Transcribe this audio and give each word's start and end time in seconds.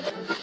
Thank 0.00 0.30
you. 0.30 0.37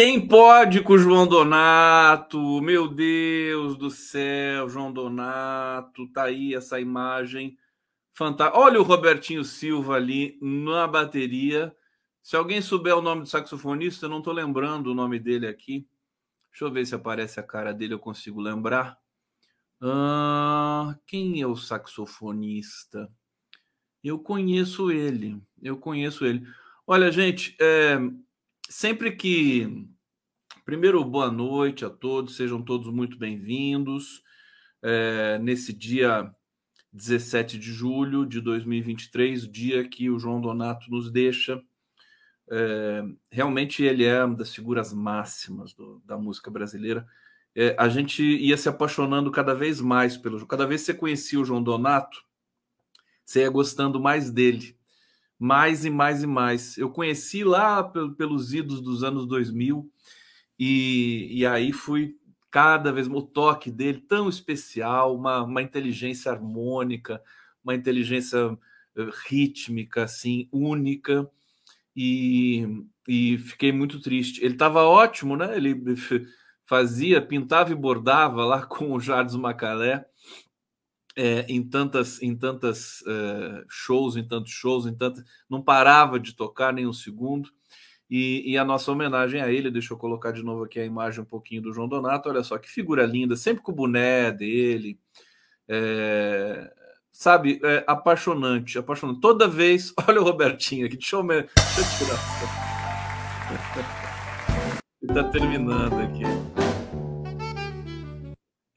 Quem 0.00 0.24
pode 0.28 0.80
com 0.80 0.92
o 0.92 0.98
João 0.98 1.26
Donato? 1.26 2.62
Meu 2.62 2.86
Deus 2.86 3.76
do 3.76 3.90
céu, 3.90 4.68
João 4.68 4.92
Donato, 4.92 6.06
tá 6.12 6.26
aí 6.26 6.54
essa 6.54 6.78
imagem 6.78 7.58
fantástica. 8.12 8.56
Olha 8.56 8.78
o 8.78 8.84
Robertinho 8.84 9.42
Silva 9.42 9.96
ali 9.96 10.38
na 10.40 10.86
bateria. 10.86 11.74
Se 12.22 12.36
alguém 12.36 12.62
souber 12.62 12.96
o 12.96 13.02
nome 13.02 13.22
do 13.22 13.28
saxofonista, 13.28 14.06
eu 14.06 14.10
não 14.10 14.18
estou 14.18 14.32
lembrando 14.32 14.92
o 14.92 14.94
nome 14.94 15.18
dele 15.18 15.48
aqui. 15.48 15.84
Deixa 16.52 16.64
eu 16.64 16.70
ver 16.70 16.86
se 16.86 16.94
aparece 16.94 17.40
a 17.40 17.42
cara 17.42 17.74
dele, 17.74 17.94
eu 17.94 17.98
consigo 17.98 18.40
lembrar. 18.40 18.96
Ah, 19.82 20.96
quem 21.08 21.42
é 21.42 21.46
o 21.48 21.56
saxofonista? 21.56 23.10
Eu 24.04 24.20
conheço 24.20 24.92
ele, 24.92 25.42
eu 25.60 25.76
conheço 25.76 26.24
ele. 26.24 26.46
Olha, 26.86 27.10
gente, 27.10 27.56
é, 27.60 27.98
sempre 28.68 29.12
que. 29.12 29.88
Primeiro, 30.64 31.02
boa 31.02 31.30
noite 31.30 31.84
a 31.84 31.90
todos, 31.90 32.36
sejam 32.36 32.62
todos 32.62 32.92
muito 32.92 33.16
bem-vindos. 33.16 34.22
É, 34.82 35.38
nesse 35.38 35.72
dia 35.72 36.30
17 36.92 37.58
de 37.58 37.72
julho 37.72 38.26
de 38.26 38.40
2023, 38.40 39.44
o 39.44 39.50
dia 39.50 39.88
que 39.88 40.10
o 40.10 40.18
João 40.18 40.40
Donato 40.40 40.90
nos 40.90 41.10
deixa. 41.10 41.60
É, 42.50 43.02
realmente 43.30 43.82
ele 43.82 44.04
é 44.04 44.22
uma 44.22 44.36
das 44.36 44.54
figuras 44.54 44.92
máximas 44.92 45.72
do, 45.72 46.02
da 46.04 46.18
música 46.18 46.50
brasileira. 46.50 47.06
É, 47.54 47.74
a 47.78 47.88
gente 47.88 48.22
ia 48.22 48.56
se 48.58 48.68
apaixonando 48.68 49.30
cada 49.30 49.54
vez 49.54 49.80
mais 49.80 50.18
pelo. 50.18 50.46
Cada 50.46 50.66
vez 50.66 50.82
que 50.82 50.86
você 50.86 50.94
conhecia 50.94 51.40
o 51.40 51.44
João 51.44 51.62
Donato, 51.62 52.22
você 53.24 53.40
ia 53.40 53.50
gostando 53.50 53.98
mais 53.98 54.30
dele 54.30 54.77
mais 55.38 55.84
e 55.84 55.90
mais 55.90 56.22
e 56.22 56.26
mais. 56.26 56.76
Eu 56.76 56.90
conheci 56.90 57.44
lá 57.44 57.82
pelos 57.82 58.52
idos 58.52 58.80
dos 58.80 59.04
anos 59.04 59.26
2000 59.26 59.88
e, 60.58 61.28
e 61.30 61.46
aí 61.46 61.72
fui 61.72 62.16
cada 62.50 62.92
vez 62.92 63.06
o 63.06 63.22
toque 63.22 63.70
dele 63.70 64.00
tão 64.00 64.28
especial, 64.28 65.14
uma, 65.14 65.42
uma 65.42 65.62
inteligência 65.62 66.32
harmônica, 66.32 67.22
uma 67.62 67.74
inteligência 67.74 68.58
eh, 68.96 69.10
rítmica 69.28 70.04
assim 70.04 70.48
única 70.50 71.30
e, 71.94 72.84
e 73.06 73.38
fiquei 73.38 73.70
muito 73.70 74.00
triste. 74.00 74.42
Ele 74.42 74.54
estava 74.54 74.82
ótimo, 74.84 75.36
né? 75.36 75.56
Ele 75.56 75.76
fazia, 76.66 77.20
pintava 77.20 77.72
e 77.72 77.74
bordava 77.74 78.44
lá 78.44 78.64
com 78.66 78.92
o 78.92 79.00
Jardim 79.00 79.38
Macalé 79.38 80.06
é, 81.18 81.44
em 81.48 81.60
tantas, 81.68 82.22
em 82.22 82.36
tantas 82.36 83.00
uh, 83.00 83.64
shows, 83.68 84.16
em 84.16 84.22
tantos 84.22 84.52
shows, 84.52 84.86
em 84.86 84.94
tantas, 84.94 85.24
não 85.50 85.60
parava 85.60 86.20
de 86.20 86.32
tocar 86.32 86.72
nem 86.72 86.86
um 86.86 86.92
segundo. 86.92 87.50
E, 88.08 88.52
e, 88.52 88.56
a 88.56 88.64
nossa 88.64 88.92
homenagem 88.92 89.42
a 89.42 89.50
ele, 89.52 89.68
deixa 89.68 89.92
eu 89.92 89.98
colocar 89.98 90.30
de 90.30 90.44
novo 90.44 90.62
aqui 90.62 90.78
a 90.78 90.84
imagem 90.84 91.20
um 91.20 91.26
pouquinho 91.26 91.60
do 91.60 91.72
João 91.72 91.88
Donato. 91.88 92.28
Olha 92.28 92.44
só 92.44 92.56
que 92.56 92.70
figura 92.70 93.04
linda, 93.04 93.34
sempre 93.34 93.64
com 93.64 93.72
o 93.72 93.74
boné 93.74 94.30
dele. 94.30 94.96
É, 95.68 96.72
sabe, 97.10 97.60
é 97.64 97.82
apaixonante, 97.84 98.78
apaixonante. 98.78 99.20
Toda 99.20 99.48
vez, 99.48 99.92
olha 100.06 100.20
o 100.20 100.24
Robertinho 100.24 100.86
aqui, 100.86 100.96
deixa 100.96 101.16
eu, 101.16 101.24
me, 101.24 101.42
deixa 101.42 101.80
eu 101.80 102.06
tirar. 102.06 102.18
Está 105.02 105.24
terminando 105.24 106.00
aqui. 106.00 106.57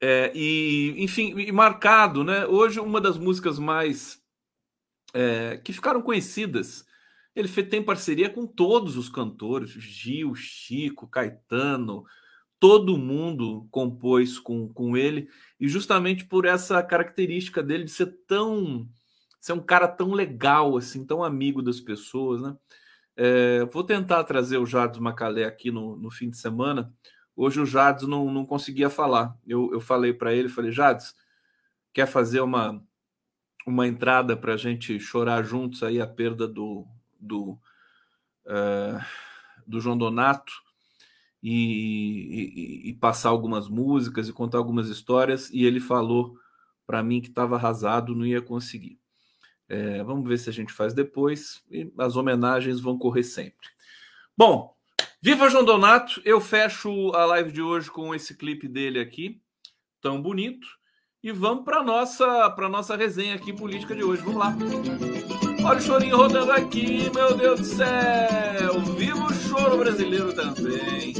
É, 0.04 0.32
e, 0.34 0.96
enfim, 0.98 1.38
e 1.38 1.52
marcado, 1.52 2.24
né? 2.24 2.44
Hoje, 2.44 2.80
uma 2.80 3.00
das 3.00 3.16
músicas 3.16 3.56
mais 3.56 4.20
é, 5.14 5.58
que 5.58 5.72
ficaram 5.72 6.02
conhecidas. 6.02 6.84
Ele 7.36 7.48
tem 7.62 7.80
parceria 7.80 8.28
com 8.28 8.44
todos 8.44 8.96
os 8.96 9.08
cantores, 9.08 9.70
Gil, 9.70 10.34
Chico, 10.34 11.06
Caetano, 11.06 12.04
todo 12.58 12.98
mundo 12.98 13.66
compôs 13.70 14.38
com, 14.38 14.68
com 14.72 14.96
ele, 14.96 15.28
e 15.58 15.68
justamente 15.68 16.24
por 16.26 16.44
essa 16.44 16.82
característica 16.82 17.62
dele 17.62 17.84
de 17.84 17.90
ser 17.90 18.06
tão 18.26 18.88
ser 19.40 19.54
um 19.54 19.60
cara 19.60 19.88
tão 19.88 20.12
legal, 20.12 20.76
assim, 20.76 21.04
tão 21.04 21.24
amigo 21.24 21.62
das 21.62 21.80
pessoas, 21.80 22.42
né? 22.42 22.56
É, 23.16 23.64
vou 23.66 23.84
tentar 23.84 24.24
trazer 24.24 24.58
o 24.58 24.66
Jardim 24.66 25.00
Macalé 25.00 25.44
aqui 25.44 25.70
no, 25.70 25.96
no 25.96 26.10
fim 26.10 26.30
de 26.30 26.36
semana, 26.36 26.92
Hoje 27.34 27.60
o 27.60 27.66
Jades 27.66 28.06
não, 28.06 28.30
não 28.30 28.44
conseguia 28.44 28.90
falar. 28.90 29.36
Eu, 29.46 29.72
eu 29.72 29.80
falei 29.80 30.12
para 30.12 30.34
ele, 30.34 30.48
falei, 30.48 30.70
Jades, 30.70 31.14
quer 31.92 32.06
fazer 32.06 32.40
uma, 32.40 32.82
uma 33.66 33.86
entrada 33.86 34.36
para 34.36 34.54
a 34.54 34.56
gente 34.56 34.98
chorar 35.00 35.42
juntos 35.42 35.82
aí 35.82 36.00
a 36.00 36.06
perda 36.06 36.46
do, 36.46 36.86
do, 37.18 37.58
uh, 38.46 39.04
do 39.66 39.80
João 39.80 39.96
Donato 39.96 40.52
e, 41.42 42.84
e, 42.84 42.90
e, 42.90 42.94
passar 42.94 43.30
algumas 43.30 43.68
músicas 43.68 44.28
e 44.28 44.32
contar 44.32 44.58
algumas 44.58 44.88
histórias, 44.88 45.50
e 45.50 45.64
ele 45.64 45.80
falou 45.80 46.38
para 46.86 47.02
mim 47.02 47.20
que 47.20 47.28
estava 47.28 47.56
arrasado, 47.56 48.14
não 48.14 48.24
ia 48.24 48.40
conseguir. 48.40 48.98
É, 49.68 50.02
vamos 50.04 50.28
ver 50.28 50.38
se 50.38 50.50
a 50.50 50.52
gente 50.52 50.72
faz 50.72 50.92
depois, 50.94 51.64
e 51.70 51.92
as 51.98 52.14
homenagens 52.14 52.78
vão 52.80 52.98
correr 52.98 53.24
sempre. 53.24 53.68
Bom, 54.36 54.76
viva 55.22 55.48
João 55.48 55.64
Donato! 55.64 56.20
Eu 56.24 56.40
fecho 56.40 57.12
a 57.14 57.24
live 57.26 57.52
de 57.52 57.62
hoje 57.62 57.88
com 57.88 58.12
esse 58.12 58.36
clipe 58.36 58.66
dele 58.66 58.98
aqui, 58.98 59.40
tão 60.00 60.20
bonito. 60.20 60.66
E 61.22 61.30
vamos 61.30 61.64
para 61.64 61.84
nossa 61.84 62.50
para 62.50 62.68
nossa 62.68 62.96
resenha 62.96 63.36
aqui 63.36 63.52
política 63.52 63.94
de 63.94 64.02
hoje. 64.02 64.22
Vamos 64.22 64.40
lá. 64.40 64.56
Olha 65.64 65.78
o 65.78 65.80
chorinho 65.80 66.16
rodando 66.16 66.50
aqui, 66.50 67.08
meu 67.14 67.36
Deus 67.36 67.60
do 67.60 67.66
céu! 67.66 68.80
Viva 68.96 69.24
o 69.24 69.32
choro 69.32 69.78
brasileiro 69.78 70.34
também! 70.34 71.14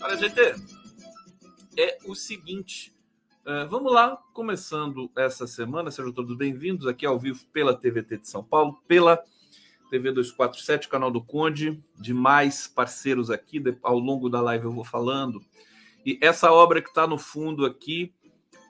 Olha, 0.00 0.16
gente, 0.16 0.40
é 1.76 1.98
o 2.06 2.14
seguinte. 2.14 2.97
Uh, 3.48 3.66
vamos 3.66 3.90
lá, 3.90 4.14
começando 4.34 5.10
essa 5.16 5.46
semana, 5.46 5.90
sejam 5.90 6.12
todos 6.12 6.36
bem-vindos 6.36 6.86
aqui 6.86 7.06
ao 7.06 7.18
vivo 7.18 7.46
pela 7.50 7.74
TVT 7.74 8.18
de 8.18 8.28
São 8.28 8.44
Paulo, 8.44 8.78
pela 8.86 9.24
TV 9.88 10.12
247, 10.12 10.86
canal 10.86 11.10
do 11.10 11.24
Conde, 11.24 11.82
de 11.98 12.12
mais 12.12 12.66
parceiros 12.66 13.30
aqui. 13.30 13.58
Ao 13.82 13.98
longo 13.98 14.28
da 14.28 14.42
live 14.42 14.66
eu 14.66 14.70
vou 14.70 14.84
falando. 14.84 15.42
E 16.04 16.18
essa 16.20 16.52
obra 16.52 16.82
que 16.82 16.90
está 16.90 17.06
no 17.06 17.16
fundo 17.16 17.64
aqui 17.64 18.14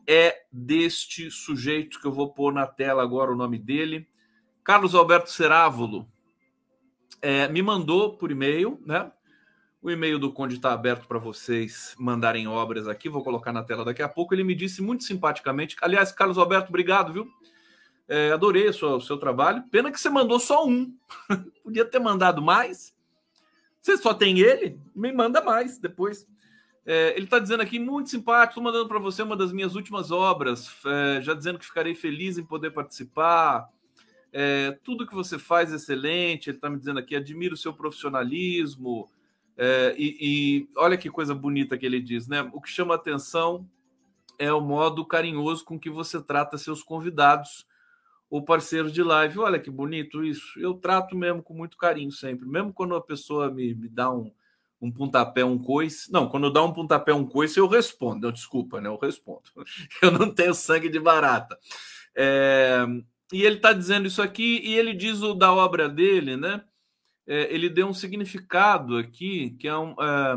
é 0.06 0.44
deste 0.52 1.28
sujeito 1.28 2.00
que 2.00 2.06
eu 2.06 2.12
vou 2.12 2.32
pôr 2.32 2.52
na 2.52 2.64
tela 2.64 3.02
agora 3.02 3.32
o 3.32 3.36
nome 3.36 3.58
dele, 3.58 4.06
Carlos 4.62 4.94
Alberto 4.94 5.28
Cerávulo. 5.28 6.08
É, 7.20 7.48
me 7.48 7.62
mandou 7.62 8.16
por 8.16 8.30
e-mail, 8.30 8.80
né? 8.86 9.10
O 9.80 9.90
e-mail 9.90 10.18
do 10.18 10.32
Conde 10.32 10.56
está 10.56 10.72
aberto 10.72 11.06
para 11.06 11.20
vocês 11.20 11.94
mandarem 11.96 12.48
obras 12.48 12.88
aqui. 12.88 13.08
Vou 13.08 13.22
colocar 13.22 13.52
na 13.52 13.62
tela 13.62 13.84
daqui 13.84 14.02
a 14.02 14.08
pouco. 14.08 14.34
Ele 14.34 14.42
me 14.42 14.54
disse 14.54 14.82
muito 14.82 15.04
simpaticamente. 15.04 15.76
Aliás, 15.80 16.10
Carlos 16.10 16.36
Alberto, 16.36 16.68
obrigado, 16.68 17.12
viu? 17.12 17.28
É, 18.08 18.32
adorei 18.32 18.68
o 18.68 18.72
seu, 18.74 18.96
o 18.96 19.00
seu, 19.00 19.16
trabalho. 19.18 19.62
Pena 19.70 19.92
que 19.92 20.00
você 20.00 20.10
mandou 20.10 20.40
só 20.40 20.66
um. 20.66 20.92
Podia 21.62 21.84
ter 21.84 22.00
mandado 22.00 22.42
mais. 22.42 22.92
Você 23.80 23.96
só 23.96 24.12
tem 24.12 24.40
ele? 24.40 24.80
Me 24.96 25.12
manda 25.12 25.40
mais 25.40 25.78
depois. 25.78 26.26
É, 26.84 27.14
ele 27.14 27.26
está 27.26 27.38
dizendo 27.38 27.62
aqui, 27.62 27.78
muito 27.78 28.10
simpático, 28.10 28.52
estou 28.52 28.64
mandando 28.64 28.88
para 28.88 28.98
você 28.98 29.22
uma 29.22 29.36
das 29.36 29.52
minhas 29.52 29.74
últimas 29.74 30.10
obras, 30.10 30.74
é, 30.86 31.20
já 31.20 31.34
dizendo 31.34 31.58
que 31.58 31.66
ficarei 31.66 31.94
feliz 31.94 32.38
em 32.38 32.44
poder 32.44 32.70
participar. 32.70 33.68
É, 34.32 34.76
tudo 34.82 35.06
que 35.06 35.14
você 35.14 35.38
faz 35.38 35.72
é 35.72 35.76
excelente. 35.76 36.50
Ele 36.50 36.56
está 36.56 36.68
me 36.68 36.78
dizendo 36.78 36.98
aqui, 36.98 37.14
admiro 37.14 37.54
o 37.54 37.58
seu 37.58 37.72
profissionalismo. 37.72 39.08
É, 39.60 39.92
e, 39.98 40.16
e, 40.20 40.68
olha 40.76 40.96
que 40.96 41.10
coisa 41.10 41.34
bonita 41.34 41.76
que 41.76 41.84
ele 41.84 42.00
diz, 42.00 42.28
né? 42.28 42.48
O 42.52 42.60
que 42.60 42.70
chama 42.70 42.94
atenção 42.94 43.68
é 44.38 44.52
o 44.52 44.60
modo 44.60 45.04
carinhoso 45.04 45.64
com 45.64 45.76
que 45.76 45.90
você 45.90 46.22
trata 46.22 46.56
seus 46.56 46.80
convidados 46.80 47.66
o 48.30 48.40
parceiro 48.40 48.90
de 48.90 49.02
live. 49.02 49.40
Olha 49.40 49.58
que 49.58 49.70
bonito 49.70 50.24
isso. 50.24 50.58
Eu 50.60 50.74
trato 50.74 51.16
mesmo 51.16 51.42
com 51.42 51.54
muito 51.54 51.76
carinho 51.76 52.12
sempre. 52.12 52.46
Mesmo 52.46 52.72
quando 52.72 52.94
a 52.94 53.00
pessoa 53.00 53.50
me, 53.50 53.74
me 53.74 53.88
dá 53.88 54.10
um, 54.12 54.30
um 54.80 54.92
pontapé, 54.92 55.44
um 55.44 55.58
coice. 55.58 56.12
Não, 56.12 56.28
quando 56.28 56.52
dá 56.52 56.62
um 56.62 56.72
pontapé, 56.72 57.12
um 57.12 57.26
coice, 57.26 57.58
eu 57.58 57.66
respondo. 57.66 58.26
Não, 58.26 58.32
desculpa, 58.32 58.80
né? 58.80 58.88
Eu 58.88 58.96
respondo. 58.96 59.42
Eu 60.00 60.12
não 60.12 60.32
tenho 60.32 60.54
sangue 60.54 60.88
de 60.88 61.00
barata. 61.00 61.58
É... 62.14 62.86
E 63.32 63.42
ele 63.42 63.56
está 63.56 63.74
dizendo 63.74 64.06
isso 64.06 64.22
aqui, 64.22 64.62
e 64.64 64.74
ele 64.74 64.94
diz 64.94 65.20
o 65.20 65.34
da 65.34 65.52
obra 65.52 65.86
dele, 65.86 66.34
né? 66.34 66.64
É, 67.28 67.54
ele 67.54 67.68
deu 67.68 67.86
um 67.86 67.92
significado 67.92 68.96
aqui, 68.96 69.50
que 69.60 69.68
é 69.68 69.76
um. 69.76 69.90
É... 69.92 70.36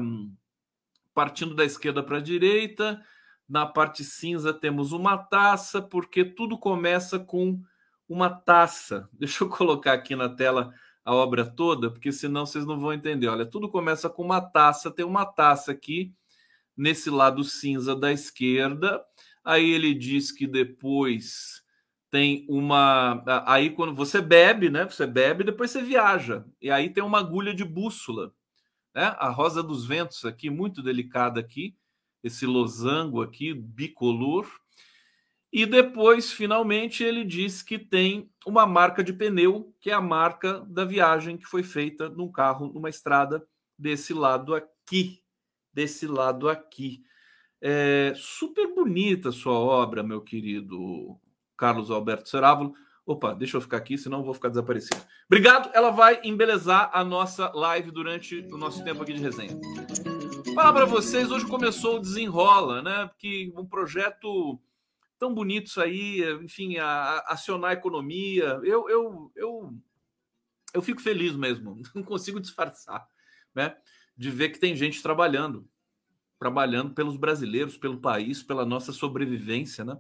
Partindo 1.13 1.55
da 1.55 1.65
esquerda 1.65 2.01
para 2.01 2.17
a 2.17 2.21
direita, 2.21 3.01
na 3.47 3.65
parte 3.65 4.03
cinza 4.03 4.53
temos 4.53 4.93
uma 4.93 5.17
taça, 5.17 5.81
porque 5.81 6.23
tudo 6.23 6.57
começa 6.57 7.19
com 7.19 7.61
uma 8.07 8.29
taça. 8.29 9.09
Deixa 9.17 9.43
eu 9.43 9.49
colocar 9.49 9.93
aqui 9.93 10.15
na 10.15 10.29
tela 10.29 10.73
a 11.03 11.13
obra 11.13 11.45
toda, 11.45 11.89
porque 11.89 12.11
senão 12.11 12.45
vocês 12.45 12.65
não 12.65 12.79
vão 12.79 12.93
entender. 12.93 13.27
Olha, 13.27 13.45
tudo 13.45 13.69
começa 13.69 14.09
com 14.09 14.23
uma 14.23 14.41
taça, 14.41 14.91
tem 14.91 15.05
uma 15.05 15.25
taça 15.25 15.71
aqui 15.71 16.13
nesse 16.77 17.09
lado 17.09 17.43
cinza 17.43 17.95
da 17.95 18.11
esquerda. 18.11 19.03
Aí 19.43 19.69
ele 19.69 19.93
diz 19.93 20.31
que 20.31 20.45
depois 20.45 21.60
tem 22.11 22.45
uma. 22.49 23.23
Aí 23.47 23.69
quando 23.69 23.95
você 23.95 24.21
bebe, 24.21 24.69
né? 24.69 24.83
Você 24.83 25.07
bebe, 25.07 25.45
depois 25.45 25.71
você 25.71 25.81
viaja. 25.81 26.45
E 26.61 26.69
aí 26.69 26.89
tem 26.89 27.01
uma 27.01 27.19
agulha 27.19 27.55
de 27.55 27.63
bússola. 27.63 28.33
Né? 28.93 29.15
A 29.17 29.29
rosa 29.29 29.63
dos 29.63 29.85
ventos 29.85 30.25
aqui, 30.25 30.49
muito 30.49 30.83
delicada 30.83 31.39
aqui. 31.39 31.73
Esse 32.21 32.45
losango 32.45 33.21
aqui, 33.21 33.53
bicolor. 33.53 34.45
E 35.53 35.65
depois, 35.65 36.31
finalmente, 36.31 37.03
ele 37.03 37.23
diz 37.23 37.63
que 37.63 37.79
tem 37.79 38.29
uma 38.45 38.65
marca 38.65 39.03
de 39.03 39.13
pneu, 39.13 39.73
que 39.79 39.89
é 39.89 39.93
a 39.93 40.01
marca 40.01 40.59
da 40.67 40.83
viagem 40.83 41.37
que 41.37 41.45
foi 41.45 41.63
feita 41.63 42.09
num 42.09 42.31
carro, 42.31 42.71
numa 42.73 42.89
estrada 42.89 43.45
desse 43.77 44.13
lado 44.13 44.53
aqui. 44.53 45.23
Desse 45.73 46.07
lado 46.07 46.49
aqui. 46.49 47.03
É 47.61 48.13
super 48.17 48.73
bonita 48.75 49.31
sua 49.31 49.53
obra, 49.53 50.03
meu 50.03 50.19
querido 50.21 51.19
Carlos 51.61 51.91
Alberto 51.91 52.27
Serávulo. 52.27 52.73
Opa, 53.05 53.35
deixa 53.35 53.55
eu 53.55 53.61
ficar 53.61 53.77
aqui, 53.77 53.95
senão 53.95 54.23
vou 54.23 54.33
ficar 54.33 54.49
desaparecido. 54.49 54.99
Obrigado, 55.27 55.69
ela 55.75 55.91
vai 55.91 56.19
embelezar 56.23 56.89
a 56.91 57.03
nossa 57.03 57.51
live 57.53 57.91
durante 57.91 58.39
o 58.51 58.57
nosso 58.57 58.83
tempo 58.83 59.03
aqui 59.03 59.13
de 59.13 59.21
resenha. 59.21 59.55
Falar 60.55 60.73
para 60.73 60.85
vocês, 60.85 61.29
hoje 61.29 61.45
começou 61.45 61.97
o 61.97 61.99
Desenrola, 61.99 62.81
né? 62.81 63.05
Porque 63.09 63.53
um 63.55 63.65
projeto 63.65 64.59
tão 65.19 65.35
bonito 65.35 65.67
isso 65.67 65.79
aí, 65.79 66.23
enfim, 66.43 66.77
a, 66.77 66.87
a 66.87 67.33
acionar 67.33 67.69
a 67.69 67.73
economia. 67.73 68.59
Eu, 68.63 68.89
eu, 68.89 69.31
eu, 69.35 69.73
eu 70.73 70.81
fico 70.81 70.99
feliz 70.99 71.35
mesmo, 71.35 71.79
não 71.93 72.01
consigo 72.01 72.39
disfarçar, 72.39 73.07
né? 73.53 73.75
De 74.17 74.31
ver 74.31 74.49
que 74.49 74.59
tem 74.59 74.75
gente 74.75 75.03
trabalhando, 75.03 75.69
trabalhando 76.39 76.95
pelos 76.95 77.17
brasileiros, 77.17 77.77
pelo 77.77 78.01
país, 78.01 78.41
pela 78.41 78.65
nossa 78.65 78.91
sobrevivência, 78.91 79.85
né? 79.85 79.95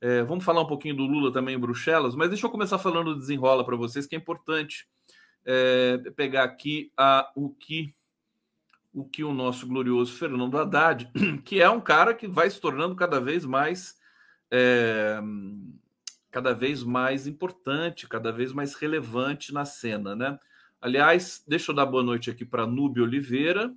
É, 0.00 0.22
vamos 0.22 0.44
falar 0.44 0.62
um 0.62 0.66
pouquinho 0.66 0.96
do 0.96 1.06
Lula 1.06 1.32
também 1.32 1.54
em 1.54 1.58
Bruxelas, 1.58 2.14
mas 2.14 2.28
deixa 2.28 2.46
eu 2.46 2.50
começar 2.50 2.78
falando 2.78 3.14
do 3.14 3.20
desenrola 3.20 3.64
para 3.64 3.76
vocês, 3.76 4.06
que 4.06 4.14
é 4.14 4.18
importante 4.18 4.86
é, 5.44 5.98
pegar 6.16 6.44
aqui 6.44 6.92
a, 6.96 7.30
o 7.34 7.50
que 7.50 7.94
o 8.92 9.04
que 9.04 9.22
o 9.22 9.34
nosso 9.34 9.66
glorioso 9.66 10.14
Fernando 10.14 10.56
Haddad, 10.56 11.10
que 11.44 11.60
é 11.60 11.68
um 11.68 11.80
cara 11.80 12.14
que 12.14 12.26
vai 12.26 12.48
se 12.48 12.58
tornando 12.58 12.96
cada 12.96 13.20
vez 13.20 13.44
mais 13.44 13.94
é, 14.50 15.20
cada 16.30 16.52
vez 16.52 16.82
mais 16.82 17.26
importante, 17.26 18.08
cada 18.08 18.32
vez 18.32 18.52
mais 18.52 18.74
relevante 18.74 19.52
na 19.52 19.64
cena, 19.64 20.14
né? 20.14 20.38
Aliás, 20.80 21.42
deixa 21.48 21.72
eu 21.72 21.74
dar 21.74 21.86
boa 21.86 22.02
noite 22.02 22.30
aqui 22.30 22.44
para 22.44 22.66
Nube 22.66 23.00
Oliveira, 23.00 23.74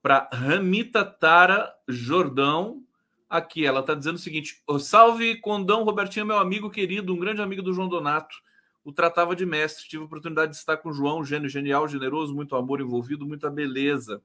para 0.00 0.28
Ramita 0.32 1.04
Tara 1.04 1.74
Jordão. 1.88 2.85
Aqui 3.28 3.66
ela 3.66 3.80
está 3.80 3.94
dizendo 3.94 4.16
o 4.16 4.20
seguinte: 4.20 4.62
salve 4.78 5.36
Condão, 5.40 5.82
Robertinho, 5.82 6.26
meu 6.26 6.38
amigo 6.38 6.70
querido, 6.70 7.12
um 7.12 7.18
grande 7.18 7.42
amigo 7.42 7.62
do 7.62 7.72
João 7.72 7.88
Donato. 7.88 8.36
O 8.84 8.92
tratava 8.92 9.34
de 9.34 9.44
mestre. 9.44 9.88
Tive 9.88 10.02
a 10.04 10.06
oportunidade 10.06 10.52
de 10.52 10.58
estar 10.58 10.76
com 10.76 10.90
o 10.90 10.92
João, 10.92 11.24
gênio 11.24 11.48
genial, 11.48 11.88
generoso, 11.88 12.34
muito 12.34 12.54
amor 12.54 12.80
envolvido, 12.80 13.26
muita 13.26 13.50
beleza. 13.50 14.22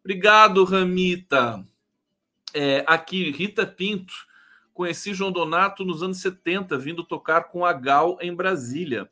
Obrigado, 0.00 0.62
Ramita. 0.64 1.64
É, 2.52 2.84
aqui, 2.86 3.30
Rita 3.30 3.66
Pinto. 3.66 4.12
Conheci 4.74 5.14
João 5.14 5.32
Donato 5.32 5.82
nos 5.82 6.02
anos 6.02 6.18
70, 6.18 6.76
vindo 6.76 7.02
tocar 7.02 7.44
com 7.44 7.64
a 7.64 7.72
Gal 7.72 8.18
em 8.20 8.34
Brasília. 8.34 9.08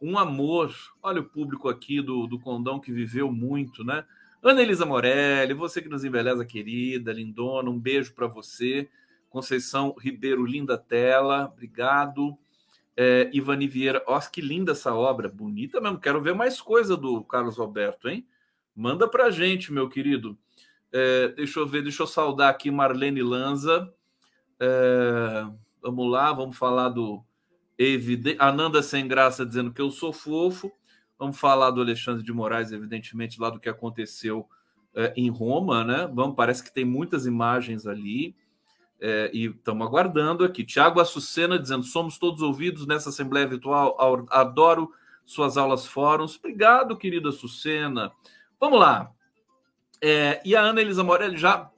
Um 0.00 0.16
amor. 0.16 0.74
Olha 1.02 1.20
o 1.20 1.24
público 1.24 1.68
aqui 1.68 2.00
do, 2.00 2.26
do 2.26 2.38
Condão 2.38 2.80
que 2.80 2.90
viveu 2.90 3.30
muito, 3.30 3.84
né? 3.84 4.06
Ana 4.44 4.60
Elisa 4.60 4.84
Morelli, 4.84 5.54
você 5.54 5.80
que 5.80 5.88
nos 5.88 6.04
embeleza, 6.04 6.44
querida, 6.44 7.14
lindona, 7.14 7.70
um 7.70 7.80
beijo 7.80 8.12
para 8.12 8.26
você. 8.26 8.90
Conceição 9.30 9.96
Ribeiro, 9.98 10.44
linda 10.44 10.76
tela, 10.76 11.46
obrigado. 11.50 12.36
É, 12.94 13.30
Ivani 13.32 13.66
Vieira, 13.66 14.04
olha 14.06 14.20
que 14.30 14.42
linda 14.42 14.72
essa 14.72 14.94
obra, 14.94 15.30
bonita 15.30 15.80
mesmo. 15.80 15.98
Quero 15.98 16.20
ver 16.20 16.34
mais 16.34 16.60
coisa 16.60 16.94
do 16.94 17.24
Carlos 17.24 17.58
Alberto, 17.58 18.06
hein? 18.06 18.26
Manda 18.76 19.08
pra 19.08 19.30
gente, 19.30 19.72
meu 19.72 19.88
querido. 19.88 20.36
É, 20.92 21.28
deixa 21.28 21.58
eu 21.58 21.66
ver, 21.66 21.80
deixa 21.80 22.02
eu 22.02 22.06
saudar 22.06 22.50
aqui 22.50 22.70
Marlene 22.70 23.22
Lanza. 23.22 23.90
É, 24.60 25.46
vamos 25.80 26.10
lá, 26.10 26.30
vamos 26.34 26.58
falar 26.58 26.90
do. 26.90 27.24
Ananda 28.38 28.82
Sem 28.82 29.08
Graça 29.08 29.46
dizendo 29.46 29.72
que 29.72 29.80
eu 29.80 29.90
sou 29.90 30.12
fofo. 30.12 30.70
Vamos 31.18 31.38
falar 31.38 31.70
do 31.70 31.80
Alexandre 31.80 32.22
de 32.22 32.32
Moraes, 32.32 32.72
evidentemente, 32.72 33.40
lá 33.40 33.50
do 33.50 33.60
que 33.60 33.68
aconteceu 33.68 34.48
é, 34.94 35.12
em 35.16 35.28
Roma, 35.28 35.84
né? 35.84 36.08
Vamos, 36.12 36.36
parece 36.36 36.62
que 36.62 36.72
tem 36.72 36.84
muitas 36.84 37.26
imagens 37.26 37.86
ali. 37.86 38.34
É, 39.00 39.30
e 39.34 39.46
estamos 39.46 39.86
aguardando 39.86 40.44
aqui. 40.44 40.64
Tiago 40.64 41.00
Açucena 41.00 41.58
dizendo: 41.58 41.82
somos 41.84 42.18
todos 42.18 42.42
ouvidos 42.42 42.86
nessa 42.86 43.10
Assembleia 43.10 43.46
Virtual. 43.46 43.96
Adoro 44.30 44.90
suas 45.24 45.56
aulas 45.56 45.86
fóruns. 45.86 46.36
Obrigado, 46.36 46.96
querida 46.96 47.28
Açucena. 47.28 48.12
Vamos 48.58 48.78
lá. 48.78 49.10
É, 50.00 50.40
e 50.44 50.54
a 50.54 50.60
Ana 50.60 50.80
Elisa 50.80 51.02
Morelli 51.02 51.36
já 51.36 51.70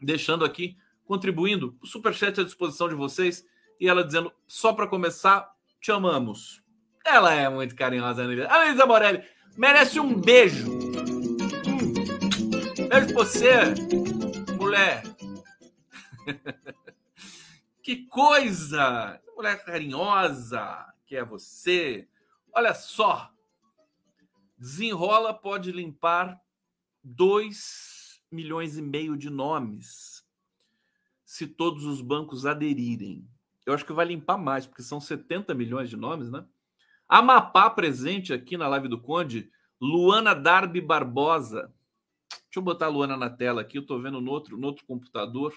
deixando 0.00 0.44
aqui, 0.44 0.76
contribuindo, 1.04 1.76
o 1.82 1.86
superchat 1.86 2.40
à 2.40 2.44
disposição 2.44 2.88
de 2.88 2.94
vocês. 2.94 3.46
E 3.80 3.88
ela 3.88 4.04
dizendo: 4.04 4.32
só 4.46 4.72
para 4.72 4.86
começar, 4.86 5.50
te 5.80 5.92
amamos. 5.92 6.62
Ela 7.06 7.32
é 7.34 7.48
muito 7.48 7.76
carinhosa, 7.76 8.22
Ana 8.22 8.32
Elisa. 8.32 8.52
Ana 8.52 8.66
Elisa 8.66 8.84
Morelli 8.84 9.24
merece 9.56 10.00
um 10.00 10.20
beijo. 10.20 10.68
Hum. 10.68 11.92
Beijo 12.88 13.06
pra 13.06 13.14
você, 13.14 13.52
mulher. 14.58 15.04
que 17.80 18.06
coisa! 18.06 19.20
Mulher 19.36 19.64
carinhosa 19.64 20.84
que 21.06 21.14
é 21.14 21.24
você. 21.24 22.08
Olha 22.52 22.74
só. 22.74 23.32
Desenrola 24.58 25.32
pode 25.32 25.70
limpar 25.70 26.40
2 27.04 28.20
milhões 28.32 28.76
e 28.76 28.82
meio 28.82 29.16
de 29.16 29.30
nomes 29.30 30.26
se 31.24 31.46
todos 31.46 31.84
os 31.84 32.00
bancos 32.00 32.44
aderirem. 32.44 33.28
Eu 33.64 33.74
acho 33.74 33.84
que 33.84 33.92
vai 33.92 34.06
limpar 34.06 34.38
mais, 34.38 34.66
porque 34.66 34.82
são 34.82 35.00
70 35.00 35.54
milhões 35.54 35.88
de 35.90 35.96
nomes, 35.96 36.30
né? 36.30 36.44
Amapá 37.08 37.70
presente 37.70 38.32
aqui 38.32 38.56
na 38.56 38.66
live 38.68 38.88
do 38.88 39.00
Conde, 39.00 39.50
Luana 39.80 40.34
Darby 40.34 40.80
Barbosa. 40.80 41.72
Deixa 42.28 42.58
eu 42.58 42.62
botar 42.62 42.86
a 42.86 42.88
Luana 42.88 43.16
na 43.16 43.30
tela 43.30 43.60
aqui, 43.60 43.78
eu 43.78 43.82
estou 43.82 44.00
vendo 44.00 44.20
no 44.20 44.30
outro, 44.30 44.56
no 44.56 44.66
outro 44.66 44.84
computador. 44.86 45.54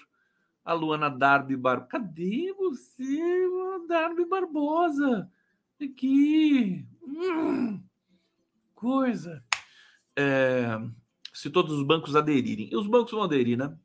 A 0.64 0.72
Luana 0.72 1.08
Darby 1.08 1.56
Barbosa. 1.56 1.88
Cadê 1.90 2.52
você, 2.52 3.46
Luana 3.46 3.86
Darby 3.88 4.24
Barbosa? 4.26 5.30
Aqui. 5.82 6.86
Hum, 7.02 7.82
coisa. 8.74 9.42
É, 10.14 10.78
se 11.32 11.50
todos 11.50 11.74
os 11.74 11.82
bancos 11.82 12.14
aderirem. 12.14 12.68
E 12.70 12.76
os 12.76 12.86
bancos 12.86 13.12
vão 13.12 13.22
aderir, 13.22 13.56
né? 13.56 13.76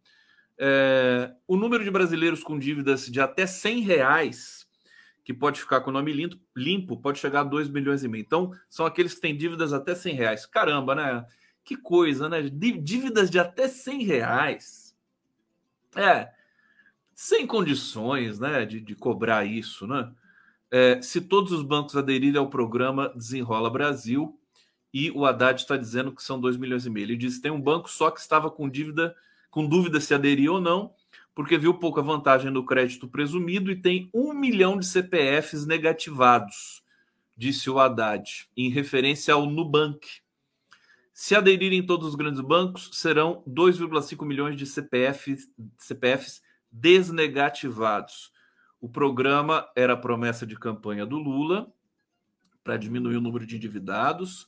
É, 0.58 1.34
o 1.48 1.58
número 1.58 1.84
de 1.84 1.92
brasileiros 1.92 2.44
com 2.44 2.60
dívidas 2.60 3.08
de 3.08 3.20
até 3.20 3.48
100 3.48 3.82
reais, 3.82 4.65
que 5.26 5.34
pode 5.34 5.60
ficar 5.60 5.82
com 5.82 5.90
o 5.90 5.94
nome 5.94 6.14
limpo, 6.14 6.38
limpo 6.56 6.96
pode 6.96 7.18
chegar 7.18 7.42
a 7.42 7.44
2 7.44 7.68
milhões 7.70 8.04
e 8.04 8.08
meio. 8.08 8.22
Então, 8.22 8.52
são 8.70 8.86
aqueles 8.86 9.16
que 9.16 9.22
têm 9.22 9.36
dívidas 9.36 9.74
até 9.74 9.96
100 9.96 10.14
reais. 10.14 10.46
Caramba, 10.46 10.94
né? 10.94 11.26
Que 11.64 11.76
coisa, 11.76 12.30
né? 12.30 12.44
Dívidas 12.44 13.32
de 13.32 13.40
até 13.40 13.68
100 13.68 14.04
reais. 14.04 14.96
É, 15.96 16.30
sem 17.16 17.48
condições 17.48 18.40
né, 18.40 18.66
de, 18.66 18.80
de 18.80 18.94
cobrar 18.94 19.46
isso, 19.46 19.88
né? 19.88 20.12
É, 20.70 21.02
se 21.02 21.20
todos 21.20 21.52
os 21.52 21.64
bancos 21.64 21.98
aderirem 21.98 22.40
ao 22.40 22.50
programa 22.50 23.12
Desenrola 23.16 23.70
Brasil, 23.70 24.40
e 24.94 25.12
o 25.12 25.26
Haddad 25.26 25.60
está 25.60 25.76
dizendo 25.76 26.14
que 26.14 26.24
são 26.24 26.40
2 26.40 26.56
milhões 26.56 26.86
e 26.86 26.90
meio. 26.90 27.06
Ele 27.06 27.18
disse 27.18 27.42
tem 27.42 27.52
um 27.52 27.60
banco 27.60 27.90
só 27.90 28.10
que 28.10 28.20
estava 28.20 28.50
com 28.50 28.70
dívida, 28.70 29.14
com 29.50 29.68
dúvida 29.68 30.00
se 30.00 30.14
aderir 30.14 30.50
ou 30.50 30.62
não, 30.62 30.94
porque 31.36 31.58
viu 31.58 31.74
pouca 31.74 32.02
vantagem 32.02 32.50
no 32.50 32.66
crédito 32.66 33.10
presumido 33.10 33.70
e 33.70 33.76
tem 33.76 34.10
um 34.14 34.34
milhão 34.34 34.80
de 34.80 34.86
CPFs 34.86 35.66
negativados, 35.66 36.82
disse 37.36 37.70
o 37.70 37.78
Haddad, 37.78 38.50
em 38.56 38.70
referência 38.70 39.34
ao 39.34 39.46
Nubank. 39.46 40.08
Se 41.14 41.36
aderirem 41.36 41.86
todos 41.86 42.08
os 42.08 42.16
grandes 42.16 42.40
bancos, 42.40 42.90
serão 42.94 43.44
2,5 43.48 44.26
milhões 44.26 44.56
de 44.56 44.66
CPFs, 44.66 45.50
CPFs 45.78 46.42
desnegativados. 46.72 48.32
O 48.80 48.88
programa 48.88 49.68
era 49.76 49.94
a 49.94 49.98
promessa 49.98 50.46
de 50.46 50.58
campanha 50.58 51.06
do 51.06 51.18
Lula 51.18 51.72
para 52.64 52.78
diminuir 52.78 53.18
o 53.18 53.22
número 53.22 53.46
de 53.46 53.58
endividados 53.58 54.48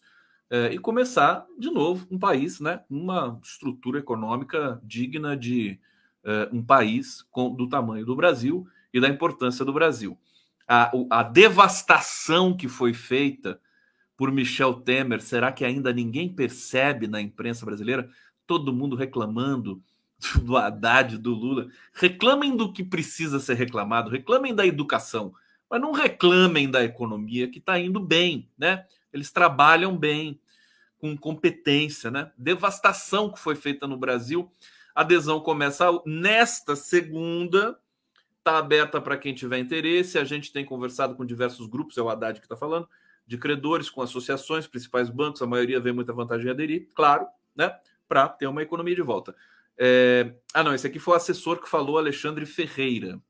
é, 0.50 0.74
e 0.74 0.80
começar 0.80 1.46
de 1.58 1.70
novo 1.70 2.08
um 2.10 2.18
país, 2.18 2.60
né, 2.60 2.82
uma 2.90 3.40
estrutura 3.44 4.00
econômica 4.00 4.80
digna 4.84 5.36
de 5.36 5.80
é, 6.24 6.50
um 6.52 6.64
país 6.64 7.22
com, 7.32 7.54
do 7.54 7.68
tamanho 7.68 8.06
do 8.06 8.16
Brasil 8.16 8.68
e 8.94 9.00
da 9.00 9.08
importância 9.08 9.64
do 9.64 9.74
Brasil. 9.74 10.18
A, 10.68 10.92
a 11.10 11.24
devastação 11.24 12.56
que 12.56 12.68
foi 12.68 12.94
feita 12.94 13.60
por 14.16 14.32
Michel 14.32 14.74
Temer, 14.74 15.22
será 15.22 15.52
que 15.52 15.64
ainda 15.64 15.94
ninguém 15.94 16.28
percebe 16.28 17.08
na 17.08 17.22
imprensa 17.22 17.66
brasileira? 17.66 18.10
Todo 18.46 18.74
mundo 18.74 18.96
reclamando 18.96 19.82
do 20.44 20.58
Haddad, 20.58 21.18
do 21.18 21.34
Lula. 21.34 21.68
Reclamem 21.94 22.58
do 22.58 22.74
que 22.74 22.84
precisa 22.84 23.40
ser 23.40 23.54
reclamado, 23.54 24.10
reclamem 24.10 24.54
da 24.54 24.66
educação, 24.66 25.34
mas 25.70 25.80
não 25.80 25.92
reclamem 25.92 26.70
da 26.70 26.84
economia 26.84 27.48
que 27.48 27.60
está 27.60 27.80
indo 27.80 28.00
bem, 28.00 28.50
né? 28.58 28.86
Eles 29.14 29.32
trabalham 29.32 29.96
bem, 29.98 30.40
com 31.00 31.16
competência, 31.16 32.10
né? 32.10 32.32
Devastação 32.38 33.32
que 33.32 33.40
foi 33.40 33.56
feita 33.56 33.88
no 33.88 33.98
Brasil. 33.98 34.52
Adesão 34.98 35.40
começa 35.40 35.86
nesta 36.08 36.76
segunda, 36.76 37.80
está 38.40 38.58
aberta 38.58 39.00
para 39.00 39.16
quem 39.16 39.32
tiver 39.32 39.60
interesse. 39.60 40.18
A 40.18 40.24
gente 40.24 40.52
tem 40.52 40.66
conversado 40.66 41.14
com 41.14 41.24
diversos 41.24 41.68
grupos, 41.68 41.96
é 42.00 42.02
o 42.02 42.10
Haddad 42.10 42.40
que 42.40 42.48
está 42.48 42.58
falando, 42.58 42.90
de 43.28 43.38
credores, 43.38 43.92
com 43.92 44.02
associações, 44.02 44.66
principais 44.66 45.12
bancos, 45.12 45.40
a 45.44 45.46
maioria 45.46 45.80
vê 45.80 45.92
muita 45.92 46.14
vantagem 46.14 46.48
em 46.48 46.50
aderir, 46.50 46.90
claro, 46.96 47.28
né? 47.56 47.78
Para 48.10 48.28
ter 48.28 48.48
uma 48.48 48.64
economia 48.64 48.96
de 48.96 49.04
volta. 49.04 49.36
É... 49.78 50.34
Ah, 50.52 50.64
não, 50.64 50.74
esse 50.74 50.88
aqui 50.88 50.98
foi 50.98 51.14
o 51.14 51.18
assessor 51.18 51.62
que 51.62 51.70
falou, 51.70 52.00
Alexandre 52.00 52.48
Ferreira. 52.48 53.22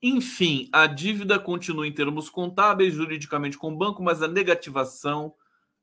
Enfim, 0.00 0.68
a 0.72 0.86
dívida 0.86 1.36
continua 1.36 1.84
em 1.84 1.92
termos 1.92 2.30
contábeis, 2.30 2.94
juridicamente 2.94 3.58
com 3.58 3.72
o 3.72 3.76
banco, 3.76 4.04
mas 4.04 4.22
a 4.22 4.28
negativação 4.28 5.34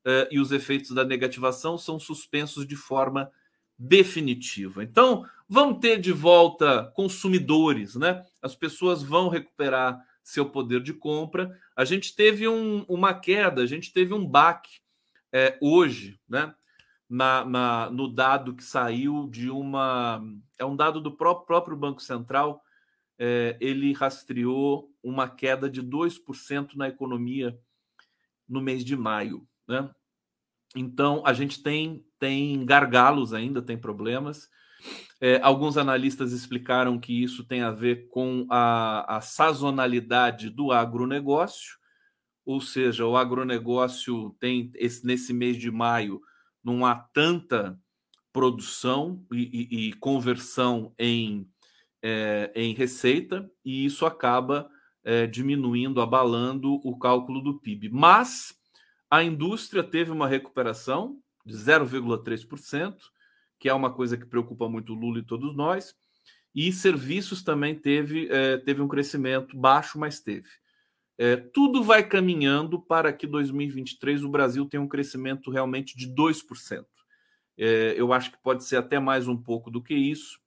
uh, 0.05 0.31
e 0.31 0.39
os 0.39 0.53
efeitos 0.53 0.91
da 0.91 1.03
negativação 1.03 1.77
são 1.77 1.99
suspensos 1.99 2.65
de 2.65 2.77
forma 2.77 3.29
definitiva. 3.77 4.83
Então, 4.83 5.25
vamos 5.47 5.79
ter 5.79 5.99
de 5.99 6.11
volta 6.11 6.91
consumidores, 6.95 7.95
né? 7.95 8.25
As 8.41 8.55
pessoas 8.55 9.03
vão 9.03 9.29
recuperar 9.29 9.99
seu 10.23 10.49
poder 10.49 10.81
de 10.81 10.93
compra. 10.93 11.57
A 11.75 11.85
gente 11.85 12.15
teve 12.15 12.47
um, 12.47 12.83
uma 12.87 13.13
queda, 13.13 13.61
a 13.61 13.67
gente 13.67 13.93
teve 13.93 14.13
um 14.13 14.25
baque 14.25 14.79
é, 15.31 15.57
hoje, 15.61 16.19
né? 16.27 16.53
Na, 17.07 17.45
na, 17.45 17.89
no 17.91 18.07
dado 18.07 18.55
que 18.55 18.63
saiu 18.63 19.29
de 19.29 19.49
uma. 19.49 20.23
É 20.57 20.65
um 20.65 20.75
dado 20.75 20.99
do 20.99 21.15
próprio, 21.15 21.45
próprio 21.45 21.77
Banco 21.77 22.01
Central. 22.01 22.61
É, 23.17 23.55
ele 23.61 23.93
rastreou 23.93 24.91
uma 25.03 25.29
queda 25.29 25.69
de 25.69 25.81
2% 25.81 26.75
na 26.75 26.87
economia 26.87 27.57
no 28.47 28.61
mês 28.61 28.83
de 28.83 28.95
maio. 28.95 29.47
Né? 29.67 29.89
Então, 30.75 31.21
a 31.25 31.33
gente 31.33 31.61
tem, 31.61 32.04
tem 32.19 32.65
gargalos 32.65 33.33
ainda, 33.33 33.61
tem 33.61 33.77
problemas. 33.77 34.49
É, 35.21 35.39
alguns 35.41 35.77
analistas 35.77 36.31
explicaram 36.31 36.99
que 36.99 37.23
isso 37.23 37.43
tem 37.43 37.61
a 37.61 37.71
ver 37.71 38.09
com 38.09 38.45
a, 38.49 39.17
a 39.17 39.21
sazonalidade 39.21 40.49
do 40.49 40.71
agronegócio, 40.71 41.77
ou 42.45 42.61
seja, 42.61 43.05
o 43.05 43.17
agronegócio 43.17 44.35
tem 44.39 44.71
esse, 44.75 45.05
nesse 45.05 45.33
mês 45.33 45.57
de 45.57 45.71
maio 45.71 46.21
não 46.65 46.83
há 46.83 46.95
tanta 46.95 47.79
produção 48.33 49.23
e, 49.31 49.69
e, 49.71 49.87
e 49.89 49.93
conversão 49.93 50.93
em, 50.97 51.47
é, 52.01 52.51
em 52.55 52.73
receita, 52.73 53.49
e 53.63 53.85
isso 53.85 54.05
acaba 54.05 54.67
é, 55.03 55.27
diminuindo, 55.27 56.01
abalando 56.01 56.81
o 56.83 56.97
cálculo 56.97 57.39
do 57.39 57.59
PIB. 57.59 57.89
Mas 57.89 58.55
a 59.09 59.23
indústria 59.23 59.83
teve 59.83 60.09
uma 60.11 60.27
recuperação 60.27 61.19
de 61.45 61.55
0,3%, 61.55 62.95
que 63.59 63.69
é 63.69 63.73
uma 63.73 63.93
coisa 63.93 64.17
que 64.17 64.25
preocupa 64.25 64.67
muito 64.67 64.93
o 64.93 64.95
Lula 64.95 65.19
e 65.19 65.25
todos 65.25 65.55
nós. 65.55 65.95
E 66.53 66.71
serviços 66.71 67.43
também 67.43 67.75
teve, 67.75 68.27
é, 68.29 68.57
teve 68.57 68.81
um 68.81 68.87
crescimento 68.87 69.57
baixo, 69.57 69.99
mas 69.99 70.19
teve. 70.19 70.47
É, 71.17 71.37
tudo 71.37 71.83
vai 71.83 72.03
caminhando 72.03 72.79
para 72.79 73.13
que 73.13 73.25
2023 73.25 74.23
o 74.23 74.29
Brasil 74.29 74.65
tenha 74.65 74.81
um 74.81 74.87
crescimento 74.87 75.49
realmente 75.51 75.97
de 75.97 76.07
2%. 76.13 76.85
É, 77.57 77.93
eu 77.97 78.11
acho 78.11 78.31
que 78.31 78.37
pode 78.41 78.65
ser 78.65 78.77
até 78.77 78.99
mais 78.99 79.27
um 79.27 79.37
pouco 79.37 79.71
do 79.71 79.81
que 79.81 79.93
isso, 79.93 80.39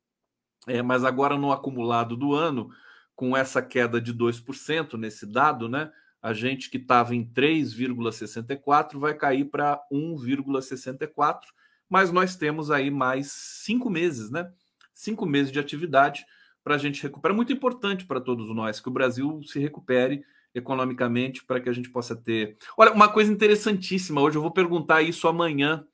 é, 0.67 0.83
mas 0.83 1.05
agora 1.05 1.39
no 1.39 1.53
acumulado 1.53 2.17
do 2.17 2.35
ano, 2.35 2.71
com 3.17 3.37
essa 3.37 3.63
queda 3.63 4.01
de 4.01 4.13
2% 4.13 4.99
nesse 4.99 5.27
dado, 5.27 5.69
né? 5.69 5.91
A 6.23 6.33
gente 6.33 6.71
que 6.71 6.79
estava 6.79 7.15
em 7.15 7.25
3,64 7.25 8.99
vai 8.99 9.15
cair 9.15 9.45
para 9.45 9.81
1,64, 9.93 11.41
mas 11.89 12.11
nós 12.11 12.37
temos 12.37 12.71
aí 12.71 12.91
mais 12.91 13.33
cinco 13.33 13.89
meses, 13.89 14.31
né? 14.31 14.51
Cinco 14.93 15.25
meses 15.25 15.53
de 15.53 15.59
atividade 15.59 16.25
para 16.63 16.75
a 16.75 16.79
gente 16.79 17.03
recuperar. 17.03 17.35
Muito 17.35 17.53
importante 17.53 18.05
para 18.05 18.21
todos 18.21 18.55
nós 18.55 18.81
que 18.81 18.89
o 18.89 18.93
Brasil 18.93 19.41
se 19.45 19.59
recupere 19.59 20.23
economicamente 20.55 21.45
para 21.45 21.61
que 21.61 21.69
a 21.69 21.73
gente 21.73 21.91
possa 21.91 22.17
ter. 22.17 22.57
Olha, 22.77 22.93
uma 22.93 23.09
coisa 23.09 23.33
interessantíssima. 23.33 24.21
Hoje 24.21 24.37
eu 24.37 24.43
vou 24.43 24.51
perguntar 24.51 25.03
isso 25.03 25.29
amanhã 25.29 25.87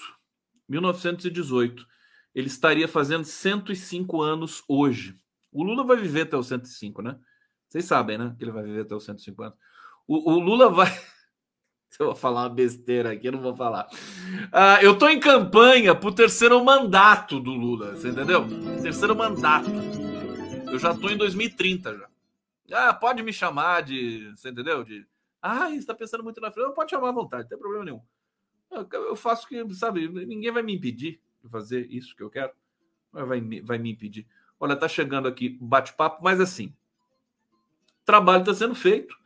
1918. 0.68 1.86
Ele 2.34 2.46
estaria 2.46 2.88
fazendo 2.88 3.24
105 3.24 4.22
anos 4.22 4.64
hoje. 4.66 5.20
O 5.52 5.62
Lula 5.62 5.84
vai 5.84 5.98
viver 5.98 6.22
até 6.22 6.36
os 6.36 6.48
105, 6.48 7.02
né? 7.02 7.20
Vocês 7.68 7.84
sabem, 7.84 8.16
né? 8.16 8.34
Que 8.38 8.44
ele 8.44 8.52
vai 8.52 8.64
viver 8.64 8.80
até 8.82 8.94
os 8.94 9.04
105 9.04 9.42
anos. 9.42 9.58
O, 10.06 10.32
o 10.32 10.40
Lula 10.40 10.70
vai. 10.70 10.88
Eu 11.98 12.06
vou 12.06 12.14
falar 12.14 12.42
uma 12.42 12.48
besteira 12.50 13.12
aqui, 13.12 13.26
eu 13.26 13.32
não 13.32 13.40
vou 13.40 13.56
falar. 13.56 13.88
Ah, 14.52 14.82
eu 14.82 14.92
estou 14.92 15.08
em 15.08 15.18
campanha 15.18 15.94
para 15.94 16.08
o 16.08 16.14
terceiro 16.14 16.62
mandato 16.64 17.40
do 17.40 17.52
Lula, 17.52 17.96
você 17.96 18.08
entendeu? 18.08 18.46
Terceiro 18.82 19.16
mandato. 19.16 19.70
Eu 20.70 20.78
já 20.78 20.92
estou 20.92 21.10
em 21.10 21.16
2030 21.16 21.96
já. 21.96 22.08
Ah, 22.72 22.92
pode 22.92 23.22
me 23.22 23.32
chamar 23.32 23.82
de. 23.82 24.30
Você 24.36 24.50
entendeu? 24.50 24.84
De. 24.84 25.06
Ah, 25.40 25.70
está 25.70 25.94
pensando 25.94 26.24
muito 26.24 26.40
na 26.40 26.50
frente. 26.50 26.74
Pode 26.74 26.90
chamar 26.90 27.08
à 27.08 27.12
vontade, 27.12 27.44
não 27.44 27.48
tem 27.48 27.58
problema 27.58 27.84
nenhum. 27.84 28.02
Eu 28.92 29.16
faço 29.16 29.46
que, 29.46 29.74
sabe, 29.74 30.08
ninguém 30.08 30.50
vai 30.50 30.62
me 30.62 30.74
impedir 30.74 31.20
de 31.42 31.48
fazer 31.48 31.86
isso 31.90 32.14
que 32.16 32.22
eu 32.22 32.28
quero. 32.28 32.52
Vai, 33.12 33.40
vai 33.62 33.78
me 33.78 33.90
impedir. 33.90 34.26
Olha, 34.58 34.74
tá 34.74 34.88
chegando 34.88 35.28
aqui 35.28 35.56
bate-papo, 35.60 36.22
mas 36.22 36.40
assim, 36.40 36.74
trabalho 38.04 38.40
está 38.40 38.54
sendo 38.54 38.74
feito, 38.74 39.16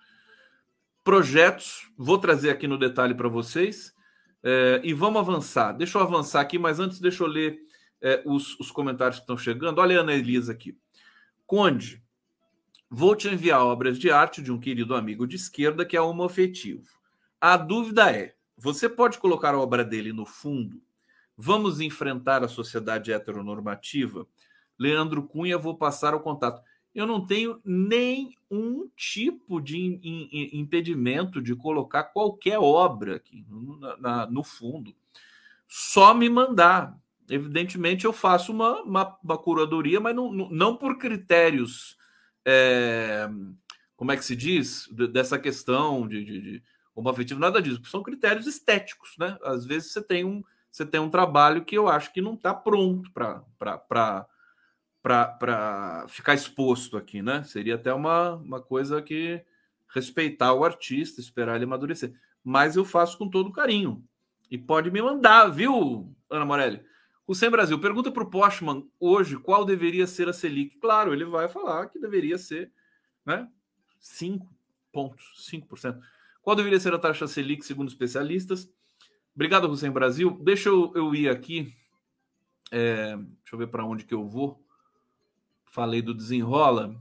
projetos, 1.03 1.91
vou 1.97 2.19
trazer 2.19 2.51
aqui 2.51 2.67
no 2.67 2.79
detalhe 2.79 3.15
para 3.15 3.29
vocês 3.29 3.95
é, 4.43 4.81
e 4.85 4.93
vamos 4.93 5.21
avançar. 5.21 5.73
Deixa 5.73 5.99
eu 5.99 6.03
avançar 6.03 6.41
aqui, 6.41 6.59
mas 6.59 6.79
antes 6.79 7.01
deixa 7.01 7.23
eu 7.23 7.29
ler 7.29 7.59
é, 8.01 8.23
os, 8.25 8.59
os, 8.59 8.71
comentários 8.71 9.17
que 9.17 9.23
estão 9.23 9.37
chegando. 9.37 9.79
Olha 9.79 9.99
a 9.99 10.01
Ana 10.01 10.13
Elisa 10.13 10.53
aqui. 10.53 10.77
Conde, 11.47 12.03
vou 12.89 13.15
te 13.15 13.29
enviar 13.29 13.61
obras 13.63 13.99
de 13.99 14.11
arte 14.11 14.43
de 14.43 14.53
um 14.53 14.59
querido 14.59 14.95
amigo 14.95 15.27
de 15.27 15.37
esquerda 15.37 15.85
que 15.85 15.97
é 15.97 16.01
homoafetivo. 16.01 16.89
A 17.41 17.57
dúvida 17.57 18.11
é: 18.11 18.35
você 18.57 18.89
pode 18.89 19.19
colocar 19.19 19.55
a 19.55 19.59
obra 19.59 19.85
dele 19.85 20.13
no 20.13 20.27
fundo? 20.27 20.83
Vamos 21.37 21.81
enfrentar 21.81 22.45
a 22.45 22.49
sociedade 22.49 23.13
heteronormativa? 23.13 24.27
Leandro 24.79 25.23
Cunha, 25.23 25.59
vou 25.59 25.77
passar 25.77 26.15
o 26.15 26.21
contato. 26.21 26.63
Eu 26.95 27.07
não 27.07 27.25
tenho 27.25 27.61
nenhum 27.65 28.91
tipo 28.97 29.61
de 29.61 30.01
impedimento 30.53 31.41
de 31.41 31.55
colocar 31.55 32.05
qualquer 32.05 32.59
obra 32.59 33.17
aqui 33.17 33.45
no, 33.49 33.79
na, 33.99 34.27
no 34.27 34.43
fundo. 34.43 34.95
Só 35.69 36.13
me 36.13 36.29
mandar. 36.29 36.99
Evidentemente, 37.29 38.05
eu 38.05 38.13
faço 38.13 38.51
uma, 38.51 38.83
uma, 38.83 39.19
uma 39.23 39.39
curadoria, 39.39 40.01
mas 40.01 40.17
não, 40.17 40.33
não 40.33 40.77
por 40.77 40.99
critérios. 40.99 41.97
É, 42.45 43.29
como 43.95 44.11
é 44.11 44.17
que 44.17 44.25
se 44.25 44.35
diz? 44.35 44.89
Dessa 45.13 45.39
questão 45.39 46.09
de, 46.09 46.25
de, 46.25 46.63
de 47.25 47.35
nada 47.37 47.63
disso. 47.63 47.81
São 47.85 48.03
critérios 48.03 48.49
estéticos, 48.49 49.15
né? 49.17 49.39
Às 49.45 49.65
vezes 49.65 49.93
você 49.93 50.03
tem 50.03 50.25
um, 50.25 50.43
você 50.71 50.85
tem 50.85 51.01
um 51.01 51.11
trabalho 51.11 51.65
que 51.65 51.79
eu 51.79 51.89
acho 51.89 52.13
que 52.13 52.21
não 52.21 52.35
está 52.35 52.53
pronto 52.53 53.11
para 53.13 54.27
para 55.03 56.07
ficar 56.09 56.35
exposto 56.35 56.97
aqui, 56.97 57.23
né? 57.23 57.43
Seria 57.43 57.77
até 57.77 57.93
uma, 57.93 58.35
uma 58.35 58.61
coisa 58.61 59.01
que 59.01 59.43
respeitar 59.89 60.53
o 60.53 60.65
artista, 60.65 61.21
esperar 61.21 61.57
ele 61.57 61.65
amadurecer. 61.65 62.13
Mas 62.45 62.77
eu 62.77 62.85
faço 62.85 63.19
com 63.19 63.29
todo 63.29 63.53
carinho. 63.53 64.05
E 64.51 64.59
pode 64.59 64.91
me 64.91 65.01
mandar, 65.01 65.49
viu, 65.49 66.15
Ana 66.29 66.45
Morelli? 66.45 66.85
O 67.27 67.35
Sem 67.35 67.49
Brasil, 67.49 67.79
pergunta 67.79 68.11
para 68.11 68.25
o 68.25 68.31
Postman 68.31 68.85
hoje 68.99 69.39
qual 69.39 69.65
deveria 69.65 70.07
ser 70.07 70.29
a 70.29 70.33
Selic. 70.33 70.79
Claro, 70.79 71.13
ele 71.13 71.25
vai 71.25 71.49
falar 71.49 71.87
que 71.87 71.99
deveria 71.99 72.37
ser 72.37 72.73
né, 73.25 73.49
5 74.01 74.47
pontos, 74.93 75.49
5%. 75.51 76.01
Qual 76.43 76.57
deveria 76.57 76.81
ser 76.81 76.93
a 76.93 76.99
taxa 76.99 77.29
Selic, 77.29 77.65
segundo 77.65 77.89
especialistas? 77.89 78.69
Obrigado, 79.35 79.71
Hussein 79.71 79.93
Brasil. 79.93 80.39
Deixa 80.43 80.69
eu, 80.69 80.93
eu 80.97 81.15
ir 81.15 81.29
aqui. 81.29 81.73
É, 82.73 83.17
deixa 83.17 83.55
eu 83.55 83.59
ver 83.59 83.69
para 83.69 83.85
onde 83.85 84.05
que 84.05 84.15
eu 84.15 84.27
vou 84.27 84.61
falei 85.71 86.03
do 86.03 86.13
desenrola. 86.13 86.95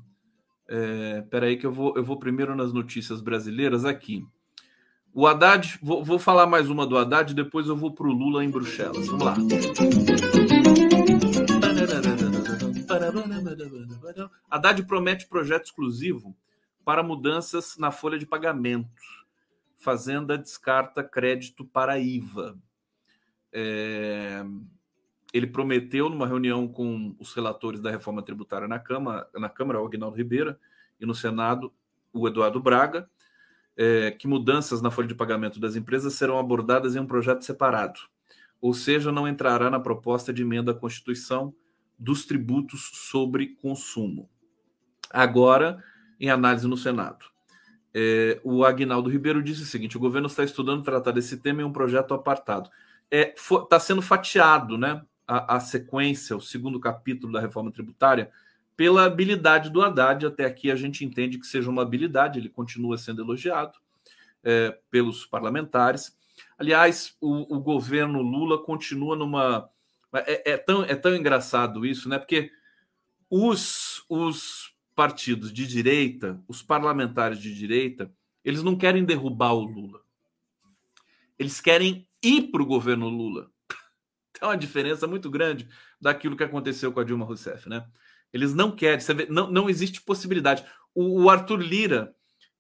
É, 0.68 1.22
peraí 1.24 1.58
que 1.58 1.66
eu 1.66 1.72
vou, 1.72 1.98
eu 1.98 2.04
vou 2.04 2.18
primeiro 2.18 2.56
nas 2.56 2.72
notícias 2.72 3.20
brasileiras 3.20 3.84
aqui. 3.84 4.26
O 5.12 5.26
Haddad, 5.26 5.80
vou, 5.82 6.04
vou 6.04 6.20
falar 6.20 6.46
mais 6.46 6.70
uma 6.70 6.86
do 6.86 6.96
Haddad, 6.98 7.34
depois 7.34 7.68
eu 7.68 7.76
vou 7.76 7.92
para 7.92 8.08
o 8.08 8.12
Lula 8.12 8.46
em 8.46 8.50
Bruxelas. 8.50 9.08
Vamos 9.08 9.26
lá. 9.26 9.36
Haddad 14.50 14.84
promete 14.84 15.28
projeto 15.28 15.66
exclusivo 15.66 16.36
para 16.86 17.02
mudanças 17.02 17.76
na 17.78 17.92
folha 17.92 18.20
de 18.20 18.26
pagamento. 18.28 18.90
Fazenda 19.78 20.38
descarta 20.38 21.04
crédito 21.04 21.66
para 21.66 21.98
IVA. 21.98 22.56
É, 23.52 24.44
ele 25.34 25.48
prometeu 25.48 26.10
numa 26.10 26.28
reunião 26.28 26.68
com 26.68 27.16
os 27.20 27.34
relatores 27.34 27.80
da 27.80 27.92
reforma 27.92 28.22
tributária 28.22 28.68
na 28.68 28.80
Câmara, 28.80 29.28
na 29.36 29.50
Câmara, 29.50 29.82
o 29.82 29.86
Agnaldo 29.86 30.18
Ribeira, 30.18 30.60
e 31.00 31.06
no 31.06 31.14
Senado, 31.14 31.72
o 32.12 32.28
Eduardo 32.28 32.60
Braga, 32.60 33.10
é, 33.78 34.12
que 34.12 34.28
mudanças 34.28 34.82
na 34.82 34.92
folha 34.92 35.08
de 35.08 35.16
pagamento 35.16 35.60
das 35.60 35.76
empresas 35.76 36.14
serão 36.14 36.38
abordadas 36.38 36.96
em 36.96 37.00
um 37.00 37.06
projeto 37.06 37.44
separado, 37.44 38.00
ou 38.60 38.74
seja, 38.74 39.12
não 39.12 39.28
entrará 39.28 39.70
na 39.70 39.80
proposta 39.80 40.34
de 40.34 40.42
emenda 40.42 40.72
à 40.72 40.76
Constituição 40.76 41.54
dos 41.98 42.26
tributos 42.26 42.90
sobre 42.94 43.56
consumo. 43.56 44.30
Agora, 45.10 45.84
em 46.20 46.30
análise 46.30 46.68
no 46.68 46.78
Senado. 46.78 47.26
É, 47.94 48.40
o 48.44 48.64
Agnaldo 48.64 49.10
Ribeiro 49.10 49.42
disse 49.42 49.64
o 49.64 49.66
seguinte: 49.66 49.98
o 49.98 50.00
governo 50.00 50.28
está 50.28 50.44
estudando 50.44 50.84
tratar 50.84 51.12
desse 51.12 51.38
tema 51.38 51.62
em 51.62 51.66
um 51.66 51.72
projeto 51.72 52.14
apartado. 52.14 52.70
Está 53.10 53.56
é, 53.56 53.66
tá 53.70 53.80
sendo 53.80 54.02
fatiado, 54.02 54.78
né? 54.78 55.02
A, 55.30 55.58
a 55.58 55.60
sequência, 55.60 56.36
o 56.36 56.42
segundo 56.42 56.80
capítulo 56.80 57.32
da 57.32 57.40
reforma 57.40 57.72
tributária, 57.72 58.32
pela 58.76 59.06
habilidade 59.06 59.70
do 59.70 59.82
Haddad. 59.84 60.26
Até 60.26 60.46
aqui 60.46 60.72
a 60.72 60.76
gente 60.76 61.06
entende 61.06 61.38
que 61.38 61.46
seja 61.46 61.70
uma 61.70 61.84
habilidade, 61.84 62.40
ele 62.40 62.50
continua 62.50 62.98
sendo 62.98 63.22
elogiado 63.22 63.78
é, 64.44 64.76
pelos 64.90 65.28
parlamentares. 65.28 66.18
Aliás, 66.58 67.16
o, 67.22 67.56
o, 67.56 67.60
governo 67.60 68.22
Lula 68.22 68.64
continua 68.64 69.16
numa. 69.16 69.70
É, 70.14 70.54
é, 70.54 70.58
tão, 70.58 70.84
é 70.84 70.96
tão 70.96 71.16
engraçado 71.16 71.86
isso, 71.86 72.10
né? 72.10 72.18
Porque 72.18 72.52
os, 73.30 74.04
os 74.10 74.74
partidos 74.96 75.54
de 75.54 75.68
direita, 75.68 76.42
os 76.48 76.64
parlamentares 76.64 77.40
de 77.40 77.54
direita, 77.54 78.12
eles 78.44 78.64
não 78.64 78.76
querem 78.76 79.06
derrubar 79.06 79.54
o 79.54 79.64
Lula. 79.64 80.02
Eles 81.38 81.62
querem 81.62 82.08
ir 82.24 82.50
para 82.50 82.64
o 82.64 82.66
governo 82.66 83.08
Lula. 83.08 83.52
É 84.42 84.46
uma 84.46 84.58
diferença 84.58 85.08
muito 85.08 85.30
grande 85.30 85.68
daquilo 86.00 86.36
que 86.36 86.44
aconteceu 86.44 86.92
com 86.92 87.00
a 87.00 87.04
Dilma 87.04 87.26
Rousseff, 87.26 87.68
né? 87.68 87.86
Eles 88.32 88.54
não 88.54 88.72
querem, 88.72 89.04
vê, 89.16 89.26
não, 89.30 89.52
não 89.52 89.70
existe 89.70 90.02
possibilidade. 90.02 90.64
O, 90.94 91.24
o, 91.24 91.30
Arthur 91.30 91.60
Lira, 91.60 92.16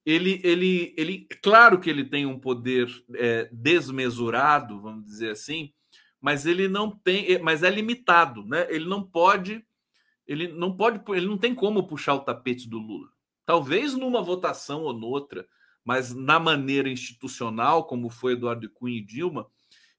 ele, 0.05 0.41
ele, 0.43 0.93
ele, 0.97 1.27
claro 1.41 1.79
que 1.79 1.89
ele 1.89 2.03
tem 2.03 2.25
um 2.25 2.39
poder 2.39 2.87
é, 3.15 3.49
desmesurado, 3.51 4.81
vamos 4.81 5.05
dizer 5.05 5.31
assim, 5.31 5.71
mas 6.19 6.45
ele 6.45 6.67
não 6.67 6.89
tem, 6.89 7.33
é, 7.33 7.39
mas 7.39 7.63
é 7.63 7.69
limitado, 7.69 8.43
né? 8.45 8.67
Ele 8.69 8.85
não 8.85 9.03
pode, 9.03 9.63
ele 10.27 10.47
não 10.47 10.75
pode, 10.75 11.01
ele 11.09 11.27
não 11.27 11.37
tem 11.37 11.53
como 11.53 11.87
puxar 11.87 12.15
o 12.15 12.21
tapete 12.21 12.67
do 12.67 12.79
Lula. 12.79 13.07
Talvez 13.45 13.95
numa 13.95 14.21
votação 14.21 14.83
ou 14.83 14.93
noutra, 14.93 15.47
mas 15.83 16.13
na 16.13 16.39
maneira 16.39 16.89
institucional, 16.89 17.85
como 17.85 18.09
foi 18.09 18.33
Eduardo 18.33 18.69
Cunha 18.69 18.97
e 18.97 19.05
Dilma, 19.05 19.47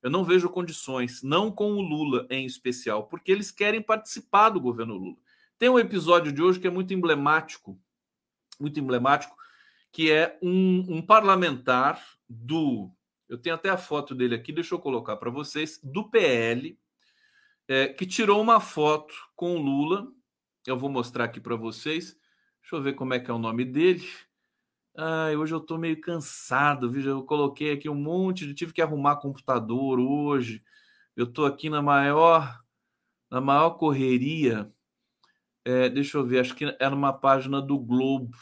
eu 0.03 0.11
não 0.11 0.25
vejo 0.25 0.49
condições, 0.49 1.23
não 1.23 1.51
com 1.51 1.73
o 1.73 1.81
Lula 1.81 2.27
em 2.31 2.47
especial, 2.47 3.07
porque 3.07 3.31
eles 3.31 3.51
querem 3.51 3.83
participar 3.83 4.51
do 4.51 4.61
governo 4.61 4.95
Lula. 4.95 5.17
Tem 5.59 5.69
um 5.69 5.79
episódio 5.79 6.33
de 6.33 6.43
hoje 6.43 6.59
que 6.59 6.67
é 6.67 6.71
muito 6.71 6.95
emblemático, 6.95 7.79
muito 8.59 8.81
emblemático, 8.81 9.37
que 9.93 10.11
é 10.11 10.39
um, 10.43 10.97
um 10.97 11.03
parlamentar 11.03 12.03
do 12.29 12.91
Eu 13.29 13.39
tenho 13.39 13.55
até 13.55 13.69
a 13.69 13.77
foto 13.77 14.15
dele 14.15 14.35
aqui, 14.35 14.53
deixa 14.53 14.75
eu 14.75 14.79
colocar 14.79 15.17
para 15.17 15.31
vocês, 15.31 15.79
do 15.83 16.09
PL, 16.09 16.79
é, 17.69 17.89
que 17.89 18.07
tirou 18.07 18.41
uma 18.41 18.59
foto 18.59 19.15
com 19.37 19.57
o 19.57 19.63
Lula. 19.63 20.11
Eu 20.67 20.79
vou 20.79 20.91
mostrar 20.91 21.25
aqui 21.25 21.41
para 21.41 21.57
vocês. 21.57 22.17
Deixa 22.63 22.77
eu 22.77 22.83
ver 22.83 22.95
como 22.95 23.15
é 23.15 23.21
que 23.21 23.31
é 23.31 23.35
o 23.35 23.39
nome 23.39 23.65
dele. 23.65 24.09
Ai, 24.96 25.37
hoje 25.37 25.55
eu 25.55 25.61
tô 25.61 25.79
meio 25.79 26.00
cansado, 26.00 26.90
viu? 26.90 27.03
Eu 27.03 27.24
coloquei 27.24 27.72
aqui 27.72 27.88
um 27.88 27.94
monte 27.94 28.46
de. 28.46 28.55
Tive 28.55 28.72
que 28.72 28.83
arrumar 28.83 29.16
computador 29.16 30.00
hoje. 30.00 30.62
Eu 31.16 31.26
tô 31.33 31.44
aqui 31.44 31.70
na 31.70 31.81
maior, 31.81 32.61
na 33.31 33.40
maior 33.40 33.70
correria. 33.70 34.72
É, 35.64 35.88
deixa 35.88 36.18
eu 36.18 36.26
ver, 36.26 36.40
acho 36.40 36.55
que 36.55 36.64
era 36.81 36.94
uma 36.94 37.12
página 37.12 37.61
do 37.62 37.79
Globo. 37.79 38.37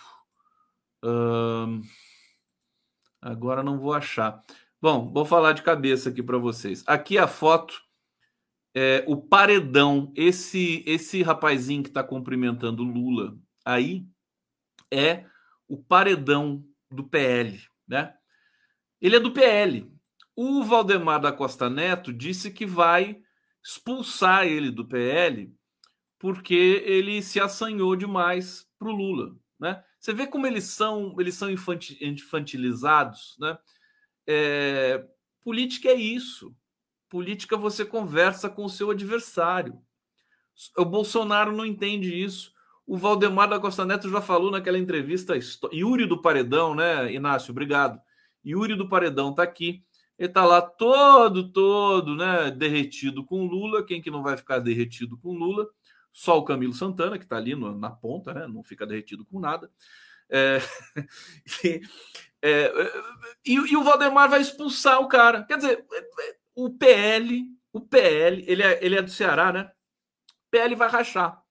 agora 3.20 3.62
não 3.62 3.78
vou 3.78 3.92
achar. 3.92 4.42
Bom, 4.80 5.12
vou 5.12 5.24
falar 5.24 5.52
de 5.52 5.62
cabeça 5.62 6.08
aqui 6.08 6.22
para 6.22 6.38
vocês. 6.38 6.84
Aqui 6.86 7.18
a 7.18 7.26
foto 7.26 7.82
é 8.74 9.04
o 9.06 9.16
paredão. 9.16 10.12
Esse 10.16 10.82
esse 10.86 11.22
rapazinho 11.22 11.82
que 11.82 11.90
está 11.90 12.02
cumprimentando 12.02 12.82
Lula 12.82 13.36
aí 13.64 14.06
é 14.90 15.26
o 15.68 15.76
paredão 15.76 16.64
do 16.90 17.04
PL, 17.04 17.60
né? 17.86 18.14
Ele 19.00 19.16
é 19.16 19.20
do 19.20 19.32
PL. 19.32 19.92
O 20.34 20.64
Valdemar 20.64 21.20
da 21.20 21.30
Costa 21.30 21.68
Neto 21.68 22.12
disse 22.12 22.50
que 22.50 22.64
vai 22.64 23.20
expulsar 23.62 24.46
ele 24.46 24.70
do 24.70 24.86
PL 24.86 25.54
porque 26.18 26.82
ele 26.84 27.22
se 27.22 27.38
assanhou 27.38 27.94
demais 27.94 28.66
para 28.78 28.88
o 28.88 28.92
Lula, 28.92 29.36
né? 29.58 29.84
Você 30.00 30.12
vê 30.12 30.26
como 30.26 30.46
eles 30.46 30.64
são 30.64 31.14
eles 31.18 31.34
são 31.34 31.48
infantilizados, 31.50 33.36
né? 33.38 33.58
É, 34.26 35.04
política 35.42 35.88
é 35.88 35.94
isso. 35.94 36.54
Política 37.08 37.56
você 37.56 37.84
conversa 37.84 38.48
com 38.48 38.64
o 38.64 38.70
seu 38.70 38.90
adversário. 38.90 39.80
O 40.76 40.84
Bolsonaro 40.84 41.56
não 41.56 41.64
entende 41.64 42.14
isso. 42.14 42.52
O 42.88 42.96
Valdemar 42.96 43.50
da 43.50 43.60
Costa 43.60 43.84
Neto 43.84 44.08
já 44.08 44.22
falou 44.22 44.50
naquela 44.50 44.78
entrevista, 44.78 45.34
Yuri 45.70 46.06
do 46.06 46.22
Paredão, 46.22 46.74
né, 46.74 47.12
Inácio? 47.12 47.50
Obrigado. 47.50 48.00
Yuri 48.42 48.74
do 48.74 48.88
Paredão 48.88 49.34
tá 49.34 49.42
aqui. 49.42 49.84
Ele 50.18 50.30
tá 50.30 50.42
lá 50.46 50.62
todo, 50.62 51.52
todo, 51.52 52.16
né, 52.16 52.50
derretido 52.50 53.22
com 53.22 53.44
Lula. 53.44 53.84
Quem 53.84 54.00
que 54.00 54.10
não 54.10 54.22
vai 54.22 54.38
ficar 54.38 54.58
derretido 54.58 55.18
com 55.18 55.34
Lula? 55.34 55.68
Só 56.14 56.38
o 56.38 56.44
Camilo 56.46 56.72
Santana, 56.72 57.18
que 57.18 57.26
tá 57.26 57.36
ali 57.36 57.54
no, 57.54 57.78
na 57.78 57.90
ponta, 57.90 58.32
né? 58.32 58.46
Não 58.46 58.64
fica 58.64 58.86
derretido 58.86 59.22
com 59.26 59.38
nada. 59.38 59.70
É, 60.30 60.58
e, 61.62 61.82
é, 62.40 62.72
e, 63.44 63.52
e, 63.52 63.76
o 63.76 63.84
Valdemar 63.84 64.30
vai 64.30 64.40
expulsar 64.40 64.98
o 65.02 65.08
cara. 65.08 65.44
Quer 65.44 65.58
dizer, 65.58 65.86
o 66.54 66.70
PL, 66.70 67.44
o 67.70 67.82
PL, 67.82 68.44
ele 68.48 68.62
é, 68.62 68.82
ele 68.82 68.96
é 68.96 69.02
do 69.02 69.10
Ceará, 69.10 69.52
né? 69.52 69.70
PL 70.50 70.74
vai 70.74 70.88
rachar, 70.88 71.42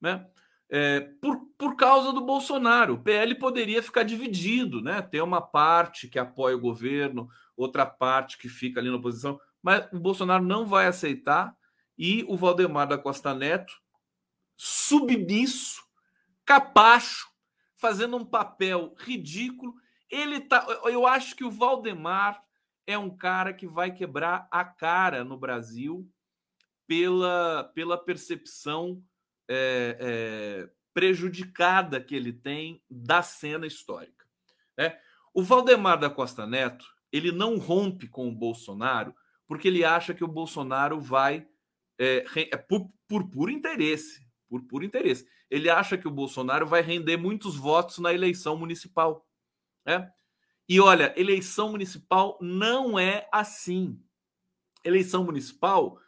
né? 0.00 0.26
É, 0.70 1.00
por, 1.20 1.40
por 1.58 1.76
causa 1.76 2.12
do 2.12 2.20
Bolsonaro. 2.20 2.94
O 2.94 3.02
PL 3.02 3.34
poderia 3.34 3.82
ficar 3.82 4.04
dividido, 4.04 4.80
né? 4.80 5.02
Ter 5.02 5.20
uma 5.20 5.42
parte 5.42 6.08
que 6.08 6.18
apoia 6.18 6.56
o 6.56 6.60
governo, 6.60 7.28
outra 7.56 7.84
parte 7.84 8.38
que 8.38 8.48
fica 8.48 8.80
ali 8.80 8.88
na 8.88 8.96
oposição, 8.96 9.40
mas 9.60 9.86
o 9.92 9.98
Bolsonaro 9.98 10.44
não 10.44 10.64
vai 10.64 10.86
aceitar 10.86 11.54
e 11.98 12.24
o 12.28 12.36
Valdemar 12.36 12.88
da 12.88 12.96
Costa 12.96 13.34
Neto, 13.34 13.74
submisso, 14.56 15.82
capacho, 16.46 17.28
fazendo 17.76 18.16
um 18.16 18.24
papel 18.24 18.94
ridículo. 18.98 19.74
Ele 20.08 20.40
tá. 20.40 20.64
Eu 20.84 21.06
acho 21.06 21.36
que 21.36 21.44
o 21.44 21.50
Valdemar 21.50 22.42
é 22.86 22.96
um 22.96 23.14
cara 23.14 23.52
que 23.52 23.66
vai 23.66 23.92
quebrar 23.92 24.48
a 24.50 24.64
cara 24.64 25.24
no 25.24 25.36
Brasil 25.36 26.08
pela, 26.86 27.70
pela 27.74 27.98
percepção 27.98 29.02
é, 29.52 29.96
é, 29.98 30.70
prejudicada 30.94 32.00
que 32.00 32.14
ele 32.14 32.32
tem 32.32 32.80
da 32.88 33.20
cena 33.20 33.66
histórica. 33.66 34.24
Né? 34.78 34.96
O 35.34 35.42
Valdemar 35.42 35.98
da 35.98 36.08
Costa 36.08 36.46
Neto 36.46 36.86
ele 37.12 37.32
não 37.32 37.58
rompe 37.58 38.06
com 38.06 38.28
o 38.28 38.34
Bolsonaro 38.34 39.12
porque 39.48 39.66
ele 39.66 39.84
acha 39.84 40.14
que 40.14 40.22
o 40.22 40.28
Bolsonaro 40.28 41.00
vai 41.00 41.44
é, 41.98 42.24
é, 42.36 42.56
por, 42.56 42.88
por 43.08 43.28
puro 43.28 43.50
interesse, 43.50 44.24
por 44.48 44.62
puro 44.62 44.84
interesse. 44.84 45.26
Ele 45.50 45.68
acha 45.68 45.98
que 45.98 46.06
o 46.06 46.12
Bolsonaro 46.12 46.66
vai 46.66 46.82
render 46.82 47.16
muitos 47.16 47.56
votos 47.56 47.98
na 47.98 48.14
eleição 48.14 48.56
municipal. 48.56 49.26
Né? 49.84 50.08
E 50.68 50.80
olha, 50.80 51.12
eleição 51.16 51.70
municipal 51.70 52.38
não 52.40 52.96
é 52.96 53.28
assim. 53.32 54.00
Eleição 54.84 55.24
municipal 55.24 55.98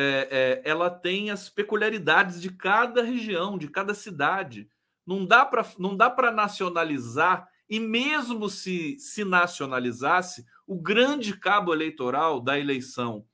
é, 0.00 0.28
é, 0.30 0.62
ela 0.64 0.88
tem 0.88 1.32
as 1.32 1.48
peculiaridades 1.48 2.40
de 2.40 2.52
cada 2.52 3.02
região, 3.02 3.58
de 3.58 3.66
cada 3.66 3.94
cidade. 3.94 4.70
Não 5.04 5.26
dá 5.26 5.44
para 5.44 5.66
não 5.76 5.96
dá 5.96 6.08
para 6.08 6.30
nacionalizar 6.30 7.48
e 7.68 7.80
mesmo 7.80 8.48
se 8.48 8.96
se 9.00 9.24
nacionalizasse, 9.24 10.46
o 10.64 10.80
grande 10.80 11.36
cabo 11.36 11.74
eleitoral 11.74 12.40
da 12.40 12.56
eleição 12.56 13.26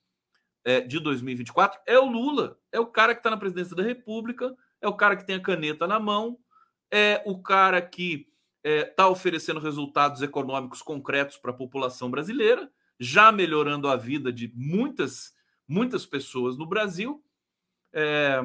é, 0.65 0.81
de 0.81 0.99
2024 0.99 1.79
é 1.87 1.99
o 1.99 2.07
Lula, 2.07 2.59
é 2.73 2.81
o 2.81 2.87
cara 2.87 3.15
que 3.15 3.21
está 3.21 3.29
na 3.29 3.37
presidência 3.37 3.77
da 3.77 3.83
República, 3.83 4.57
é 4.81 4.89
o 4.89 4.97
cara 4.97 5.17
que 5.17 5.27
tem 5.27 5.37
a 5.37 5.43
caneta 5.43 5.87
na 5.87 6.01
mão, 6.01 6.39
é 6.91 7.23
o 7.27 7.43
cara 7.43 7.83
que 7.83 8.27
está 8.65 9.03
é, 9.03 9.07
oferecendo 9.07 9.61
resultados 9.61 10.23
econômicos 10.23 10.81
concretos 10.81 11.37
para 11.37 11.51
a 11.51 11.55
população 11.55 12.11
brasileira, 12.11 12.71
já 12.99 13.31
melhorando 13.31 13.87
a 13.87 13.97
vida 13.97 14.33
de 14.33 14.51
muitas 14.55 15.34
muitas 15.67 16.07
pessoas 16.07 16.57
no 16.57 16.67
Brasil. 16.67 17.23
É, 17.93 18.41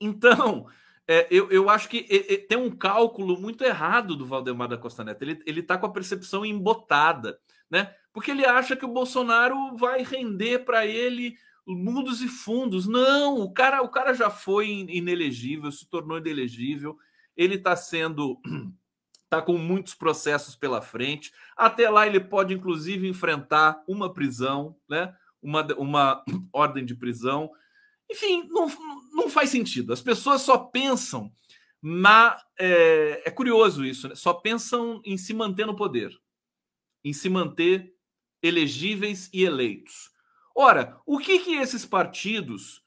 então, 0.00 0.66
é, 1.06 1.26
eu, 1.30 1.50
eu 1.50 1.68
acho 1.68 1.88
que 1.88 2.06
é, 2.10 2.36
tem 2.36 2.58
um 2.58 2.70
cálculo 2.70 3.40
muito 3.40 3.64
errado 3.64 4.16
do 4.16 4.26
Valdemar 4.26 4.68
da 4.68 4.78
Costa 4.78 5.04
Neto. 5.04 5.22
Ele 5.22 5.60
está 5.60 5.76
com 5.76 5.86
a 5.86 5.92
percepção 5.92 6.44
embotada, 6.44 7.38
né? 7.70 7.94
Porque 8.12 8.30
ele 8.30 8.44
acha 8.44 8.76
que 8.76 8.84
o 8.84 8.92
Bolsonaro 8.92 9.76
vai 9.76 10.02
render 10.02 10.60
para 10.60 10.86
ele 10.86 11.36
mundos 11.66 12.20
e 12.20 12.28
fundos. 12.28 12.86
Não, 12.86 13.40
o 13.40 13.52
cara, 13.52 13.82
o 13.82 13.88
cara 13.88 14.12
já 14.12 14.28
foi 14.28 14.68
inelegível, 14.68 15.70
se 15.72 15.88
tornou 15.88 16.18
inelegível. 16.18 16.98
Ele 17.36 17.54
está 17.54 17.74
sendo 17.74 18.38
está 19.24 19.40
com 19.42 19.56
muitos 19.56 19.94
processos 19.94 20.54
pela 20.54 20.82
frente. 20.82 21.32
Até 21.56 21.88
lá 21.88 22.06
ele 22.06 22.20
pode, 22.20 22.52
inclusive, 22.52 23.08
enfrentar 23.08 23.82
uma 23.88 24.12
prisão, 24.12 24.76
né? 24.88 25.14
Uma, 25.42 25.66
uma 25.74 26.24
ordem 26.52 26.84
de 26.84 26.94
prisão. 26.94 27.50
Enfim, 28.10 28.46
não, 28.48 28.68
não 29.12 29.28
faz 29.28 29.50
sentido. 29.50 29.92
As 29.92 30.00
pessoas 30.00 30.42
só 30.42 30.58
pensam 30.58 31.32
na. 31.82 32.40
É, 32.58 33.22
é 33.26 33.30
curioso 33.30 33.84
isso, 33.84 34.08
né? 34.08 34.14
só 34.14 34.32
pensam 34.32 35.02
em 35.04 35.16
se 35.16 35.34
manter 35.34 35.66
no 35.66 35.74
poder, 35.74 36.16
em 37.04 37.12
se 37.12 37.28
manter 37.28 37.92
elegíveis 38.42 39.28
e 39.32 39.42
eleitos. 39.42 40.10
Ora, 40.54 41.00
o 41.06 41.18
que, 41.18 41.38
que 41.40 41.54
esses 41.54 41.84
partidos, 41.84 42.82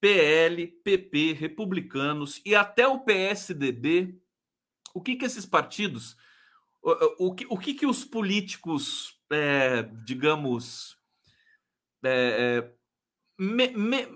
PL, 0.00 0.66
PP, 0.66 1.32
republicanos 1.32 2.40
e 2.44 2.54
até 2.54 2.86
o 2.86 3.00
PSDB, 3.00 4.18
o 4.94 5.00
que, 5.00 5.16
que 5.16 5.24
esses 5.24 5.46
partidos, 5.46 6.16
o, 6.82 7.28
o, 7.28 7.34
que, 7.34 7.46
o 7.48 7.58
que, 7.58 7.74
que 7.74 7.86
os 7.86 8.04
políticos, 8.04 9.18
é, 9.30 9.82
digamos, 10.04 10.97
é, 12.04 12.62
é, 12.64 12.72
me, 13.38 13.68
me, 13.68 14.06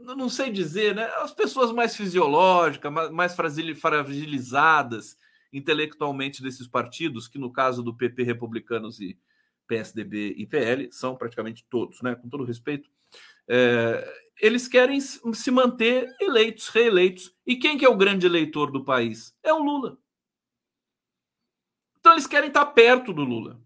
não 0.00 0.28
sei 0.28 0.50
dizer, 0.50 0.94
né? 0.94 1.04
As 1.16 1.32
pessoas 1.32 1.72
mais 1.72 1.96
fisiológicas, 1.96 2.92
mais 3.10 3.34
fragilizadas 3.34 5.16
intelectualmente 5.52 6.42
desses 6.42 6.66
partidos, 6.66 7.26
que 7.28 7.38
no 7.38 7.52
caso 7.52 7.82
do 7.82 7.96
PP, 7.96 8.22
republicanos 8.22 9.00
e 9.00 9.18
PSDB 9.66 10.34
e 10.36 10.46
PL, 10.46 10.90
são 10.92 11.16
praticamente 11.16 11.64
todos, 11.68 12.00
né? 12.02 12.14
Com 12.14 12.28
todo 12.28 12.44
respeito, 12.44 12.90
é, 13.48 14.28
eles 14.40 14.68
querem 14.68 15.00
se 15.00 15.50
manter 15.50 16.14
eleitos, 16.20 16.68
reeleitos. 16.68 17.34
E 17.46 17.56
quem 17.56 17.76
que 17.76 17.84
é 17.84 17.88
o 17.88 17.96
grande 17.96 18.26
eleitor 18.26 18.70
do 18.70 18.84
país? 18.84 19.34
É 19.42 19.52
o 19.52 19.62
Lula. 19.62 19.98
Então 21.98 22.12
eles 22.12 22.26
querem 22.26 22.48
estar 22.48 22.66
perto 22.66 23.12
do 23.12 23.24
Lula, 23.24 23.60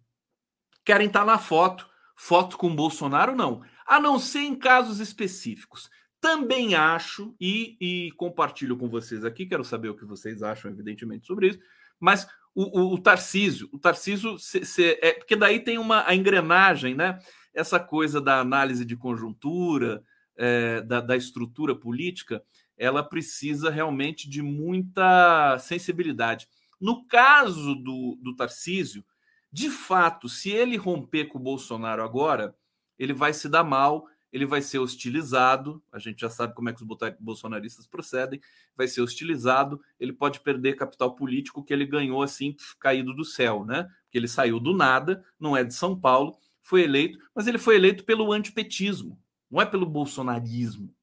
querem 0.84 1.06
estar 1.06 1.24
na 1.24 1.38
foto 1.38 1.88
Foto 2.16 2.56
com 2.56 2.74
Bolsonaro, 2.74 3.34
não. 3.34 3.62
A 3.86 4.00
não 4.00 4.18
ser 4.18 4.40
em 4.40 4.54
casos 4.54 5.00
específicos. 5.00 5.90
Também 6.20 6.74
acho, 6.74 7.34
e, 7.40 7.76
e 7.80 8.12
compartilho 8.12 8.76
com 8.76 8.88
vocês 8.88 9.24
aqui, 9.24 9.44
quero 9.44 9.64
saber 9.64 9.88
o 9.88 9.96
que 9.96 10.04
vocês 10.04 10.42
acham, 10.42 10.70
evidentemente, 10.70 11.26
sobre 11.26 11.48
isso, 11.48 11.58
mas 11.98 12.28
o, 12.54 12.80
o, 12.80 12.94
o 12.94 12.98
Tarcísio, 12.98 13.68
o 13.72 13.78
Tarcísio, 13.78 14.38
se, 14.38 14.64
se, 14.64 14.98
é, 15.02 15.14
porque 15.14 15.34
daí 15.34 15.58
tem 15.58 15.78
uma 15.78 16.06
a 16.06 16.14
engrenagem, 16.14 16.94
né? 16.94 17.18
Essa 17.52 17.80
coisa 17.80 18.20
da 18.20 18.40
análise 18.40 18.84
de 18.84 18.96
conjuntura, 18.96 20.02
é, 20.36 20.80
da, 20.82 21.00
da 21.00 21.16
estrutura 21.16 21.74
política, 21.74 22.42
ela 22.76 23.02
precisa 23.02 23.70
realmente 23.70 24.28
de 24.28 24.42
muita 24.42 25.58
sensibilidade. 25.58 26.48
No 26.80 27.06
caso 27.06 27.74
do, 27.74 28.18
do 28.22 28.34
Tarcísio, 28.34 29.04
de 29.52 29.68
fato, 29.68 30.28
se 30.28 30.50
ele 30.50 30.76
romper 30.76 31.26
com 31.26 31.38
o 31.38 31.42
Bolsonaro 31.42 32.02
agora, 32.02 32.56
ele 32.98 33.12
vai 33.12 33.34
se 33.34 33.48
dar 33.48 33.62
mal, 33.62 34.06
ele 34.32 34.46
vai 34.46 34.62
ser 34.62 34.78
hostilizado. 34.78 35.82
A 35.92 35.98
gente 35.98 36.20
já 36.20 36.30
sabe 36.30 36.54
como 36.54 36.70
é 36.70 36.72
que 36.72 36.82
os 36.82 36.88
bolsonaristas 37.20 37.86
procedem. 37.86 38.40
Vai 38.74 38.88
ser 38.88 39.02
hostilizado, 39.02 39.78
ele 40.00 40.12
pode 40.12 40.40
perder 40.40 40.76
capital 40.76 41.14
político 41.14 41.62
que 41.62 41.72
ele 41.72 41.84
ganhou 41.84 42.22
assim, 42.22 42.56
caído 42.80 43.12
do 43.14 43.24
céu, 43.24 43.64
né? 43.66 43.82
Porque 44.04 44.16
ele 44.16 44.28
saiu 44.28 44.58
do 44.58 44.74
nada, 44.74 45.22
não 45.38 45.54
é 45.54 45.62
de 45.62 45.74
São 45.74 45.98
Paulo, 45.98 46.38
foi 46.62 46.82
eleito, 46.82 47.18
mas 47.34 47.46
ele 47.46 47.58
foi 47.58 47.74
eleito 47.74 48.04
pelo 48.04 48.32
antipetismo, 48.32 49.20
não 49.50 49.60
é 49.60 49.66
pelo 49.66 49.84
bolsonarismo. 49.84 50.94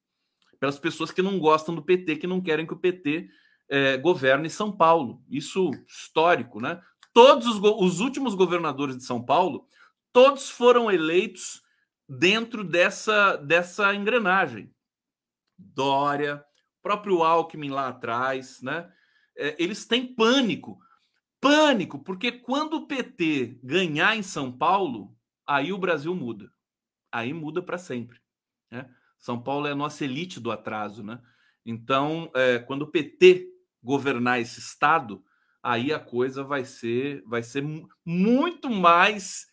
Pelas 0.58 0.78
pessoas 0.78 1.12
que 1.12 1.22
não 1.22 1.38
gostam 1.38 1.74
do 1.74 1.82
PT, 1.82 2.16
que 2.16 2.26
não 2.26 2.40
querem 2.40 2.66
que 2.66 2.74
o 2.74 2.78
PT 2.78 3.30
é, 3.68 3.96
governe 3.96 4.50
São 4.50 4.72
Paulo. 4.72 5.22
Isso 5.30 5.70
histórico, 5.86 6.60
né? 6.60 6.82
Todos 7.12 7.46
os, 7.46 7.58
os 7.58 8.00
últimos 8.00 8.34
governadores 8.34 8.96
de 8.96 9.04
São 9.04 9.22
Paulo, 9.22 9.66
todos 10.12 10.48
foram 10.48 10.90
eleitos 10.90 11.62
dentro 12.08 12.64
dessa, 12.64 13.36
dessa 13.36 13.94
engrenagem. 13.94 14.74
Dória, 15.58 16.44
próprio 16.82 17.22
Alckmin 17.22 17.70
lá 17.70 17.88
atrás, 17.88 18.60
né? 18.62 18.92
É, 19.36 19.56
eles 19.58 19.86
têm 19.86 20.14
pânico. 20.14 20.80
Pânico, 21.40 21.98
porque 21.98 22.32
quando 22.32 22.74
o 22.74 22.86
PT 22.86 23.58
ganhar 23.62 24.16
em 24.16 24.22
São 24.22 24.52
Paulo, 24.52 25.16
aí 25.46 25.72
o 25.72 25.78
Brasil 25.78 26.14
muda. 26.14 26.52
Aí 27.10 27.32
muda 27.32 27.62
para 27.62 27.78
sempre. 27.78 28.20
Né? 28.70 28.88
São 29.18 29.40
Paulo 29.40 29.66
é 29.66 29.72
a 29.72 29.76
nossa 29.76 30.04
elite 30.04 30.38
do 30.38 30.50
atraso, 30.50 31.02
né? 31.02 31.20
Então, 31.64 32.30
é, 32.34 32.58
quando 32.58 32.82
o 32.82 32.90
PT 32.90 33.48
governar 33.82 34.40
esse 34.40 34.60
estado, 34.60 35.24
aí 35.62 35.92
a 35.92 35.98
coisa 35.98 36.42
vai 36.42 36.64
ser, 36.64 37.22
vai 37.26 37.42
ser 37.42 37.64
muito 38.04 38.70
mais 38.70 39.46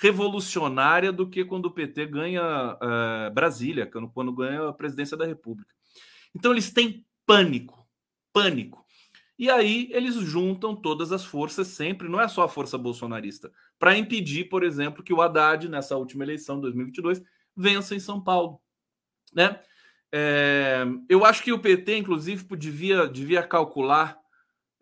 revolucionária 0.00 1.12
do 1.12 1.28
que 1.28 1.44
quando 1.44 1.66
o 1.66 1.70
PT 1.70 2.06
ganha 2.06 2.42
uh, 2.74 3.32
Brasília, 3.32 3.86
quando, 3.86 4.08
quando 4.08 4.32
ganha 4.32 4.68
a 4.68 4.72
presidência 4.72 5.16
da 5.16 5.26
República. 5.26 5.72
Então 6.34 6.52
eles 6.52 6.72
têm 6.72 7.06
pânico, 7.26 7.86
pânico. 8.32 8.84
E 9.38 9.50
aí 9.50 9.88
eles 9.92 10.14
juntam 10.16 10.76
todas 10.76 11.10
as 11.10 11.24
forças 11.24 11.68
sempre, 11.68 12.08
não 12.08 12.20
é 12.20 12.28
só 12.28 12.42
a 12.42 12.48
força 12.48 12.78
bolsonarista, 12.78 13.52
para 13.78 13.96
impedir, 13.96 14.48
por 14.48 14.62
exemplo, 14.62 15.02
que 15.02 15.12
o 15.12 15.20
Haddad, 15.20 15.68
nessa 15.68 15.96
última 15.96 16.24
eleição 16.24 16.56
de 16.56 16.62
2022, 16.62 17.22
vença 17.56 17.94
em 17.94 18.00
São 18.00 18.22
Paulo. 18.22 18.60
Né? 19.32 19.60
É, 20.12 20.84
eu 21.08 21.24
acho 21.24 21.42
que 21.42 21.52
o 21.52 21.58
PT, 21.58 21.98
inclusive, 21.98 22.44
devia, 22.56 23.08
devia 23.08 23.42
calcular 23.42 24.16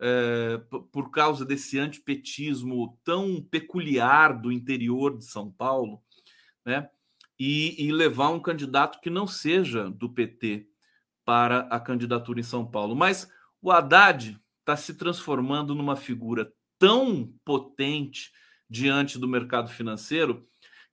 é, 0.03 0.59
por 0.91 1.13
causa 1.13 1.45
desse 1.45 1.79
antipetismo 1.79 2.99
tão 3.05 3.41
peculiar 3.41 4.33
do 4.33 4.51
interior 4.51 5.17
de 5.17 5.25
São 5.25 5.49
Paulo, 5.49 6.03
né? 6.67 6.91
E, 7.39 7.87
e, 7.87 7.93
levar 7.93 8.31
um 8.31 8.41
candidato 8.41 9.01
que 9.01 9.09
não 9.09 9.27
seja 9.27 9.89
do 9.91 10.09
PT 10.09 10.67
para 11.25 11.61
a 11.71 11.81
candidatura 11.81 12.41
em 12.41 12.45
São 12.45 12.67
Paulo. 12.67 12.95
Mas 12.95 13.31
o 13.61 13.71
Haddad 13.71 14.39
está 14.61 14.77
se 14.77 14.95
transformando 14.95 15.75
numa 15.75 15.97
figura 15.97 16.53
tão 16.79 17.33
potente 17.45 18.33
diante 18.69 19.19
do 19.19 19.29
mercado 19.29 19.71
financeiro 19.71 20.47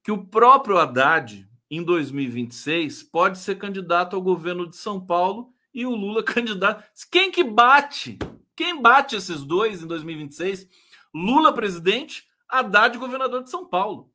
que 0.04 0.12
o 0.12 0.26
próprio 0.26 0.78
Haddad, 0.78 1.48
em 1.70 1.84
2026, 1.84 3.04
pode 3.04 3.38
ser 3.38 3.58
candidato 3.58 4.16
ao 4.16 4.22
governo 4.22 4.70
de 4.70 4.78
São 4.78 5.04
Paulo 5.04 5.54
e 5.74 5.86
o 5.86 5.96
Lula 5.96 6.22
candidato. 6.24 6.84
Quem 7.12 7.32
que 7.32 7.44
bate? 7.44 8.18
Quem 8.60 8.82
bate 8.82 9.16
esses 9.16 9.42
dois 9.46 9.82
em 9.82 9.88
2026? 9.88 10.68
Lula 11.16 11.54
presidente, 11.54 12.28
Haddad 12.46 12.98
governador 12.98 13.42
de 13.42 13.50
São 13.50 13.66
Paulo. 13.66 14.12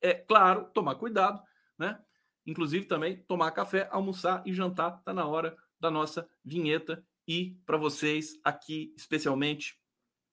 É 0.00 0.14
claro, 0.14 0.70
tomar 0.72 0.94
cuidado, 0.94 1.42
né? 1.76 1.98
Inclusive 2.46 2.86
também 2.86 3.16
tomar 3.26 3.50
café, 3.50 3.88
almoçar 3.90 4.44
e 4.46 4.54
jantar. 4.54 4.98
Está 5.00 5.12
na 5.12 5.26
hora 5.26 5.56
da 5.80 5.90
nossa 5.90 6.28
vinheta. 6.44 7.04
E 7.26 7.56
para 7.66 7.76
vocês 7.76 8.38
aqui, 8.44 8.94
especialmente, 8.96 9.76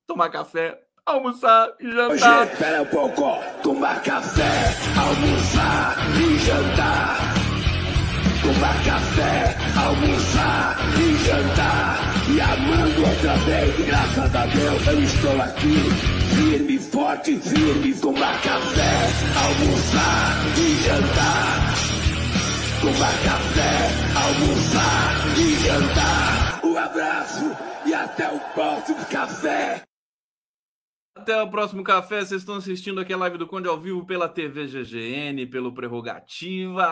tomar 0.05 0.29
café, 0.29 0.79
almoçar 1.03 1.75
e 1.79 1.91
jantar. 1.91 2.43
Hoje, 2.43 2.53
espera 2.53 2.83
um 2.83 2.85
pouco. 2.85 3.23
Tomar 3.63 4.03
café, 4.03 4.75
almoçar 4.95 5.95
e 6.21 6.37
jantar. 6.37 7.33
Tomar 8.43 8.85
café, 8.85 9.57
almoçar 9.75 10.77
e 10.99 11.17
jantar 11.25 12.18
e 12.29 12.41
amando 12.41 13.01
outra 13.01 13.35
vez. 13.37 13.85
Graças 13.85 14.35
a 14.35 14.45
Deus 14.45 14.87
eu 14.87 15.03
estou 15.03 15.41
aqui, 15.41 15.75
firme, 16.35 16.79
forte, 16.79 17.37
firme, 17.39 17.93
tomar 17.95 18.41
café, 18.41 19.07
almoçar 19.35 20.37
e 20.57 20.75
jantar. 20.83 21.73
Tomar 22.81 23.23
café, 23.23 23.89
almoçar 24.15 25.37
e 25.37 25.55
jantar. 25.63 26.61
Um 26.63 26.77
abraço 26.77 27.45
e 27.85 27.93
até 27.93 28.31
o 28.31 28.39
próximo 28.53 29.05
café. 29.05 29.83
Até 31.15 31.41
o 31.41 31.49
próximo 31.49 31.83
café. 31.83 32.23
Vocês 32.23 32.41
estão 32.41 32.55
assistindo 32.55 33.01
aqui 33.01 33.11
a 33.11 33.17
live 33.17 33.37
do 33.37 33.47
Conde 33.47 33.67
ao 33.67 33.77
vivo 33.77 34.05
pela 34.05 34.29
TV 34.29 34.67
GGN, 34.67 35.45
pelo 35.47 35.73
Prerrogativas, 35.73 36.85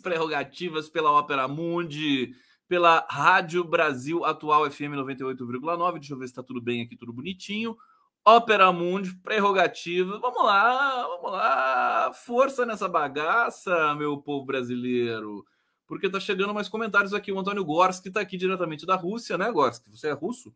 Prerrogativas 0.00 0.88
pela 0.88 1.10
Ópera 1.10 1.48
Mundi 1.48 2.32
pela 2.68 3.06
Rádio 3.10 3.64
Brasil 3.64 4.24
Atual 4.24 4.70
FM 4.70 4.94
98,9. 4.94 5.94
Deixa 5.94 6.12
eu 6.12 6.18
ver 6.18 6.26
se 6.26 6.32
está 6.32 6.42
tudo 6.42 6.60
bem 6.60 6.82
aqui, 6.82 6.94
tudo 6.96 7.12
bonitinho. 7.12 7.76
Ópera 8.24 8.70
Mundi, 8.70 9.14
prerrogativa. 9.22 10.18
Vamos 10.18 10.44
lá, 10.44 11.06
vamos 11.06 11.32
lá. 11.32 12.12
Força 12.12 12.66
nessa 12.66 12.86
bagaça, 12.86 13.94
meu 13.94 14.18
povo 14.18 14.44
brasileiro. 14.44 15.46
Porque 15.86 16.10
tá 16.10 16.20
chegando 16.20 16.52
mais 16.52 16.68
comentários 16.68 17.14
aqui. 17.14 17.32
O 17.32 17.38
Antônio 17.38 17.64
Gorski 17.64 18.08
está 18.08 18.20
aqui 18.20 18.36
diretamente 18.36 18.84
da 18.84 18.96
Rússia, 18.96 19.38
né, 19.38 19.50
Gorski? 19.50 19.90
Você 19.90 20.08
é 20.08 20.12
russo? 20.12 20.54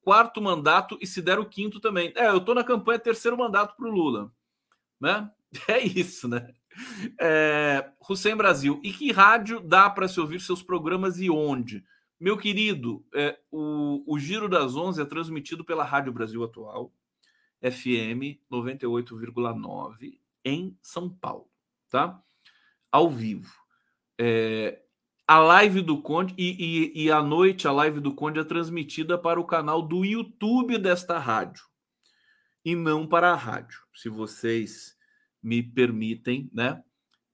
Quarto 0.00 0.40
mandato 0.40 0.98
e 1.02 1.06
se 1.06 1.20
der 1.20 1.38
o 1.38 1.44
quinto 1.44 1.78
também. 1.78 2.12
É, 2.16 2.28
eu 2.28 2.40
tô 2.40 2.54
na 2.54 2.64
campanha 2.64 2.98
terceiro 2.98 3.36
mandato 3.36 3.76
para 3.76 3.86
o 3.86 3.92
Lula, 3.92 4.32
né? 4.98 5.30
É 5.68 5.78
isso, 5.78 6.26
né? 6.26 6.48
É, 7.20 7.90
Hussein 8.08 8.36
Brasil. 8.36 8.80
E 8.82 8.92
que 8.92 9.12
rádio 9.12 9.60
dá 9.60 9.88
para 9.90 10.08
se 10.08 10.20
ouvir 10.20 10.40
seus 10.40 10.62
programas 10.62 11.18
e 11.18 11.30
onde? 11.30 11.84
Meu 12.22 12.38
querido, 12.38 13.04
é, 13.12 13.38
o, 13.50 14.04
o 14.06 14.18
Giro 14.18 14.48
das 14.48 14.76
Onze 14.76 15.02
é 15.02 15.04
transmitido 15.04 15.64
pela 15.64 15.82
Rádio 15.82 16.12
Brasil 16.12 16.44
Atual, 16.44 16.92
FM 17.60 18.38
98,9, 18.50 20.20
em 20.44 20.76
São 20.80 21.08
Paulo, 21.08 21.48
tá? 21.90 22.22
Ao 22.92 23.10
vivo. 23.10 23.52
É, 24.16 24.82
a 25.26 25.38
live 25.40 25.80
do 25.80 26.00
Conde, 26.00 26.34
e, 26.38 26.92
e, 26.94 27.04
e 27.04 27.10
à 27.10 27.20
noite 27.22 27.66
a 27.66 27.72
live 27.72 27.98
do 27.98 28.14
Conde 28.14 28.38
é 28.38 28.44
transmitida 28.44 29.18
para 29.18 29.40
o 29.40 29.44
canal 29.44 29.82
do 29.82 30.04
YouTube 30.04 30.78
desta 30.78 31.18
rádio, 31.18 31.64
e 32.64 32.76
não 32.76 33.04
para 33.04 33.32
a 33.32 33.36
rádio. 33.36 33.80
Se 33.94 34.08
vocês 34.08 34.91
me 35.42 35.62
permitem, 35.62 36.48
né, 36.52 36.82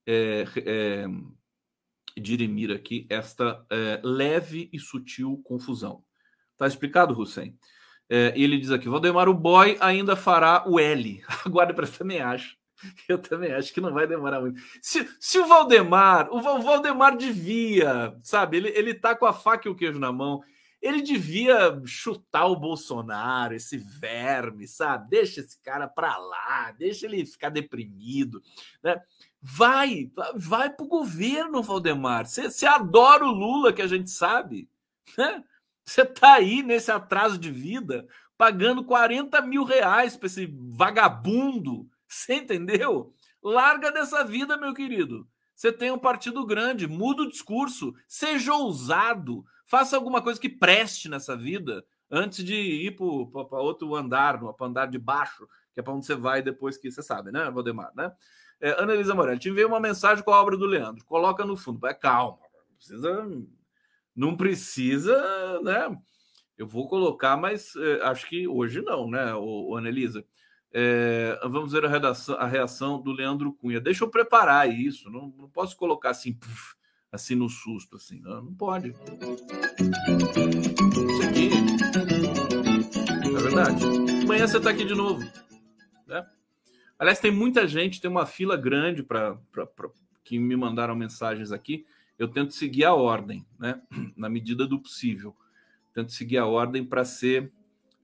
é, 0.06 0.44
é, 0.64 1.06
dirimir 2.16 2.70
aqui 2.70 3.06
esta 3.10 3.64
é, 3.70 4.00
leve 4.02 4.68
e 4.72 4.78
sutil 4.78 5.40
confusão. 5.44 6.02
Tá 6.56 6.66
explicado, 6.66 7.18
Hussein? 7.18 7.56
É, 8.08 8.32
ele 8.34 8.58
diz 8.58 8.70
aqui: 8.70 8.88
Valdemar, 8.88 9.28
o 9.28 9.34
boy 9.34 9.76
ainda 9.80 10.16
fará 10.16 10.64
o 10.66 10.80
L. 10.80 11.22
Aguarde 11.44 11.74
para 11.74 11.86
também 11.86 12.20
acho. 12.20 12.56
Eu 13.08 13.18
também 13.18 13.52
acho 13.52 13.74
que 13.74 13.80
não 13.80 13.92
vai 13.92 14.06
demorar 14.06 14.40
muito. 14.40 14.60
Se, 14.80 15.08
se 15.18 15.38
o 15.38 15.46
Valdemar, 15.46 16.28
o 16.32 16.40
Valdemar 16.40 17.16
devia, 17.16 18.16
sabe, 18.22 18.56
ele, 18.56 18.68
ele 18.68 18.94
tá 18.94 19.16
com 19.16 19.26
a 19.26 19.32
faca 19.32 19.68
e 19.68 19.70
o 19.70 19.74
queijo 19.74 19.98
na 19.98 20.12
mão 20.12 20.42
ele 20.80 21.02
devia 21.02 21.80
chutar 21.84 22.46
o 22.46 22.56
Bolsonaro, 22.56 23.54
esse 23.54 23.76
verme, 23.76 24.66
sabe? 24.68 25.10
Deixa 25.10 25.40
esse 25.40 25.60
cara 25.62 25.88
para 25.88 26.16
lá, 26.16 26.72
deixa 26.72 27.06
ele 27.06 27.26
ficar 27.26 27.48
deprimido, 27.48 28.42
né? 28.82 29.00
Vai, 29.40 30.10
vai 30.34 30.70
para 30.70 30.84
o 30.84 30.88
governo, 30.88 31.62
Valdemar. 31.62 32.26
Você 32.26 32.66
adora 32.66 33.24
o 33.24 33.32
Lula, 33.32 33.72
que 33.72 33.82
a 33.82 33.86
gente 33.86 34.10
sabe, 34.10 34.68
né? 35.16 35.44
Você 35.84 36.04
tá 36.04 36.34
aí 36.34 36.62
nesse 36.62 36.90
atraso 36.90 37.38
de 37.38 37.50
vida, 37.50 38.06
pagando 38.36 38.84
40 38.84 39.40
mil 39.42 39.64
reais 39.64 40.16
para 40.16 40.26
esse 40.26 40.46
vagabundo. 40.76 41.88
Você 42.06 42.34
entendeu? 42.34 43.12
Larga 43.42 43.90
dessa 43.90 44.22
vida, 44.22 44.56
meu 44.56 44.74
querido. 44.74 45.26
Você 45.54 45.72
tem 45.72 45.90
um 45.90 45.98
partido 45.98 46.46
grande, 46.46 46.86
muda 46.86 47.22
o 47.22 47.28
discurso, 47.28 47.92
seja 48.06 48.54
ousado, 48.54 49.44
faça 49.68 49.94
alguma 49.94 50.22
coisa 50.22 50.40
que 50.40 50.48
preste 50.48 51.08
nessa 51.08 51.36
vida 51.36 51.84
antes 52.10 52.42
de 52.42 52.54
ir 52.54 52.96
para 52.96 53.60
outro 53.60 53.94
andar, 53.94 54.40
para 54.56 54.66
andar 54.66 54.86
de 54.86 54.98
baixo, 54.98 55.46
que 55.74 55.80
é 55.80 55.82
para 55.82 55.92
onde 55.92 56.06
você 56.06 56.14
vai 56.14 56.42
depois 56.42 56.78
que 56.78 56.90
você 56.90 57.02
sabe, 57.02 57.30
né, 57.30 57.50
Valdemar, 57.50 57.92
né? 57.94 58.10
É, 58.60 58.70
Ana 58.82 58.94
Elisa 58.94 59.14
Morelli, 59.14 59.38
te 59.38 59.50
enviei 59.50 59.64
uma 59.64 59.78
mensagem 59.78 60.24
com 60.24 60.32
a 60.32 60.40
obra 60.40 60.56
do 60.56 60.66
Leandro. 60.66 61.04
Coloca 61.04 61.44
no 61.44 61.56
fundo. 61.56 61.86
É 61.86 61.94
calma, 61.94 62.38
não 62.68 62.76
precisa, 62.76 63.28
não 64.16 64.36
precisa, 64.36 65.60
né? 65.62 65.96
Eu 66.56 66.66
vou 66.66 66.88
colocar, 66.88 67.36
mas 67.36 67.76
é, 67.76 68.02
acho 68.02 68.26
que 68.26 68.48
hoje 68.48 68.82
não, 68.82 69.08
né, 69.08 69.32
o, 69.34 69.70
o 69.70 69.76
Anelisa? 69.76 70.24
É, 70.72 71.38
vamos 71.44 71.72
ver 71.72 71.84
a, 71.84 71.88
redação, 71.88 72.34
a, 72.36 72.46
reação 72.46 73.00
do 73.00 73.12
Leandro 73.12 73.52
Cunha. 73.52 73.80
Deixa 73.80 74.02
eu 74.02 74.10
preparar 74.10 74.68
isso. 74.68 75.08
Não, 75.08 75.32
não 75.36 75.48
posso 75.48 75.76
colocar 75.76 76.10
assim, 76.10 76.32
puff, 76.32 76.74
assim 77.10 77.34
no 77.34 77.48
susto, 77.48 77.96
assim. 77.96 78.20
Não, 78.20 78.42
não 78.42 78.54
pode. 78.54 78.90
Isso 79.78 81.22
aqui. 81.28 81.50
É 83.26 83.40
verdade. 83.40 83.84
Amanhã 84.24 84.46
você 84.46 84.58
está 84.58 84.70
aqui 84.70 84.84
de 84.84 84.94
novo. 84.94 85.24
Né? 86.06 86.26
Aliás, 86.98 87.18
tem 87.20 87.30
muita 87.30 87.66
gente, 87.66 88.00
tem 88.00 88.10
uma 88.10 88.26
fila 88.26 88.56
grande 88.56 89.02
para 89.02 89.38
que 90.24 90.38
me 90.38 90.56
mandaram 90.56 90.94
mensagens 90.94 91.52
aqui. 91.52 91.86
Eu 92.18 92.28
tento 92.28 92.52
seguir 92.52 92.84
a 92.84 92.94
ordem, 92.94 93.46
né? 93.58 93.80
Na 94.16 94.28
medida 94.28 94.66
do 94.66 94.78
possível. 94.78 95.34
Tento 95.94 96.12
seguir 96.12 96.38
a 96.38 96.46
ordem 96.46 96.84
para 96.84 97.04
ser 97.04 97.52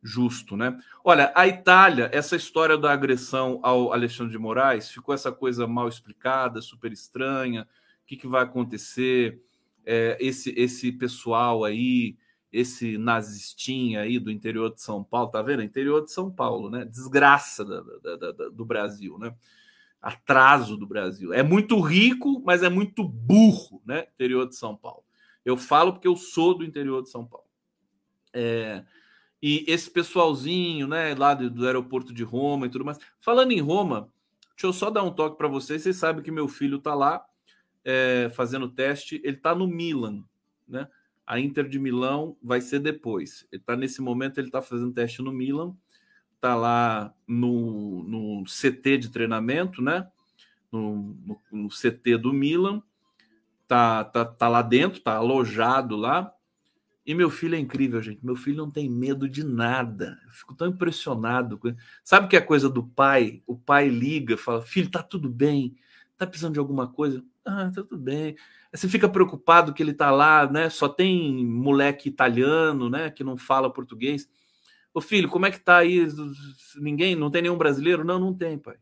justo, 0.03 0.57
né? 0.57 0.79
Olha, 1.03 1.33
a 1.35 1.49
Itália, 1.49 2.11
essa 2.13 2.37
história 2.37 2.77
da 2.77 2.93
agressão 2.93 3.59
ao 3.63 3.93
Alexandre 3.93 4.33
de 4.33 4.39
Moraes, 4.39 4.91
ficou 4.91 5.15
essa 5.15 5.33
coisa 5.33 5.67
mal 5.67 5.89
explicada, 5.89 6.61
super 6.61 6.93
estranha. 6.93 7.67
O 8.05 8.07
que, 8.07 8.17
que 8.17 8.29
vai 8.29 8.43
acontecer? 8.43 9.43
É, 9.85 10.17
esse, 10.21 10.51
esse 10.57 10.93
pessoal 10.93 11.65
aí, 11.65 12.19
esse 12.53 12.99
nazistinha 12.99 14.03
aí 14.03 14.19
do 14.19 14.31
interior 14.31 14.73
de 14.73 14.83
São 14.83 15.03
Paulo, 15.03 15.31
tá 15.31 15.41
vendo? 15.41 15.63
Interior 15.63 16.05
de 16.05 16.13
São 16.13 16.31
Paulo, 16.31 16.69
né? 16.69 16.85
Desgraça 16.85 17.65
da, 17.65 17.81
da, 17.81 18.33
da, 18.33 18.49
do 18.51 18.65
Brasil, 18.65 19.19
né? 19.19 19.35
Atraso 20.03 20.77
do 20.77 20.87
Brasil. 20.87 21.33
É 21.33 21.43
muito 21.43 21.81
rico, 21.81 22.43
mas 22.45 22.63
é 22.63 22.69
muito 22.69 23.03
burro, 23.03 23.83
né? 23.87 24.07
Interior 24.15 24.47
de 24.47 24.55
São 24.55 24.77
Paulo. 24.77 25.03
Eu 25.45 25.57
falo 25.57 25.95
porque 25.95 26.09
eu 26.09 26.17
sou 26.17 26.57
do 26.57 26.63
interior 26.63 27.03
de 27.03 27.09
São 27.09 27.27
Paulo. 27.27 27.47
É, 28.35 28.85
e 29.43 29.65
esse 29.67 29.91
pessoalzinho, 29.91 30.87
né, 30.87 31.15
lá 31.15 31.33
do, 31.33 31.51
do, 31.51 31.67
aeroporto 31.67 32.13
de 32.13 32.23
Roma 32.23 32.67
e 32.67 32.69
tudo 32.69 32.85
mais. 32.85 32.99
Falando 33.21 33.53
em 33.53 33.61
Roma, 33.61 34.11
deixa 34.51 34.67
eu 34.67 34.73
só 34.73 34.91
dar 34.91 35.03
um 35.03 35.11
toque 35.11 35.39
para 35.39 35.49
vocês. 35.49 35.83
Vocês 35.83 35.97
sabem 35.97 36.23
que 36.23 36.31
meu 36.31 36.49
filho 36.49 36.79
está 36.79 36.95
lá 36.95 37.25
é, 37.85 38.31
fazendo 38.35 38.69
teste. 38.69 39.21
Ele 39.25 39.37
está 39.37 39.55
no 39.55 39.67
Milan, 39.67 40.25
né? 40.67 40.89
A 41.27 41.41
Inter 41.41 41.69
de 41.69 41.79
Milão 41.79 42.37
vai 42.43 42.61
ser 42.61 42.81
depois. 42.81 43.47
Ele 43.51 43.61
está 43.61 43.75
nesse 43.77 44.03
momento, 44.03 44.39
ele 44.39 44.49
está 44.49 44.61
fazendo 44.61 44.93
teste 44.93 45.23
no 45.23 45.33
Milan. 45.33 45.75
Está 46.35 46.55
lá 46.55 47.15
no, 47.27 48.03
no 48.03 48.45
CT 48.45 48.99
de 48.99 49.09
treinamento, 49.11 49.81
né? 49.81 50.07
No, 50.71 51.17
no, 51.25 51.41
no 51.51 51.69
CT 51.69 52.19
do 52.19 52.33
Milan. 52.33 52.83
Tá, 53.67 54.05
tá, 54.05 54.25
tá 54.25 54.49
lá 54.49 54.61
dentro, 54.61 55.01
tá 55.01 55.15
alojado 55.15 55.97
lá 55.97 56.35
e 57.07 57.15
meu 57.15 57.29
filho 57.29 57.55
é 57.55 57.59
incrível, 57.59 58.01
gente. 58.01 58.25
Meu 58.25 58.35
filho 58.35 58.57
não 58.57 58.71
tem 58.71 58.89
medo 58.89 59.29
de 59.29 59.45
nada. 59.45 60.19
Eu 60.25 60.31
fico 60.31 60.55
tão 60.55 60.69
impressionado. 60.69 61.61
Sabe 62.03 62.29
que 62.29 62.37
é 62.37 62.41
coisa 62.41 62.69
do 62.69 62.83
pai? 62.83 63.43
O 63.47 63.57
pai 63.57 63.89
liga, 63.89 64.39
fala: 64.39 64.63
Filho, 64.63 64.91
tá 64.91 65.03
tudo 65.03 65.29
bem? 65.29 65.77
Tá 66.17 66.27
precisando 66.27 66.55
de 66.55 66.59
alguma 66.59 66.89
coisa? 66.89 67.23
Ah, 67.45 67.71
tá 67.75 67.83
tudo 67.83 67.99
bem. 67.99 68.37
Você 68.73 68.89
fica 68.89 69.09
preocupado 69.09 69.73
que 69.73 69.83
ele 69.83 69.93
tá 69.93 70.11
lá, 70.11 70.51
né? 70.51 70.71
Só 70.71 70.89
tem 70.89 71.47
moleque 71.47 72.09
italiano, 72.09 72.89
né? 72.89 73.11
Que 73.11 73.23
não 73.23 73.37
fala 73.37 73.73
português. 73.73 74.29
Ô 74.93 75.01
filho, 75.01 75.29
como 75.29 75.47
é 75.47 75.51
que 75.51 75.61
tá 75.61 75.79
aí? 75.79 76.07
Ninguém? 76.77 77.15
Não 77.15 77.31
tem 77.31 77.43
nenhum 77.43 77.59
brasileiro? 77.59 78.05
Não, 78.05 78.19
não 78.19 78.33
tem, 78.33 78.59
pai. 78.59 78.77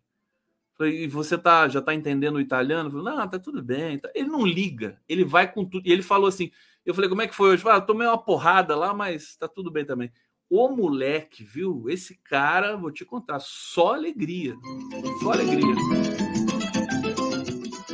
E 0.80 1.06
você 1.06 1.38
tá, 1.38 1.68
já 1.68 1.80
tá 1.80 1.94
entendendo 1.94 2.36
o 2.36 2.40
italiano? 2.40 2.90
Falei, 2.90 3.04
não, 3.04 3.28
tá 3.28 3.38
tudo 3.38 3.62
bem. 3.62 4.00
Ele 4.14 4.28
não 4.28 4.44
liga. 4.44 5.00
Ele 5.08 5.24
vai 5.24 5.50
com 5.50 5.64
tudo. 5.64 5.86
E 5.86 5.92
ele 5.92 6.02
falou 6.02 6.28
assim 6.28 6.50
eu 6.84 6.94
falei, 6.94 7.08
como 7.08 7.22
é 7.22 7.28
que 7.28 7.34
foi 7.34 7.50
hoje? 7.50 7.62
Ah, 7.68 7.80
tomei 7.80 8.06
uma 8.06 8.18
porrada 8.18 8.74
lá, 8.74 8.92
mas 8.92 9.36
tá 9.36 9.46
tudo 9.46 9.70
bem 9.70 9.84
também. 9.84 10.10
O 10.50 10.68
moleque, 10.68 11.44
viu? 11.44 11.88
Esse 11.88 12.16
cara, 12.16 12.76
vou 12.76 12.90
te 12.90 13.04
contar, 13.04 13.38
só 13.38 13.94
alegria. 13.94 14.56
Só 15.22 15.32
alegria. 15.32 15.74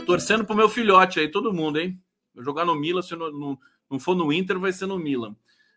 Torcendo 0.08 0.42
pro 0.42 0.56
meu 0.56 0.70
filhote 0.70 1.20
aí, 1.20 1.28
todo 1.28 1.52
mundo, 1.52 1.78
hein? 1.78 2.02
Jogar 2.38 2.64
no 2.64 2.74
Milan, 2.74 3.02
se 3.02 3.14
não, 3.14 3.30
não, 3.30 3.58
não 3.90 4.00
for 4.00 4.14
no 4.14 4.32
Inter, 4.32 4.58
vai 4.58 4.72
ser 4.72 4.86
no 4.86 4.98
Milan. 4.98 5.36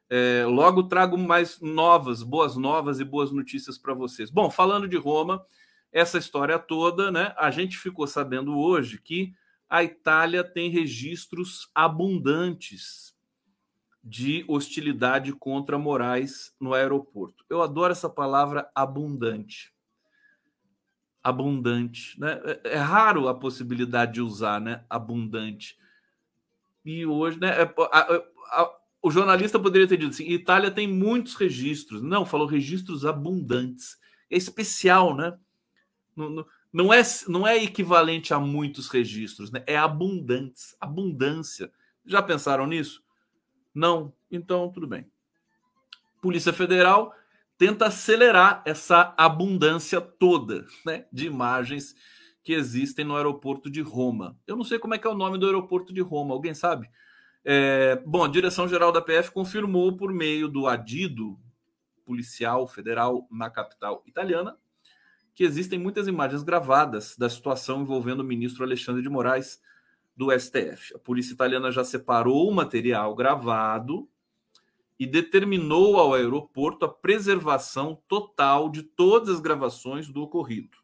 É, 0.10 0.46
logo 0.46 0.84
trago 0.84 1.18
mais 1.18 1.60
novas, 1.60 2.24
boas 2.24 2.56
novas 2.56 3.02
e 3.02 3.04
boas 3.04 3.30
notícias 3.30 3.78
para 3.78 3.94
vocês. 3.94 4.30
Bom, 4.30 4.50
falando 4.50 4.88
de 4.88 4.96
Roma, 4.96 5.46
essa 5.92 6.18
história 6.18 6.58
toda, 6.58 7.12
né? 7.12 7.34
A 7.38 7.52
gente 7.52 7.78
ficou 7.78 8.08
sabendo 8.08 8.58
hoje 8.58 9.02
que 9.02 9.34
a 9.70 9.84
Itália 9.84 10.46
tem 10.46 10.70
registros 10.70 11.70
abundantes 11.76 13.14
de 14.02 14.46
hostilidade 14.48 15.34
contra 15.34 15.78
Moraes 15.78 16.56
no 16.58 16.74
aeroporto. 16.74 17.44
Eu 17.50 17.62
adoro 17.62 17.92
essa 17.92 18.10
palavra 18.10 18.72
abundante. 18.74 19.74
Abundante, 21.24 22.20
né? 22.20 22.42
É, 22.64 22.74
é 22.74 22.78
raro 22.78 23.28
a 23.28 23.36
possibilidade 23.36 24.14
de 24.14 24.22
usar, 24.22 24.60
né? 24.60 24.84
Abundante. 24.90 25.78
E 26.84 27.06
hoje, 27.06 27.40
né? 27.40 27.62
É, 27.62 27.74
a, 27.92 28.00
a, 28.00 28.16
a, 28.62 28.76
o 29.02 29.12
jornalista 29.12 29.60
poderia 29.60 29.88
ter 29.88 29.98
dito 29.98 30.12
assim: 30.12 30.28
Itália 30.30 30.72
tem 30.72 30.88
muitos 30.88 31.36
registros. 31.36 32.02
Não, 32.02 32.26
falou 32.26 32.48
registros 32.48 33.06
abundantes. 33.06 34.00
É 34.30 34.38
especial, 34.38 35.16
né? 35.16 35.38
No, 36.16 36.30
no, 36.30 36.48
não 36.72 36.94
é, 36.94 37.02
não 37.28 37.46
é 37.46 37.62
equivalente 37.62 38.34
a 38.34 38.40
muitos 38.40 38.88
registros, 38.88 39.52
né? 39.52 39.64
é 39.68 39.78
abundantes, 39.78 40.76
abundância. 40.80 41.72
Já 42.06 42.22
pensaram 42.22 42.66
nisso? 42.66 43.04
Não? 43.76 44.14
Então, 44.32 44.72
tudo 44.72 44.88
bem. 44.88 45.06
Polícia 46.22 46.54
Federal 46.54 47.14
tenta 47.62 47.86
acelerar 47.86 48.64
essa 48.66 49.14
abundância 49.16 50.02
toda 50.02 50.66
né, 50.84 51.06
de 51.14 51.28
imagens 51.28 51.96
que 52.42 52.54
existem 52.54 53.06
no 53.06 53.16
aeroporto 53.16 53.70
de 53.70 53.82
Roma. 53.82 54.36
Eu 54.48 54.56
não 54.56 54.64
sei 54.64 54.80
como 54.80 54.96
é 54.96 54.98
que 54.98 55.06
é 55.06 55.10
o 55.12 55.16
nome 55.16 55.38
do 55.38 55.46
aeroporto 55.46 55.94
de 55.94 56.02
Roma, 56.02 56.34
alguém 56.34 56.56
sabe? 56.56 56.90
É, 57.46 58.02
bom, 58.04 58.24
a 58.24 58.28
Direção-Geral 58.28 58.92
da 58.92 59.00
PF 59.00 59.30
confirmou 59.30 59.96
por 59.96 60.12
meio 60.12 60.48
do 60.48 60.66
adido 60.66 61.40
policial 62.04 62.68
federal 62.68 63.28
na 63.30 63.48
capital 63.48 64.02
italiana 64.08 64.58
que 65.36 65.44
existem 65.44 65.78
muitas 65.78 66.08
imagens 66.08 66.42
gravadas 66.42 67.16
da 67.16 67.30
situação 67.30 67.84
envolvendo 67.84 68.22
o 68.22 68.24
ministro 68.24 68.64
Alexandre 68.64 69.04
de 69.04 69.10
Moraes 69.10 69.62
do 70.18 70.32
STF. 70.32 70.96
A 70.96 71.00
polícia 71.00 71.34
italiana 71.34 71.72
já 71.72 71.84
separou 71.84 72.50
o 72.50 72.56
material 72.56 73.14
gravado 73.14 74.10
e 75.02 75.08
determinou 75.08 75.98
ao 75.98 76.14
aeroporto 76.14 76.86
a 76.86 76.88
preservação 76.88 78.00
total 78.08 78.70
de 78.70 78.84
todas 78.84 79.30
as 79.30 79.40
gravações 79.40 80.08
do 80.08 80.22
ocorrido. 80.22 80.78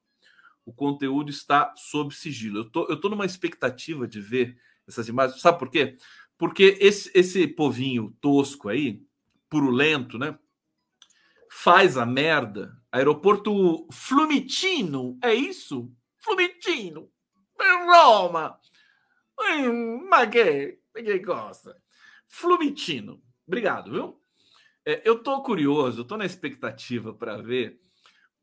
O 0.66 0.74
conteúdo 0.74 1.30
está 1.30 1.72
sob 1.78 2.12
sigilo. 2.16 2.58
Eu 2.62 2.66
tô, 2.66 2.88
eu 2.90 3.00
tô 3.00 3.10
numa 3.10 3.28
expectativa 3.28 4.08
de 4.08 4.20
ver 4.20 4.58
essas 4.88 5.08
imagens. 5.08 5.40
Sabe 5.40 5.60
por 5.60 5.70
quê? 5.70 5.98
Porque 6.36 6.80
esse, 6.82 7.12
esse 7.14 7.48
povinho 7.48 8.12
tosco 8.20 8.70
aí, 8.70 9.06
purulento, 9.48 10.18
né? 10.18 10.36
faz 11.48 11.96
a 11.96 12.04
merda. 12.04 12.76
Aeroporto 12.92 13.88
Flumitino, 13.92 15.20
é 15.22 15.32
isso? 15.32 15.92
Flumitino, 16.18 17.08
Roma. 17.86 18.60
Mas 20.10 20.30
que? 20.32 20.80
Ninguém 20.96 21.22
gosta. 21.22 21.80
Flumitino. 22.28 23.22
Obrigado, 23.48 23.92
viu? 23.92 24.22
É, 24.86 25.02
eu 25.04 25.24
tô 25.24 25.42
curioso, 25.42 26.02
eu 26.02 26.06
tô 26.06 26.18
na 26.18 26.26
expectativa 26.26 27.14
para 27.14 27.38
ver, 27.38 27.82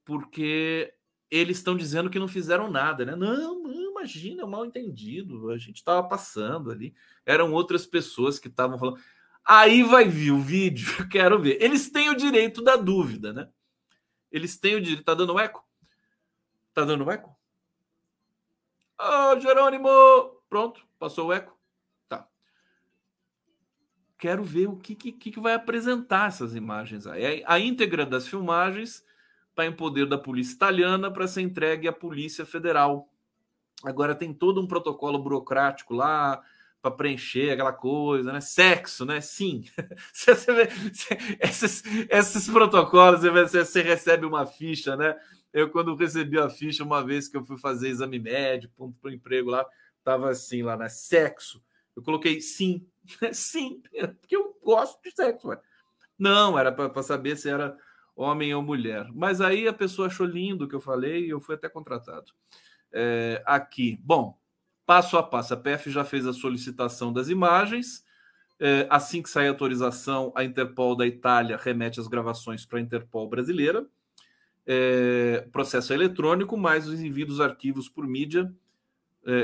porque 0.05 0.93
eles 1.31 1.59
estão 1.59 1.77
dizendo 1.77 2.11
que 2.11 2.19
não 2.19 2.29
fizeram 2.29 2.71
nada, 2.71 3.05
né? 3.05 3.17
Não, 3.17 3.63
não 3.63 3.91
imagina, 3.91 4.43
é 4.43 4.47
mal 4.47 4.65
entendido. 4.65 5.51
A 5.51 5.59
gente 5.59 5.77
estava 5.77 6.07
passando 6.07 6.71
ali. 6.71 6.95
Eram 7.27 7.53
outras 7.53 7.87
pessoas 7.87 8.39
que 8.39 8.49
estavam 8.49 8.79
falando. 8.79 9.01
Aí 9.45 9.83
vai 9.83 10.05
vir 10.09 10.31
o 10.33 10.41
vídeo, 10.41 10.87
quero 11.11 11.41
ver. 11.41 11.63
Eles 11.63 11.91
têm 11.91 12.09
o 12.11 12.17
direito 12.17 12.63
da 12.63 12.77
dúvida, 12.77 13.33
né? 13.33 13.49
Eles 14.31 14.59
têm 14.59 14.77
o 14.77 14.81
direito. 14.81 15.05
Tá 15.05 15.15
dando 15.15 15.39
eco? 15.39 15.65
Tá 16.73 16.85
dando 16.85 17.11
eco? 17.11 17.37
Ô, 18.99 19.33
oh, 19.33 19.41
Jerônimo! 19.41 19.89
Pronto, 20.49 20.87
passou 20.99 21.29
o 21.29 21.33
eco. 21.33 21.54
Quero 24.25 24.43
ver 24.43 24.69
o 24.69 24.77
que, 24.77 24.95
que, 24.95 25.13
que 25.13 25.39
vai 25.39 25.53
apresentar 25.53 26.29
essas 26.29 26.55
imagens 26.55 27.07
aí. 27.07 27.45
A 27.47 27.61
íntegra 27.61 28.07
das 28.07 28.27
filmagens 28.27 29.05
está 29.51 29.67
em 29.67 29.71
poder 29.71 30.07
da 30.07 30.17
polícia 30.17 30.55
italiana 30.55 31.11
para 31.11 31.29
ser 31.29 31.43
entregue 31.43 31.87
à 31.87 31.93
Polícia 31.93 32.47
Federal. 32.47 33.07
Agora 33.85 34.15
tem 34.15 34.33
todo 34.33 34.63
um 34.63 34.67
protocolo 34.67 35.19
burocrático 35.19 35.93
lá, 35.93 36.43
para 36.81 36.91
preencher 36.91 37.51
aquela 37.51 37.75
coisa, 37.75 38.33
né? 38.33 38.41
Sexo, 38.41 39.05
né? 39.05 39.21
Sim. 39.21 39.67
você 40.11 40.53
vê, 40.55 40.69
esses, 41.41 41.83
esses 42.09 42.49
protocolos, 42.49 43.21
você, 43.21 43.63
você 43.63 43.83
recebe 43.83 44.25
uma 44.25 44.47
ficha, 44.47 44.97
né? 44.97 45.15
Eu, 45.53 45.69
quando 45.69 45.95
recebi 45.95 46.39
a 46.39 46.49
ficha, 46.49 46.83
uma 46.83 47.05
vez 47.05 47.29
que 47.29 47.37
eu 47.37 47.45
fui 47.45 47.59
fazer 47.59 47.91
exame 47.91 48.19
médico 48.19 48.91
para 49.03 49.11
o 49.11 49.13
emprego 49.13 49.51
lá, 49.51 49.67
tava 50.03 50.31
assim 50.31 50.63
lá, 50.63 50.79
né? 50.79 50.89
Sexo. 50.89 51.63
Eu 51.95 52.03
coloquei 52.03 52.41
sim. 52.41 52.87
sim, 53.33 53.83
porque 54.21 54.37
eu 54.37 54.57
gosto 54.63 55.01
de 55.03 55.11
sexo, 55.11 55.49
ué. 55.49 55.61
Não, 56.19 56.59
era 56.59 56.73
para 56.73 57.03
saber 57.03 57.37
se 57.37 57.49
era 57.49 57.77
homem 58.15 58.55
ou 58.55 58.63
mulher. 58.63 59.07
Mas 59.13 59.41
aí 59.41 59.67
a 59.67 59.73
pessoa 59.73 60.07
achou 60.07 60.27
lindo 60.27 60.65
o 60.65 60.69
que 60.69 60.75
eu 60.75 60.81
falei 60.81 61.27
e 61.27 61.31
eu 61.31 61.41
fui 61.41 61.55
até 61.55 61.69
contratado. 61.69 62.33
É, 62.93 63.43
aqui, 63.45 63.99
bom, 64.03 64.39
passo 64.87 65.17
a 65.17 65.23
passo. 65.23 65.55
A 65.55 65.57
PF 65.57 65.91
já 65.91 66.05
fez 66.05 66.27
a 66.27 66.33
solicitação 66.33 67.13
das 67.13 67.29
imagens. 67.29 68.05
É, 68.61 68.87
assim 68.89 69.21
que 69.21 69.29
sair 69.29 69.49
a 69.49 69.51
autorização, 69.51 70.33
a 70.37 70.45
Interpol 70.45 70.95
da 70.95 71.05
Itália 71.07 71.57
remete 71.57 71.99
as 71.99 72.07
gravações 72.07 72.65
para 72.65 72.79
a 72.79 72.83
Interpol 72.83 73.29
brasileira. 73.29 73.85
É, 74.67 75.47
processo 75.53 75.93
eletrônico, 75.93 76.57
mais 76.57 76.89
os 76.89 77.01
envios 77.01 77.29
dos 77.29 77.41
arquivos 77.41 77.89
por 77.89 78.07
mídia, 78.07 78.51
é, 78.51 78.64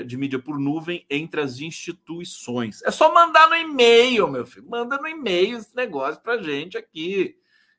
de 0.07 0.17
mídia 0.17 0.39
por 0.39 0.59
nuvem 0.59 1.07
entre 1.09 1.41
as 1.41 1.59
instituições. 1.61 2.83
É 2.83 2.91
só 2.91 3.13
mandar 3.15 3.49
no 3.49 3.57
e-mail, 3.57 4.29
meu 4.29 4.45
filho. 4.45 4.69
Manda 4.69 4.99
no 4.99 5.09
e-mail 5.09 5.57
esse 5.57 5.75
negócio 5.75 6.21
para 6.21 6.43
gente 6.43 6.77
aqui. 6.77 7.37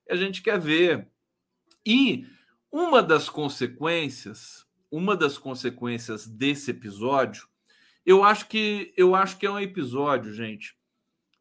A 0.10 0.16
gente 0.16 0.41
quer 0.41 0.60
ver. 0.60 1.08
E 1.86 2.26
uma 2.72 3.04
das 3.04 3.30
consequências, 3.30 4.66
uma 4.89 5.16
das 5.16 5.38
consequências 5.38 6.26
desse 6.28 6.72
episódio, 6.72 7.47
eu 8.06 8.24
acho 8.24 8.47
que 8.47 8.93
eu 8.97 9.14
acho 9.14 9.38
que 9.38 9.45
é 9.45 9.52
um 9.52 9.60
episódio, 9.60 10.34
gente, 10.34 10.76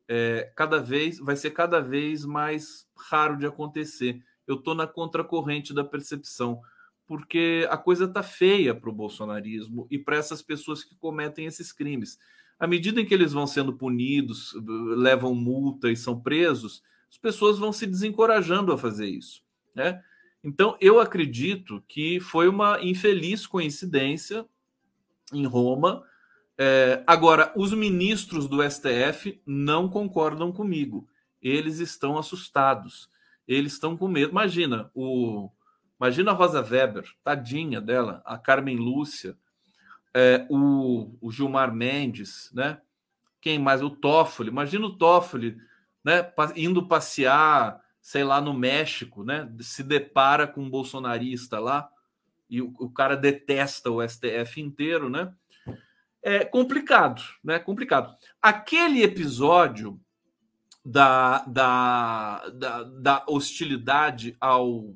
é, 0.09 0.53
cada 0.57 0.79
vez 0.79 1.19
vai 1.19 1.37
ser 1.37 1.53
cada 1.53 1.81
vez 1.81 2.25
mais 2.25 2.87
raro 2.97 3.37
de 3.37 3.47
acontecer. 3.47 4.21
Eu 4.47 4.57
estou 4.57 4.75
na 4.75 4.87
contracorrente 4.87 5.73
da 5.73 5.85
percepção, 5.85 6.61
porque 7.11 7.67
a 7.69 7.77
coisa 7.77 8.05
está 8.05 8.23
feia 8.23 8.73
para 8.73 8.89
o 8.89 8.93
bolsonarismo 8.93 9.85
e 9.91 9.99
para 9.99 10.15
essas 10.15 10.43
pessoas 10.43 10.85
que 10.85 10.95
cometem 10.95 11.45
esses 11.45 11.73
crimes. 11.73 12.17
À 12.57 12.69
medida 12.69 13.01
em 13.01 13.05
que 13.05 13.13
eles 13.13 13.33
vão 13.33 13.49
sendo 13.49 13.73
punidos, 13.73 14.55
levam 14.97 15.35
multa 15.35 15.91
e 15.91 15.97
são 15.97 16.21
presos, 16.21 16.85
as 17.11 17.19
pessoas 17.19 17.59
vão 17.59 17.73
se 17.73 17.85
desencorajando 17.85 18.73
a 18.73 18.79
fazer 18.79 19.09
isso. 19.09 19.43
Né? 19.75 20.01
Então, 20.45 20.77
eu 20.81 21.01
acredito 21.01 21.83
que 21.89 22.21
foi 22.21 22.47
uma 22.47 22.81
infeliz 22.81 23.45
coincidência 23.45 24.47
em 25.33 25.45
Roma. 25.47 26.05
É, 26.57 27.03
agora, 27.09 27.53
os 27.57 27.73
ministros 27.73 28.47
do 28.47 28.63
STF 28.63 29.43
não 29.45 29.89
concordam 29.89 30.53
comigo. 30.53 31.09
Eles 31.43 31.81
estão 31.81 32.17
assustados. 32.17 33.11
Eles 33.49 33.73
estão 33.73 33.97
com 33.97 34.07
medo. 34.07 34.31
Imagina 34.31 34.89
o, 34.95 35.51
imagina 36.01 36.31
a 36.31 36.35
Rosa 36.35 36.63
Weber, 36.63 37.05
tadinha 37.23 37.81
dela, 37.81 38.23
a 38.25 38.39
Carmen 38.39 38.77
Lúcia, 38.77 39.37
é, 40.15 40.47
o, 40.49 41.17
o, 41.21 41.31
Gilmar 41.31 41.73
Mendes, 41.73 42.51
né? 42.53 42.81
Quem 43.41 43.59
mais? 43.59 43.83
O 43.83 43.91
Toffoli. 43.91 44.49
Imagina 44.49 44.87
o 44.87 44.97
Toffoli 44.97 45.57
né, 46.05 46.33
indo 46.57 46.89
passear, 46.89 47.81
sei 48.01 48.25
lá, 48.25 48.41
no 48.41 48.53
México, 48.53 49.23
né, 49.23 49.51
se 49.61 49.83
depara 49.83 50.47
com 50.47 50.63
um 50.63 50.71
bolsonarista 50.71 51.59
lá 51.59 51.89
e 52.49 52.61
o, 52.61 52.75
o 52.79 52.91
cara 52.91 53.17
detesta 53.17 53.91
o 53.91 54.07
STF 54.07 54.61
inteiro, 54.61 55.09
né? 55.09 55.33
É 56.23 56.45
complicado, 56.45 57.23
né? 57.43 57.59
Complicado. 57.59 58.15
Aquele 58.43 59.03
episódio 59.03 59.99
da, 60.85 61.45
da, 61.45 62.49
da, 62.49 62.83
da 62.83 63.25
hostilidade 63.29 64.37
ao, 64.41 64.95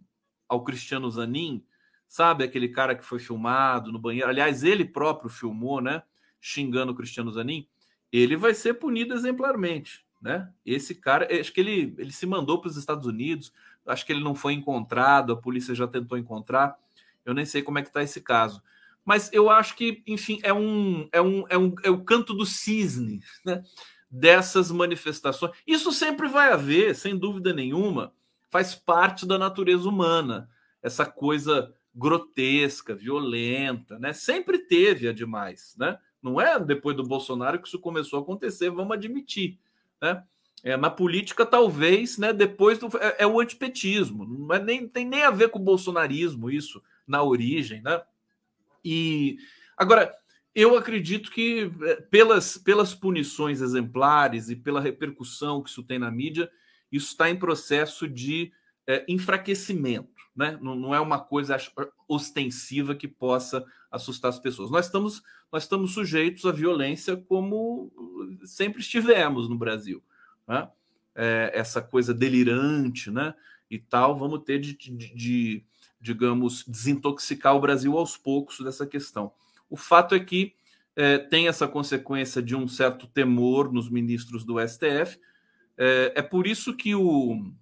ao 0.49 0.65
Cristiano 0.65 1.11
Zanin, 1.11 1.65
sabe? 2.09 2.45
Aquele 2.45 2.69
cara 2.69 2.95
que 2.95 3.05
foi 3.05 3.19
filmado 3.19 3.93
no 3.93 3.99
banheiro. 3.99 4.29
Aliás, 4.29 4.65
ele 4.65 4.85
próprio 4.85 5.31
filmou, 5.31 5.81
né? 5.81 6.03
Xingando 6.41 6.93
o 6.93 6.95
Cristiano 6.95 7.33
Zanin. 7.33 7.67
Ele 8.13 8.37
vai 8.37 8.55
ser 8.55 8.75
punido 8.75 9.15
exemplarmente 9.15 10.05
né? 10.25 10.49
Esse 10.65 10.95
cara, 10.95 11.29
acho 11.39 11.53
que 11.53 11.61
ele, 11.61 11.95
ele 11.99 12.11
se 12.11 12.25
mandou 12.25 12.59
para 12.59 12.71
os 12.71 12.79
Estados 12.79 13.07
Unidos, 13.07 13.53
acho 13.87 14.07
que 14.07 14.13
ele 14.13 14.25
não 14.25 14.35
foi 14.35 14.55
encontrado, 14.55 15.35
a 15.35 15.37
polícia 15.37 15.75
já 15.75 15.87
tentou 15.87 16.17
encontrar. 16.17 16.79
Eu 17.27 17.35
nem 17.35 17.45
sei 17.45 17.61
como 17.61 17.79
é 17.79 17.83
que 17.83 17.89
está 17.89 18.03
esse 18.03 18.23
caso. 18.23 18.63
Mas 19.05 19.31
eu 19.35 19.51
acho 19.51 19.77
que, 19.77 20.03
enfim, 20.07 20.41
é 20.43 20.51
um 20.51 21.07
é 21.13 21.21
um 21.21 21.45
é, 21.51 21.59
um, 21.59 21.75
é 21.83 21.91
o 21.91 22.03
canto 22.03 22.33
do 22.33 22.47
cisne, 22.47 23.21
né? 23.45 23.63
Dessas 24.11 24.71
manifestações. 24.71 25.53
Isso 25.67 25.93
sempre 25.93 26.27
vai 26.27 26.51
haver, 26.51 26.97
sem 26.97 27.19
dúvida 27.19 27.53
nenhuma, 27.53 28.11
faz 28.55 28.73
parte 28.73 29.27
da 29.27 29.37
natureza 29.37 29.89
humana, 29.89 30.49
essa 30.81 31.05
coisa 31.05 31.75
grotesca, 31.93 32.95
violenta, 32.95 33.99
né? 33.99 34.13
Sempre 34.13 34.59
teve 34.59 35.09
a 35.09 35.13
demais, 35.13 35.75
né? 35.77 35.99
Não 36.23 36.41
é 36.41 36.57
depois 36.61 36.97
do 36.97 37.03
Bolsonaro 37.03 37.61
que 37.61 37.67
isso 37.67 37.81
começou 37.81 38.21
a 38.21 38.23
acontecer, 38.23 38.71
vamos 38.71 38.95
admitir 38.95 39.59
né? 40.01 40.23
É, 40.63 40.77
na 40.77 40.89
política, 40.89 41.45
talvez, 41.45 42.17
né, 42.17 42.33
depois 42.33 42.79
do, 42.79 42.87
é, 42.97 43.17
é, 43.19 43.27
o 43.27 43.41
antipetismo, 43.41 44.25
não 44.25 44.55
é 44.55 44.63
nem, 44.63 44.87
tem 44.87 45.05
nem 45.05 45.25
a 45.25 45.31
ver 45.33 45.49
com 45.49 45.59
o 45.59 45.63
bolsonarismo, 45.63 46.49
isso, 46.49 46.81
na 47.05 47.25
origem, 47.25 47.83
né? 47.83 48.03
E 48.85 49.37
agora, 49.77 50.15
eu 50.55 50.77
acredito 50.77 51.29
que 51.33 51.73
é, 51.83 51.97
pelas, 51.97 52.57
pelas 52.57 52.95
punições 52.95 53.61
exemplares 53.61 54.49
e 54.49 54.55
pela 54.55 54.81
repercussão 54.81 55.61
que 55.61 55.71
isso 55.71 55.83
tem 55.83 55.99
na 55.99 56.11
mídia, 56.11 56.49
isso 56.97 57.09
está 57.09 57.29
em 57.29 57.37
processo 57.37 58.09
de 58.09 58.53
é, 58.87 59.05
enfraquecimento, 59.09 60.15
né? 60.35 60.59
Não, 60.61 60.75
não, 60.75 60.95
é 60.95 61.01
uma 61.01 61.19
coisa 61.19 61.57
ostensiva 62.07 62.95
que 62.95 63.09
possa 63.09 63.65
assustar 63.91 64.29
as 64.29 64.39
pessoas. 64.39 64.71
Nós 64.71 64.87
estamos, 64.87 65.23
nós 65.51 65.63
estamos 65.65 65.93
sujeitos 65.93 66.45
à 66.45 66.53
violência 66.53 67.17
como 67.17 67.91
sempre 68.45 68.81
estivemos 68.81 69.49
no 69.49 69.57
Brasil, 69.57 70.03
né? 70.47 70.69
É, 71.17 71.53
essa 71.55 71.81
coisa 71.81 72.13
delirante, 72.13 73.11
né? 73.11 73.35
E 73.71 73.79
tal, 73.79 74.17
vamos 74.17 74.43
ter 74.45 74.59
de, 74.59 74.77
de, 74.77 75.15
de, 75.15 75.65
digamos, 76.01 76.65
desintoxicar 76.67 77.57
o 77.57 77.61
Brasil 77.61 77.97
aos 77.97 78.17
poucos 78.17 78.61
dessa 78.61 78.87
questão. 78.87 79.33
O 79.71 79.77
fato 79.77 80.15
é 80.15 80.21
que 80.21 80.55
é, 80.97 81.19
tem 81.19 81.49
essa 81.49 81.67
consequência 81.67 82.43
de 82.43 82.55
um 82.55 82.69
certo 82.69 83.07
temor 83.07 83.73
nos 83.73 83.89
ministros 83.89 84.45
do 84.45 84.57
STF. 84.61 85.19
É, 85.77 86.13
é 86.17 86.23
por 86.23 86.47
isso 86.47 86.75
que 86.75 86.95
o 86.95 87.53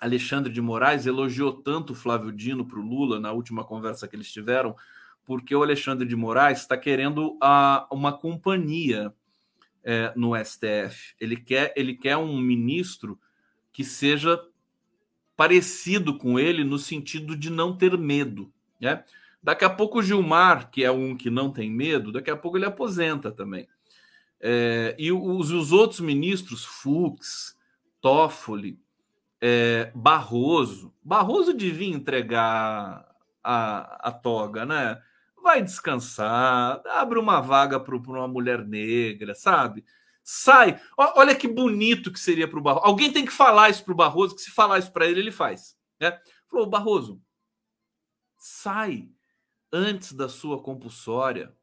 Alexandre 0.00 0.52
de 0.52 0.60
Moraes 0.60 1.06
elogiou 1.06 1.52
tanto 1.52 1.94
Flávio 1.94 2.32
Dino 2.32 2.66
para 2.66 2.78
o 2.78 2.86
Lula 2.86 3.20
na 3.20 3.32
última 3.32 3.64
conversa 3.64 4.08
que 4.08 4.16
eles 4.16 4.30
tiveram, 4.30 4.74
porque 5.24 5.54
o 5.54 5.62
Alexandre 5.62 6.06
de 6.06 6.16
Moraes 6.16 6.60
está 6.60 6.76
querendo 6.76 7.38
a, 7.40 7.86
uma 7.90 8.12
companhia 8.12 9.12
é, 9.82 10.12
no 10.14 10.32
STF. 10.36 11.14
Ele 11.20 11.36
quer, 11.36 11.72
ele 11.76 11.94
quer 11.94 12.16
um 12.16 12.38
ministro 12.38 13.18
que 13.72 13.82
seja 13.82 14.40
parecido 15.36 16.16
com 16.16 16.38
ele 16.38 16.62
no 16.62 16.78
sentido 16.78 17.36
de 17.36 17.50
não 17.50 17.76
ter 17.76 17.96
medo. 17.98 18.52
Né? 18.80 19.02
Daqui 19.42 19.64
a 19.64 19.70
pouco 19.70 19.98
o 19.98 20.02
Gilmar, 20.02 20.70
que 20.70 20.84
é 20.84 20.90
um 20.90 21.16
que 21.16 21.28
não 21.28 21.50
tem 21.50 21.70
medo, 21.70 22.12
daqui 22.12 22.30
a 22.30 22.36
pouco 22.36 22.56
ele 22.56 22.66
aposenta 22.66 23.32
também. 23.32 23.66
É, 24.46 24.94
e 24.98 25.10
os, 25.10 25.50
os 25.50 25.72
outros 25.72 26.00
ministros, 26.00 26.66
Fux, 26.66 27.56
Toffoli, 27.98 28.78
é, 29.40 29.90
Barroso. 29.94 30.94
Barroso 31.02 31.54
devia 31.54 31.94
entregar 31.94 33.10
a, 33.42 34.08
a 34.08 34.12
toga, 34.12 34.66
né? 34.66 35.02
Vai 35.42 35.62
descansar, 35.62 36.82
abre 36.86 37.18
uma 37.18 37.40
vaga 37.40 37.80
para 37.80 37.96
uma 37.96 38.28
mulher 38.28 38.66
negra, 38.66 39.34
sabe? 39.34 39.82
Sai. 40.22 40.78
Olha 40.94 41.34
que 41.34 41.48
bonito 41.48 42.12
que 42.12 42.20
seria 42.20 42.46
para 42.46 42.58
o 42.58 42.62
Barroso. 42.62 42.84
Alguém 42.84 43.10
tem 43.10 43.24
que 43.24 43.32
falar 43.32 43.70
isso 43.70 43.82
para 43.82 43.94
o 43.94 43.96
Barroso, 43.96 44.34
que 44.34 44.42
se 44.42 44.50
falar 44.50 44.78
isso 44.78 44.92
para 44.92 45.06
ele, 45.06 45.20
ele 45.20 45.32
faz. 45.32 45.74
Né? 45.98 46.18
Falou, 46.50 46.66
Barroso, 46.66 47.18
sai 48.36 49.08
antes 49.72 50.12
da 50.12 50.28
sua 50.28 50.62
compulsória 50.62 51.54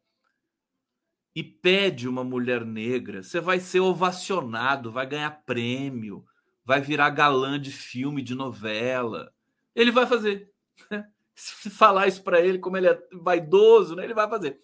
e 1.36 1.44
pede 1.44 2.08
uma 2.08 2.24
mulher 2.24 2.66
negra. 2.66 3.24
Você 3.24 3.40
vai 3.40 3.60
ser 3.60 3.80
ovacionado, 3.80 4.92
vai 4.92 5.06
ganhar 5.06 5.44
prêmio 5.46 6.26
vai 6.64 6.80
virar 6.80 7.10
galã 7.10 7.60
de 7.60 7.72
filme, 7.72 8.22
de 8.22 8.36
novela. 8.36 9.34
Ele 9.76 9.92
vai 9.92 10.06
fazer. 10.06 10.52
Se 11.36 11.70
falar 11.70 12.08
isso 12.08 12.24
para 12.24 12.40
ele, 12.40 12.60
como 12.60 12.78
ele 12.78 12.88
é 12.88 13.02
vaidoso, 13.14 13.96
né? 13.96 14.04
ele 14.04 14.14
vai 14.14 14.30
fazer. 14.30 14.60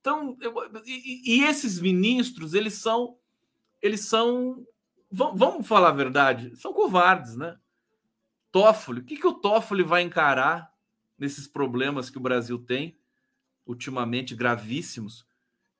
Então, 0.00 0.36
eu, 0.40 0.54
e, 0.84 1.38
e, 1.38 1.44
esses 1.44 1.80
ministros, 1.80 2.54
eles 2.54 2.74
são, 2.74 3.16
eles 3.80 4.06
são, 4.06 4.66
vamos 5.10 5.66
falar 5.66 5.88
a 5.88 5.92
verdade, 5.92 6.54
são 6.56 6.72
covardes, 6.72 7.36
né? 7.36 7.56
Toffoli, 8.52 9.00
o 9.00 9.04
que, 9.04 9.16
que 9.16 9.26
o 9.26 9.34
Toffoli 9.34 9.82
vai 9.82 10.02
encarar 10.02 10.70
nesses 11.18 11.46
problemas 11.46 12.10
que 12.10 12.18
o 12.18 12.22
Brasil 12.22 12.58
tem, 12.58 12.96
ultimamente 13.66 14.34
gravíssimos? 14.34 15.26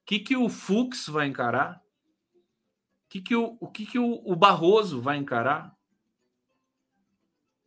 O 0.05 0.07
que, 0.07 0.19
que 0.21 0.37
o 0.37 0.49
Fux 0.49 1.09
vai 1.09 1.27
encarar? 1.27 1.85
que, 3.15 3.21
que, 3.21 3.37
o, 3.37 3.57
o 3.61 3.69
que, 3.69 3.87
que 3.87 3.99
o, 3.99 4.21
o 4.25 4.35
Barroso 4.35 5.01
vai 5.01 5.17
encarar? 5.17 5.73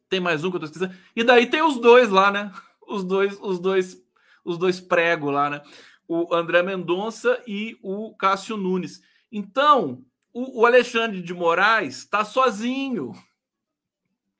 Tem 0.10 0.20
mais 0.20 0.44
um 0.44 0.50
que 0.50 0.58
eu 0.58 0.60
tô 0.60 0.66
esquecendo. 0.66 0.94
E 1.16 1.24
daí 1.24 1.50
tem 1.50 1.62
os 1.62 1.80
dois 1.80 2.10
lá, 2.10 2.30
né? 2.30 2.52
Os 2.86 3.02
dois, 3.06 3.40
os 3.40 3.58
dois, 3.58 4.06
os 4.44 4.58
dois 4.58 4.82
pregos 4.82 5.34
lá, 5.34 5.50
né? 5.50 5.62
O 6.06 6.36
André 6.36 6.62
Mendonça 6.64 7.42
e 7.48 7.78
o 7.82 8.14
Cássio 8.16 8.58
Nunes. 8.58 9.02
Então, 9.32 10.04
o, 10.34 10.64
o 10.64 10.66
Alexandre 10.66 11.22
de 11.22 11.34
Moraes 11.34 12.00
está 12.00 12.26
sozinho. 12.26 13.14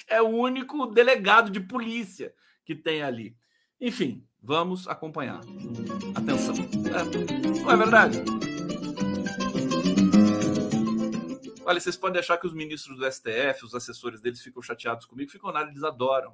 é 0.08 0.22
o 0.22 0.28
único 0.28 0.88
delegado 0.88 1.50
de 1.50 1.62
polícia 1.62 2.34
que 2.66 2.76
tem 2.76 3.02
ali. 3.02 3.34
Enfim, 3.80 4.27
vamos 4.42 4.88
acompanhar. 4.88 5.42
Atenção. 6.16 6.56
É, 6.56 7.62
não 7.62 7.72
é 7.72 7.78
verdade? 7.78 8.24
Olha, 11.68 11.82
vocês 11.82 11.98
podem 11.98 12.20
achar 12.20 12.38
que 12.38 12.48
os 12.48 12.54
ministros 12.54 12.98
do 12.98 13.12
STF, 13.12 13.66
os 13.66 13.76
assessores 13.76 14.22
deles 14.22 14.42
ficam 14.42 14.62
chateados 14.62 15.06
comigo, 15.06 15.30
ficam 15.30 15.52
nada, 15.52 15.70
eles 15.70 15.84
adoram. 15.84 16.34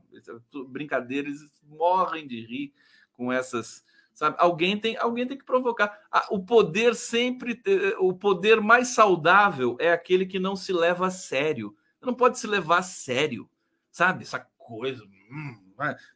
Brincadeira, 0.67 1.27
eles 1.27 1.41
morrem 1.63 2.27
de 2.27 2.39
rir 2.45 2.71
com 3.13 3.31
essas. 3.31 3.83
Sabe? 4.13 4.35
Alguém 4.37 4.79
tem, 4.79 4.95
alguém 4.95 5.25
tem 5.25 5.35
que 5.35 5.43
provocar. 5.43 5.99
o 6.29 6.45
poder 6.45 6.93
sempre, 6.93 7.59
o 7.97 8.13
poder 8.13 8.61
mais 8.61 8.89
saudável 8.89 9.75
é 9.79 9.91
aquele 9.91 10.27
que 10.27 10.37
não 10.37 10.55
se 10.55 10.71
leva 10.71 11.07
a 11.07 11.09
sério. 11.09 11.75
Não 11.99 12.13
pode 12.13 12.37
se 12.37 12.45
levar 12.45 12.77
a 12.77 12.83
sério, 12.83 13.49
sabe? 13.91 14.23
Essa 14.23 14.39
coisa, 14.55 15.03
hum, 15.31 15.57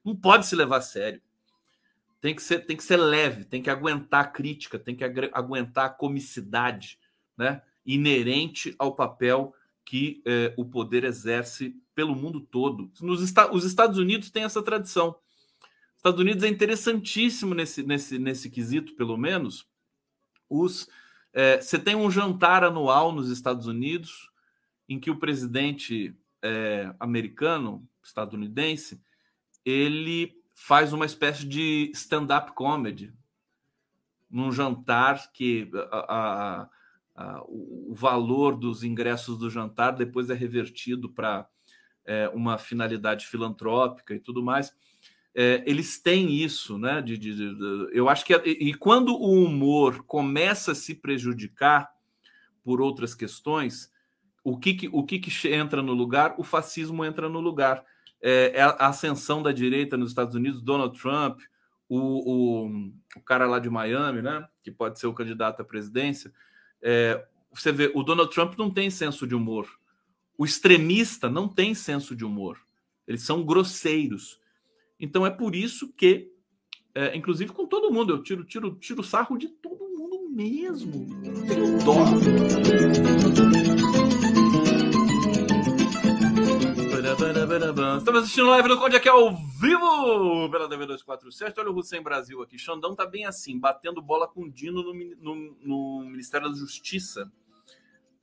não 0.05 0.15
pode 0.15 0.45
se 0.45 0.55
levar 0.55 0.77
a 0.77 0.81
sério. 0.81 1.21
Tem 2.19 2.35
que 2.35 2.41
ser, 2.41 2.65
tem 2.65 2.75
que 2.75 2.83
ser 2.83 2.97
leve, 2.97 3.45
tem 3.45 3.61
que 3.61 3.69
aguentar 3.69 4.21
a 4.21 4.27
crítica, 4.27 4.79
tem 4.79 4.95
que 4.95 5.03
aguentar 5.03 5.85
a 5.85 5.89
comicidade, 5.89 6.99
né? 7.37 7.61
inerente 7.85 8.75
ao 8.77 8.95
papel 8.95 9.53
que 9.85 10.21
eh, 10.25 10.53
o 10.57 10.65
poder 10.65 11.05
exerce 11.05 11.73
pelo 11.95 12.13
mundo 12.13 12.41
todo. 12.41 12.91
Nos 12.99 13.21
os 13.21 13.63
Estados 13.63 13.97
Unidos 13.97 14.29
têm 14.29 14.43
essa 14.43 14.61
tradição. 14.61 15.15
Os 15.91 15.97
Estados 15.97 16.19
Unidos 16.19 16.43
é 16.43 16.47
interessantíssimo 16.49 17.55
nesse, 17.55 17.83
nesse, 17.83 18.19
nesse 18.19 18.49
quesito, 18.49 18.95
pelo 18.95 19.15
menos. 19.15 19.65
Os, 20.49 20.89
eh, 21.33 21.61
você 21.61 21.79
tem 21.79 21.95
um 21.95 22.11
jantar 22.11 22.63
anual 22.63 23.13
nos 23.13 23.29
Estados 23.29 23.67
Unidos 23.67 24.29
em 24.89 24.99
que 24.99 25.09
o 25.09 25.17
presidente 25.17 26.13
eh, 26.41 26.93
americano, 26.99 27.87
estadunidense, 28.03 29.01
ele 29.65 30.36
faz 30.59 30.91
uma 30.91 31.05
espécie 31.05 31.45
de 31.45 31.91
stand-up 31.93 32.53
comedy 32.53 33.13
num 34.27 34.51
jantar 34.51 35.31
que 35.31 35.69
a, 35.91 36.63
a 36.63 36.69
o, 37.47 37.93
valor 37.93 38.57
dos 38.57 38.83
ingressos 38.83 39.37
do 39.37 39.51
jantar 39.51 39.91
depois 39.91 40.31
é 40.31 40.33
revertido 40.33 41.09
para 41.09 41.47
é, 42.05 42.27
uma 42.29 42.57
finalidade 42.57 43.27
filantrópica 43.27 44.15
e 44.15 44.19
tudo 44.19 44.41
mais. 44.41 44.75
É, 45.33 45.63
eles 45.67 45.99
têm 45.99 46.31
isso, 46.31 46.79
né? 46.79 47.03
De, 47.03 47.17
de, 47.17 47.35
de, 47.35 47.89
eu 47.91 48.09
acho 48.09 48.25
que 48.25 48.33
é, 48.33 48.41
e 48.45 48.73
quando 48.73 49.13
o 49.13 49.43
humor 49.43 50.03
começa 50.05 50.71
a 50.71 50.75
se 50.75 50.95
prejudicar 50.95 51.87
por 52.63 52.81
outras 52.81 53.13
questões, 53.13 53.91
o 54.43 54.57
que, 54.57 54.73
que 54.73 54.89
o 54.91 55.03
que, 55.03 55.19
que 55.19 55.53
entra 55.53 55.83
no 55.83 55.93
lugar? 55.93 56.33
O 56.39 56.43
fascismo 56.43 57.05
entra 57.05 57.29
no 57.29 57.39
lugar. 57.39 57.85
É, 58.21 58.53
é, 58.55 58.61
a 58.61 58.87
ascensão 58.87 59.43
da 59.43 59.51
direita 59.51 59.95
nos 59.95 60.09
Estados 60.09 60.35
Unidos, 60.35 60.61
Donald 60.61 60.99
Trump, 60.99 61.39
o, 61.87 61.97
o, 61.97 62.67
o 63.15 63.21
cara 63.21 63.45
lá 63.45 63.59
de 63.59 63.69
Miami, 63.69 64.21
né? 64.21 64.47
Que 64.63 64.71
pode 64.71 64.99
ser 64.99 65.07
o 65.07 65.13
candidato 65.13 65.61
à 65.61 65.65
presidência 65.65 66.33
é, 66.81 67.25
você 67.51 67.71
vê, 67.71 67.91
o 67.93 68.03
Donald 68.03 68.33
Trump 68.33 68.57
não 68.57 68.69
tem 68.69 68.89
senso 68.89 69.25
de 69.27 69.35
humor. 69.35 69.67
O 70.37 70.45
extremista 70.45 71.29
não 71.29 71.47
tem 71.47 71.73
senso 71.73 72.15
de 72.15 72.23
humor. 72.23 72.59
Eles 73.07 73.23
são 73.23 73.43
grosseiros. 73.43 74.39
Então 74.99 75.25
é 75.25 75.29
por 75.29 75.55
isso 75.55 75.91
que, 75.93 76.31
é, 76.93 77.15
inclusive 77.15 77.51
com 77.51 77.65
todo 77.65 77.91
mundo, 77.91 78.13
eu 78.13 78.23
tiro, 78.23 78.43
tiro, 78.43 78.75
tiro 78.75 79.03
sarro 79.03 79.37
de 79.37 79.47
todo 79.47 79.87
mundo 79.89 80.29
mesmo. 80.29 81.07
tenho 81.47 81.77
dó. 81.83 82.05
Estamos 87.09 88.23
assistindo 88.23 88.49
live 88.49 88.67
do 88.67 88.77
Conde 88.77 88.97
aqui 88.97 89.07
ao 89.07 89.33
vivo 89.33 90.49
pela 90.51 90.67
DV247. 90.67 91.53
Olha 91.57 91.71
o 91.71 91.77
Hussein 91.77 92.01
Brasil 92.01 92.41
aqui. 92.41 92.59
Xandão 92.59 92.93
tá 92.93 93.05
bem 93.05 93.25
assim, 93.25 93.57
batendo 93.57 94.01
bola 94.01 94.27
com 94.27 94.49
Dino 94.49 94.83
no, 94.83 94.93
no, 94.93 95.57
no 95.63 95.99
Ministério 96.05 96.49
da 96.49 96.55
Justiça. 96.55 97.31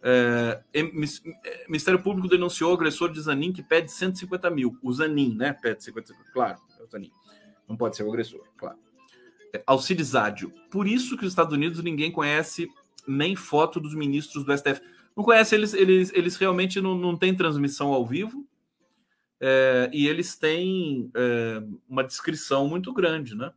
É, 0.02 0.62
é, 0.74 0.82
Ministério 1.66 2.02
Público 2.02 2.28
denunciou 2.28 2.72
o 2.72 2.74
agressor 2.74 3.10
de 3.10 3.22
Zanin 3.22 3.54
que 3.54 3.62
pede 3.62 3.90
150 3.90 4.50
mil. 4.50 4.76
O 4.82 4.92
Zanin, 4.92 5.34
né? 5.34 5.54
Pede 5.54 5.82
50 5.82 6.12
Claro, 6.30 6.60
é 6.78 6.82
o 6.82 6.86
Zanin. 6.86 7.10
Não 7.66 7.78
pode 7.78 7.96
ser 7.96 8.02
o 8.02 8.10
agressor, 8.10 8.44
claro. 8.54 8.76
É, 9.54 9.62
Alcides 9.66 10.14
Ádio. 10.14 10.52
Por 10.70 10.86
isso 10.86 11.16
que 11.16 11.24
os 11.24 11.32
Estados 11.32 11.54
Unidos 11.54 11.82
ninguém 11.82 12.12
conhece 12.12 12.68
nem 13.08 13.34
foto 13.34 13.80
dos 13.80 13.94
ministros 13.94 14.44
do 14.44 14.54
STF. 14.54 14.82
Não 15.16 15.24
conhece, 15.24 15.54
eles, 15.54 15.72
eles, 15.72 16.12
eles 16.12 16.36
realmente 16.36 16.82
não, 16.82 16.94
não 16.94 17.16
têm 17.16 17.34
transmissão 17.34 17.90
ao 17.90 18.04
vivo 18.04 18.46
é, 19.46 19.90
e 19.92 20.08
eles 20.08 20.36
têm 20.36 21.10
é, 21.14 21.62
uma 21.86 22.02
descrição 22.02 22.66
muito 22.66 22.94
grande, 22.94 23.34
né? 23.34 23.52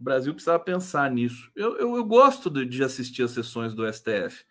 O 0.00 0.02
Brasil 0.02 0.34
precisava 0.34 0.58
pensar 0.58 1.08
nisso. 1.12 1.48
Eu, 1.54 1.78
eu, 1.78 1.96
eu 1.96 2.04
gosto 2.04 2.50
de, 2.50 2.66
de, 2.66 2.82
assistir 2.82 3.22
as 3.22 3.30
sessões 3.30 3.72
do 3.72 3.86
STF, 3.86 4.44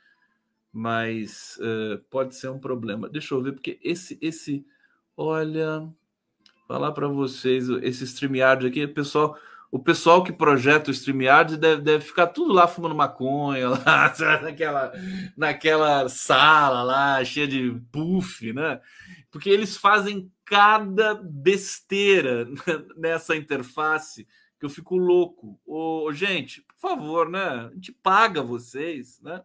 mas 0.72 1.60
é, 1.62 1.98
pode 2.10 2.36
ser 2.36 2.48
um 2.48 2.58
problema. 2.58 3.10
Deixa 3.10 3.36
eu 3.36 3.42
ver, 3.44 3.52
porque 3.52 3.78
esse, 3.84 4.18
esse, 4.22 4.66
olha, 5.18 5.86
falar 6.70 6.94
para 6.94 7.10
vocês, 7.10 7.68
esse 7.68 8.06
StreamYard 8.06 8.66
aqui, 8.66 8.88
pessoal, 8.88 9.38
o 9.76 9.80
pessoal 9.80 10.24
que 10.24 10.32
projeta 10.32 10.90
o 10.90 10.94
StreamYard 10.94 11.58
deve, 11.58 11.82
deve 11.82 12.06
ficar 12.06 12.28
tudo 12.28 12.54
lá 12.54 12.66
fumando 12.66 12.96
maconha, 12.96 13.70
lá, 13.86 14.14
naquela, 14.42 14.94
naquela 15.36 16.08
sala 16.08 16.82
lá, 16.82 17.24
cheia 17.26 17.48
de 17.48 17.72
puff, 17.92 18.54
né? 18.54 18.80
porque 19.36 19.50
eles 19.50 19.76
fazem 19.76 20.32
cada 20.46 21.14
besteira 21.14 22.48
nessa 22.96 23.36
interface 23.36 24.26
que 24.58 24.66
eu 24.66 24.70
fico 24.70 24.96
louco. 24.96 25.60
Ô, 25.66 26.10
gente, 26.14 26.62
por 26.62 26.78
favor, 26.78 27.30
né? 27.30 27.44
A 27.44 27.70
gente 27.74 27.92
paga 27.92 28.42
vocês, 28.42 29.20
né? 29.22 29.44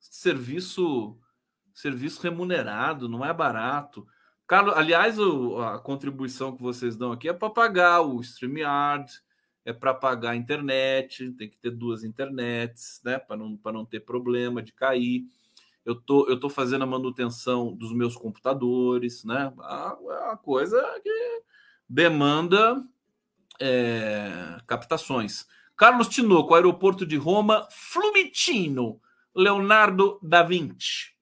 Serviço, 0.00 1.18
serviço 1.74 2.22
remunerado, 2.22 3.06
não 3.06 3.22
é 3.22 3.30
barato. 3.34 4.06
Carlos, 4.46 4.74
aliás, 4.74 5.18
o, 5.18 5.58
a 5.60 5.78
contribuição 5.78 6.56
que 6.56 6.62
vocês 6.62 6.96
dão 6.96 7.12
aqui 7.12 7.28
é 7.28 7.34
para 7.34 7.50
pagar 7.50 8.00
o 8.00 8.22
StreamYard, 8.22 9.12
é 9.64 9.72
para 9.72 9.92
pagar 9.92 10.30
a 10.30 10.36
internet, 10.36 11.30
tem 11.32 11.48
que 11.48 11.58
ter 11.58 11.70
duas 11.70 12.04
internets, 12.04 13.00
né? 13.04 13.18
Para 13.18 13.36
não, 13.36 13.58
não 13.64 13.84
ter 13.84 14.00
problema 14.00 14.62
de 14.62 14.72
cair 14.72 15.26
eu 15.88 15.94
tô, 15.94 16.28
eu 16.28 16.38
tô 16.38 16.50
fazendo 16.50 16.82
a 16.82 16.86
manutenção 16.86 17.74
dos 17.74 17.94
meus 17.94 18.14
computadores, 18.14 19.24
né? 19.24 19.50
É 19.58 20.26
uma 20.26 20.36
coisa 20.36 20.78
que 21.02 21.42
demanda 21.88 22.84
é, 23.58 24.60
captações. 24.66 25.46
Carlos 25.74 26.08
Tinoco, 26.08 26.54
aeroporto 26.54 27.06
de 27.06 27.16
Roma, 27.16 27.66
Flumitino, 27.70 29.00
Leonardo 29.34 30.20
da 30.22 30.42
Vinci. 30.42 31.16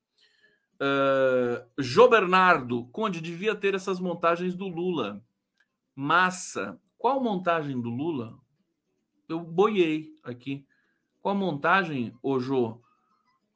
Uh, 0.80 1.64
Jô 1.78 2.08
Bernardo, 2.08 2.86
Conde, 2.86 3.20
devia 3.20 3.54
ter 3.54 3.72
essas 3.72 4.00
montagens 4.00 4.56
do 4.56 4.66
Lula. 4.66 5.22
Massa. 5.94 6.76
Qual 7.06 7.22
montagem 7.22 7.80
do 7.80 7.88
Lula? 7.88 8.36
Eu 9.28 9.38
boiei 9.38 10.16
aqui. 10.24 10.66
Qual 11.22 11.36
montagem, 11.36 12.12
ô 12.20 12.40
Jô? 12.40 12.82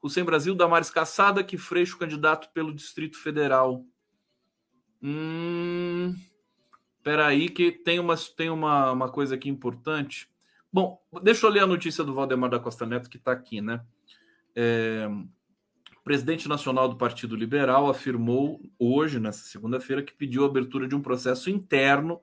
O 0.00 0.08
Sem 0.08 0.22
Brasil, 0.22 0.54
Damares 0.54 0.88
Caçada, 0.88 1.42
que 1.42 1.58
Freixo 1.58 1.98
candidato 1.98 2.48
pelo 2.52 2.72
Distrito 2.72 3.18
Federal. 3.18 3.84
Hum, 5.02 6.14
peraí, 7.02 7.48
que 7.48 7.72
tem, 7.72 7.98
uma, 7.98 8.14
tem 8.36 8.50
uma, 8.50 8.92
uma 8.92 9.10
coisa 9.10 9.34
aqui 9.34 9.48
importante. 9.48 10.30
Bom, 10.72 11.02
deixa 11.20 11.44
eu 11.44 11.50
ler 11.50 11.64
a 11.64 11.66
notícia 11.66 12.04
do 12.04 12.14
Valdemar 12.14 12.50
da 12.50 12.60
Costa 12.60 12.86
Neto, 12.86 13.10
que 13.10 13.16
está 13.16 13.32
aqui, 13.32 13.60
né? 13.60 13.84
É, 14.54 15.08
o 15.98 16.02
presidente 16.04 16.48
nacional 16.48 16.88
do 16.88 16.94
Partido 16.94 17.34
Liberal 17.34 17.90
afirmou 17.90 18.60
hoje, 18.78 19.18
nessa 19.18 19.42
segunda-feira, 19.42 20.04
que 20.04 20.14
pediu 20.14 20.44
a 20.44 20.46
abertura 20.46 20.86
de 20.86 20.94
um 20.94 21.02
processo 21.02 21.50
interno 21.50 22.20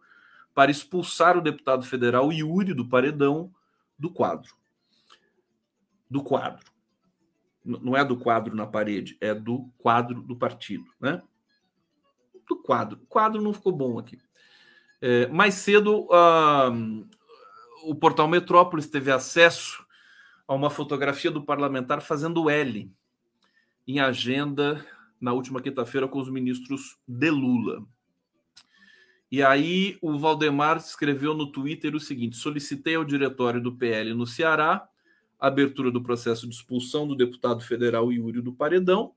para 0.58 0.72
expulsar 0.72 1.38
o 1.38 1.41
deputado 1.41 1.86
federal 1.86 2.34
Yuri 2.34 2.74
do 2.74 2.89
Paredão 2.89 3.53
do 3.99 4.10
quadro. 4.10 4.55
Do 6.10 6.24
quadro 6.24 6.66
não 7.64 7.95
é 7.95 8.03
do 8.03 8.18
quadro 8.18 8.55
na 8.55 8.66
parede, 8.66 9.18
é 9.20 9.36
do 9.36 9.70
quadro 9.78 10.22
do 10.22 10.36
partido, 10.36 10.86
né? 10.99 11.22
Do 12.47 12.55
quadro. 12.55 12.97
O 13.03 13.05
quadro 13.05 13.41
não 13.41 13.53
ficou 13.53 13.74
bom 13.74 13.99
aqui. 13.99 14.18
É, 15.01 15.28
mais 15.28 15.55
cedo, 15.55 16.08
o 17.84 17.93
portal 17.95 18.28
Metrópolis 18.28 18.89
teve 18.89 19.12
acesso 19.12 19.86
a 20.47 20.55
uma 20.55 20.70
fotografia 20.70 21.30
do 21.30 21.43
parlamentar 21.43 22.01
fazendo 22.01 22.49
L 22.49 22.89
em 23.86 23.99
agenda 23.99 24.84
na 25.20 25.34
última 25.34 25.62
quinta-feira 25.62 26.08
com 26.08 26.20
os 26.20 26.30
ministros 26.30 26.97
de 27.08 27.30
Lula. 27.30 27.86
E 29.32 29.43
aí 29.43 29.97
o 30.01 30.17
Valdemar 30.17 30.78
escreveu 30.78 31.34
no 31.34 31.51
Twitter 31.51 31.95
o 31.95 31.99
seguinte: 31.99 32.38
solicitei 32.38 32.95
ao 32.95 33.05
diretório 33.05 33.61
do 33.61 33.75
PL 33.75 34.13
no 34.13 34.25
Ceará 34.25 34.88
abertura 35.39 35.91
do 35.91 36.01
processo 36.01 36.47
de 36.47 36.55
expulsão 36.55 37.07
do 37.07 37.15
deputado 37.15 37.61
federal 37.61 38.11
Yuri 38.11 38.41
do 38.41 38.53
Paredão, 38.53 39.13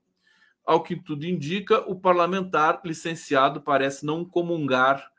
ao 0.63 0.83
que 0.83 0.95
tudo 0.95 1.25
indica, 1.25 1.79
o 1.89 1.99
parlamentar 1.99 2.81
licenciado 2.85 3.61
parece 3.61 4.05
não 4.05 4.23
comungar 4.23 5.11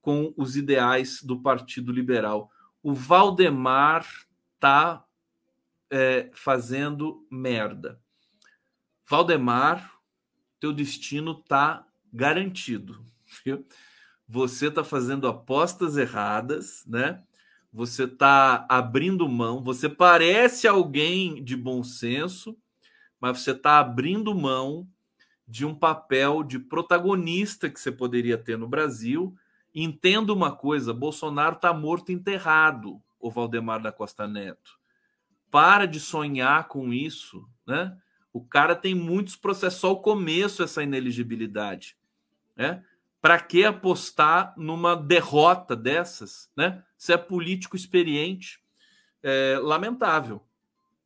com 0.00 0.32
os 0.36 0.56
ideais 0.56 1.22
do 1.22 1.40
Partido 1.40 1.92
Liberal. 1.92 2.50
O 2.82 2.94
Valdemar 2.94 4.06
está 4.54 5.04
é, 5.90 6.30
fazendo 6.32 7.26
merda. 7.30 8.00
Valdemar, 9.06 9.92
teu 10.58 10.72
destino 10.72 11.32
está 11.32 11.86
garantido. 12.12 13.04
Viu? 13.44 13.66
Você 14.28 14.66
está 14.66 14.84
fazendo 14.84 15.26
apostas 15.26 15.96
erradas, 15.96 16.84
né? 16.86 17.22
Você 17.72 18.04
está 18.04 18.66
abrindo 18.68 19.28
mão. 19.28 19.62
Você 19.62 19.88
parece 19.88 20.68
alguém 20.68 21.42
de 21.42 21.56
bom 21.56 21.82
senso, 21.82 22.56
mas 23.20 23.40
você 23.40 23.52
está 23.52 23.78
abrindo 23.78 24.34
mão 24.34 24.86
de 25.46 25.64
um 25.64 25.74
papel 25.74 26.42
de 26.42 26.58
protagonista 26.58 27.70
que 27.70 27.80
você 27.80 27.90
poderia 27.90 28.36
ter 28.36 28.58
no 28.58 28.68
Brasil. 28.68 29.34
Entenda 29.74 30.32
uma 30.32 30.54
coisa: 30.54 30.92
Bolsonaro 30.92 31.56
está 31.56 31.72
morto 31.72 32.12
enterrado, 32.12 33.00
o 33.18 33.30
Valdemar 33.30 33.80
da 33.80 33.90
Costa 33.90 34.28
Neto. 34.28 34.78
Para 35.50 35.86
de 35.86 35.98
sonhar 35.98 36.68
com 36.68 36.92
isso, 36.92 37.48
né? 37.66 37.96
O 38.30 38.44
cara 38.44 38.76
tem 38.76 38.94
muitos 38.94 39.36
processos, 39.36 39.80
só 39.80 39.92
o 39.92 40.02
começo 40.02 40.62
essa 40.62 40.82
ineligibilidade, 40.82 41.96
né? 42.54 42.84
Para 43.28 43.40
que 43.40 43.62
apostar 43.62 44.54
numa 44.56 44.96
derrota 44.96 45.76
dessas, 45.76 46.50
né? 46.56 46.82
Se 46.96 47.12
é 47.12 47.18
político 47.18 47.76
experiente, 47.76 48.58
é, 49.22 49.58
lamentável, 49.60 50.40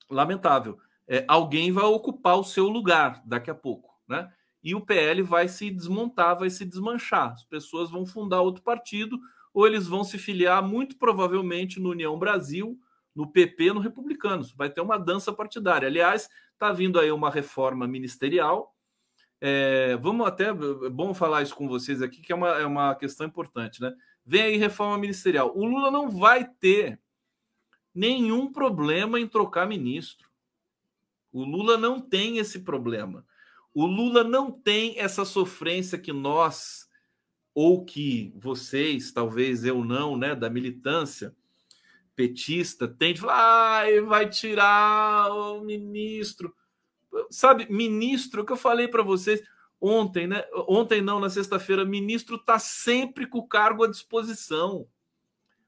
lamentável. 0.09 0.79
É, 1.09 1.25
alguém 1.27 1.73
vai 1.73 1.83
ocupar 1.83 2.39
o 2.39 2.45
seu 2.45 2.69
lugar 2.69 3.21
daqui 3.27 3.51
a 3.51 3.55
pouco, 3.57 4.01
né? 4.07 4.33
E 4.63 4.73
o 4.73 4.81
PL 4.81 5.21
vai 5.23 5.49
se 5.49 5.69
desmontar, 5.69 6.39
vai 6.39 6.49
se 6.49 6.65
desmanchar. 6.65 7.33
As 7.33 7.45
pessoas 7.45 7.91
vão 7.91 8.07
fundar 8.07 8.41
outro 8.41 8.63
partido 8.63 9.19
ou 9.53 9.67
eles 9.67 9.89
vão 9.89 10.05
se 10.05 10.17
filiar 10.17 10.63
muito 10.63 10.97
provavelmente 10.99 11.81
no 11.81 11.91
União 11.91 12.17
Brasil, 12.17 12.79
no 13.13 13.33
PP, 13.33 13.73
no 13.73 13.81
Republicanos. 13.81 14.53
Vai 14.53 14.71
ter 14.71 14.81
uma 14.81 14.97
dança 14.97 15.33
partidária. 15.33 15.89
Aliás, 15.89 16.31
está 16.53 16.71
vindo 16.71 17.01
aí 17.01 17.11
uma 17.11 17.31
reforma 17.31 17.85
ministerial. 17.85 18.72
É, 19.45 19.97
vamos 19.97 20.25
até, 20.25 20.51
é 20.51 20.55
bom 20.89 21.13
falar 21.13 21.43
isso 21.43 21.57
com 21.57 21.67
vocês 21.67 22.01
aqui, 22.01 22.21
que 22.21 22.31
é 22.31 22.35
uma, 22.37 22.51
é 22.51 22.65
uma 22.65 22.95
questão 22.95 23.27
importante, 23.27 23.83
né? 23.83 23.93
Vem 24.25 24.43
aí 24.43 24.57
reforma 24.57 24.97
ministerial. 24.97 25.53
O 25.53 25.65
Lula 25.65 25.91
não 25.91 26.09
vai 26.09 26.45
ter 26.45 27.01
nenhum 27.93 28.53
problema 28.53 29.19
em 29.19 29.27
trocar 29.27 29.67
ministro. 29.67 30.31
O 31.33 31.43
Lula 31.43 31.77
não 31.77 32.01
tem 32.01 32.39
esse 32.39 32.61
problema. 32.61 33.27
O 33.75 33.85
Lula 33.85 34.23
não 34.23 34.49
tem 34.49 35.01
essa 35.01 35.25
sofrência 35.25 35.99
que 35.99 36.13
nós, 36.13 36.89
ou 37.53 37.85
que 37.85 38.33
vocês, 38.37 39.11
talvez 39.11 39.65
eu 39.65 39.85
não, 39.85 40.17
né, 40.17 40.37
da 40.37 40.49
militância, 40.49 41.35
petista 42.15 42.87
tem 42.87 43.13
de 43.13 43.21
falar, 43.21 43.87
ah, 43.87 44.03
vai 44.03 44.31
tirar 44.31 45.33
o 45.33 45.63
ministro. 45.63 46.55
Sabe, 47.31 47.67
ministro, 47.71 48.45
que 48.45 48.53
eu 48.53 48.57
falei 48.57 48.89
para 48.89 49.03
vocês 49.03 49.43
ontem, 49.81 50.27
né? 50.27 50.45
Ontem 50.69 51.03
não, 51.03 51.19
na 51.19 51.29
sexta-feira, 51.29 51.85
ministro 51.85 52.37
está 52.37 52.59
sempre 52.59 53.27
com 53.27 53.39
o 53.39 53.47
cargo 53.47 53.85
à 53.85 53.89
disposição. 53.89 54.87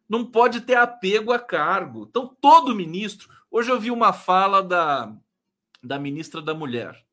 Não 0.09 0.25
pode 0.25 0.61
ter 0.61 0.77
apego 0.77 1.33
a 1.33 1.39
cargo. 1.39 2.07
Então, 2.09 2.37
todo 2.41 2.75
ministro. 2.75 3.29
Hoje 3.51 3.71
eu 3.71 3.81
vi 3.81 3.91
uma 3.91 4.13
fala 4.13 4.63
da, 4.63 5.15
da 5.83 5.99
ministra 5.99 6.41
da 6.41 6.55
Mulher, 6.55 7.05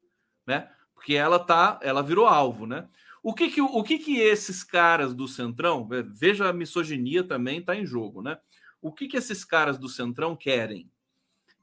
né? 0.46 0.70
Porque 0.94 1.14
ela 1.16 1.40
tá, 1.40 1.80
ela 1.82 2.04
virou 2.04 2.28
alvo, 2.28 2.66
né? 2.66 2.88
O 3.24 3.34
que 3.34 3.50
que, 3.50 3.62
o 3.62 3.84
que 3.84 4.00
que 4.00 4.20
esses 4.20 4.64
caras 4.64 5.14
do 5.14 5.28
Centrão, 5.28 5.88
veja 6.12 6.50
a 6.50 6.54
misoginia 6.54 7.24
também 7.24 7.60
está 7.60 7.76
em 7.76 7.86
jogo, 7.86 8.22
né? 8.22 8.38
O 8.82 8.92
que, 8.92 9.08
que 9.08 9.18
esses 9.18 9.46
caras 9.46 9.78
do 9.78 9.88
Centrão 9.88 10.36
querem? 10.36 10.90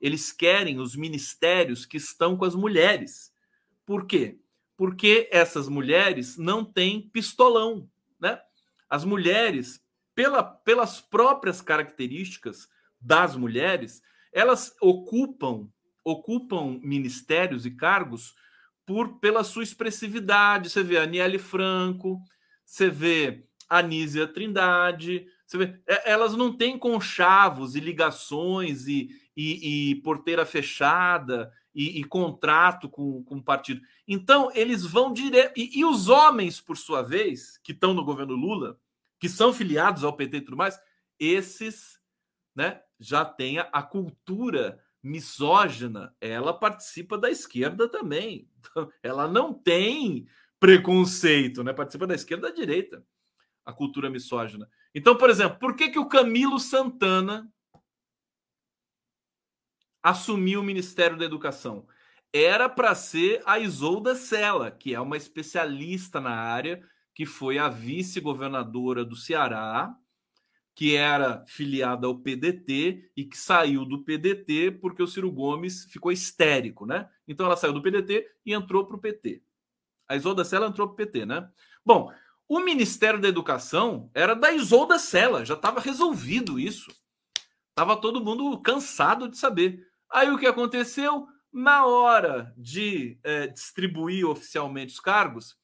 Eles 0.00 0.32
querem 0.32 0.78
os 0.78 0.94
ministérios 0.94 1.84
que 1.84 1.96
estão 1.96 2.36
com 2.36 2.44
as 2.44 2.54
mulheres. 2.54 3.32
Por 3.84 4.06
quê? 4.06 4.38
Porque 4.76 5.28
essas 5.32 5.68
mulheres 5.68 6.36
não 6.36 6.64
têm 6.64 7.08
pistolão, 7.08 7.88
né? 8.20 8.40
As 8.88 9.04
mulheres, 9.04 9.82
pela, 10.14 10.42
pelas 10.42 11.00
próprias 11.00 11.60
características 11.60 12.68
das 13.00 13.36
mulheres, 13.36 14.02
elas 14.32 14.74
ocupam 14.80 15.68
ocupam 16.04 16.80
ministérios 16.82 17.66
e 17.66 17.70
cargos 17.70 18.34
por 18.86 19.18
pela 19.18 19.44
sua 19.44 19.62
expressividade. 19.62 20.70
Você 20.70 20.82
vê 20.82 20.98
a 20.98 21.02
Aniele 21.02 21.38
Franco, 21.38 22.18
você 22.64 22.88
vê 22.88 23.44
a 23.68 23.82
Nízia 23.82 24.26
Trindade, 24.26 25.26
você 25.46 25.58
vê, 25.58 25.80
é, 25.86 26.10
elas 26.10 26.34
não 26.34 26.56
têm 26.56 26.78
conchavos 26.78 27.74
e 27.74 27.80
ligações 27.80 28.86
e, 28.86 29.10
e, 29.40 29.90
e 29.90 29.94
porteira 29.94 30.44
fechada 30.44 31.52
e, 31.72 32.00
e, 32.00 32.04
contrato 32.04 32.88
com, 32.88 33.22
com 33.22 33.36
o 33.36 33.42
partido. 33.42 33.80
Então, 34.06 34.50
eles 34.52 34.84
vão 34.84 35.12
direto. 35.12 35.56
E, 35.56 35.78
e, 35.78 35.84
os 35.84 36.08
homens, 36.08 36.60
por 36.60 36.76
sua 36.76 37.02
vez, 37.02 37.56
que 37.58 37.70
estão 37.70 37.94
no 37.94 38.04
governo 38.04 38.34
Lula, 38.34 38.80
que 39.20 39.28
são 39.28 39.52
filiados 39.52 40.02
ao 40.02 40.16
PT 40.16 40.38
e 40.38 40.40
tudo 40.40 40.56
mais, 40.56 40.80
esses 41.20 42.00
né, 42.52 42.80
já 42.98 43.24
têm 43.24 43.60
a, 43.60 43.68
a 43.72 43.80
cultura 43.80 44.82
misógina, 45.00 46.12
ela 46.20 46.52
participa 46.52 47.16
da 47.16 47.30
esquerda 47.30 47.88
também. 47.88 48.50
Ela 49.00 49.28
não 49.28 49.54
tem 49.54 50.26
preconceito, 50.58 51.62
né? 51.62 51.72
Participa 51.72 52.08
da 52.08 52.14
esquerda 52.14 52.48
e 52.48 52.50
da 52.50 52.56
direita, 52.56 53.04
a 53.64 53.72
cultura 53.72 54.10
misógina. 54.10 54.68
Então, 54.92 55.16
por 55.16 55.30
exemplo, 55.30 55.58
por 55.60 55.76
que, 55.76 55.90
que 55.90 55.98
o 55.98 56.08
Camilo 56.08 56.58
Santana 56.58 57.48
assumiu 60.08 60.60
o 60.60 60.64
Ministério 60.64 61.16
da 61.16 61.24
Educação? 61.24 61.86
Era 62.32 62.68
para 62.68 62.94
ser 62.94 63.42
a 63.44 63.58
Isolda 63.58 64.14
Sela, 64.14 64.70
que 64.70 64.94
é 64.94 65.00
uma 65.00 65.16
especialista 65.16 66.20
na 66.20 66.30
área, 66.30 66.82
que 67.14 67.26
foi 67.26 67.58
a 67.58 67.68
vice-governadora 67.68 69.04
do 69.04 69.16
Ceará, 69.16 69.94
que 70.74 70.94
era 70.94 71.44
filiada 71.46 72.06
ao 72.06 72.18
PDT 72.18 73.10
e 73.16 73.24
que 73.24 73.36
saiu 73.36 73.84
do 73.84 74.04
PDT 74.04 74.78
porque 74.80 75.02
o 75.02 75.06
Ciro 75.08 75.30
Gomes 75.30 75.84
ficou 75.86 76.12
histérico, 76.12 76.86
né? 76.86 77.08
Então 77.26 77.46
ela 77.46 77.56
saiu 77.56 77.72
do 77.72 77.82
PDT 77.82 78.24
e 78.46 78.54
entrou 78.54 78.86
para 78.86 78.96
o 78.96 79.00
PT. 79.00 79.42
A 80.06 80.14
Isolda 80.14 80.44
Sela 80.44 80.68
entrou 80.68 80.86
para 80.86 80.94
o 80.94 80.96
PT, 80.96 81.26
né? 81.26 81.48
Bom, 81.84 82.12
o 82.48 82.60
Ministério 82.60 83.20
da 83.20 83.26
Educação 83.28 84.08
era 84.14 84.34
da 84.34 84.52
Isolda 84.52 84.98
Sela, 84.98 85.44
já 85.44 85.54
estava 85.54 85.80
resolvido 85.80 86.60
isso. 86.60 86.90
Tava 87.74 87.96
todo 87.96 88.24
mundo 88.24 88.56
cansado 88.60 89.28
de 89.28 89.36
saber. 89.36 89.87
Aí 90.10 90.30
o 90.30 90.38
que 90.38 90.46
aconteceu? 90.46 91.26
Na 91.52 91.86
hora 91.86 92.52
de 92.56 93.18
é, 93.22 93.46
distribuir 93.46 94.26
oficialmente 94.26 94.94
os 94.94 95.00
cargos, 95.00 95.56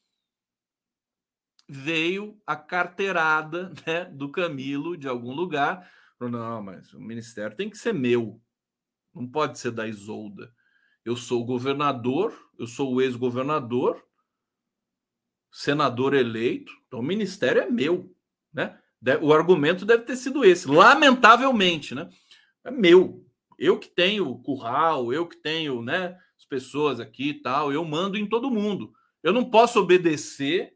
veio 1.68 2.40
a 2.46 2.56
carteirada 2.56 3.72
né, 3.86 4.04
do 4.06 4.30
Camilo 4.30 4.96
de 4.96 5.08
algum 5.08 5.32
lugar. 5.32 5.90
Falou, 6.18 6.32
não, 6.32 6.62
mas 6.62 6.92
o 6.92 7.00
ministério 7.00 7.56
tem 7.56 7.68
que 7.68 7.78
ser 7.78 7.92
meu, 7.92 8.40
não 9.14 9.26
pode 9.26 9.58
ser 9.58 9.70
da 9.70 9.86
Isolda. 9.86 10.52
Eu 11.04 11.16
sou 11.16 11.42
o 11.42 11.44
governador, 11.44 12.34
eu 12.58 12.66
sou 12.66 12.94
o 12.94 13.02
ex-governador, 13.02 14.02
senador 15.52 16.14
eleito, 16.14 16.72
então 16.86 17.00
o 17.00 17.02
ministério 17.02 17.62
é 17.62 17.70
meu, 17.70 18.14
né? 18.52 18.78
O 19.20 19.34
argumento 19.34 19.84
deve 19.84 20.04
ter 20.04 20.16
sido 20.16 20.44
esse, 20.44 20.66
lamentavelmente, 20.66 21.94
né? 21.94 22.08
É 22.64 22.70
meu. 22.70 23.23
Eu 23.58 23.78
que 23.78 23.88
tenho 23.88 24.28
o 24.28 24.42
curral, 24.42 25.12
eu 25.12 25.26
que 25.26 25.36
tenho, 25.36 25.82
né, 25.82 26.18
as 26.38 26.44
pessoas 26.44 27.00
aqui 27.00 27.30
e 27.30 27.34
tal, 27.34 27.72
eu 27.72 27.84
mando 27.84 28.16
em 28.16 28.28
todo 28.28 28.50
mundo. 28.50 28.92
Eu 29.22 29.32
não 29.32 29.44
posso 29.44 29.80
obedecer 29.80 30.74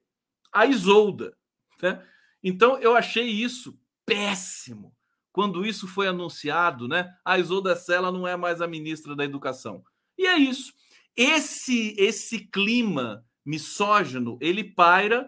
a 0.53 0.67
Isolda, 0.67 1.37
né? 1.83 2.03
Então 2.43 2.79
eu 2.79 2.97
achei 2.97 3.27
isso 3.27 3.79
péssimo 4.07 4.95
quando 5.33 5.67
isso 5.67 5.87
foi 5.87 6.09
anunciado, 6.09 6.89
né? 6.89 7.15
A 7.25 7.39
Isolda 7.39 7.77
Sela 7.77 8.11
não 8.11 8.27
é 8.27 8.37
mais 8.37 8.61
a 8.61 8.67
ministra 8.67 9.15
da 9.15 9.25
Educação. 9.25 9.85
E 10.17 10.27
é 10.27 10.37
isso. 10.39 10.73
Esse 11.17 11.95
esse 11.99 12.47
clima 12.49 13.25
misógino, 13.45 14.39
ele 14.41 14.63
paira, 14.63 15.27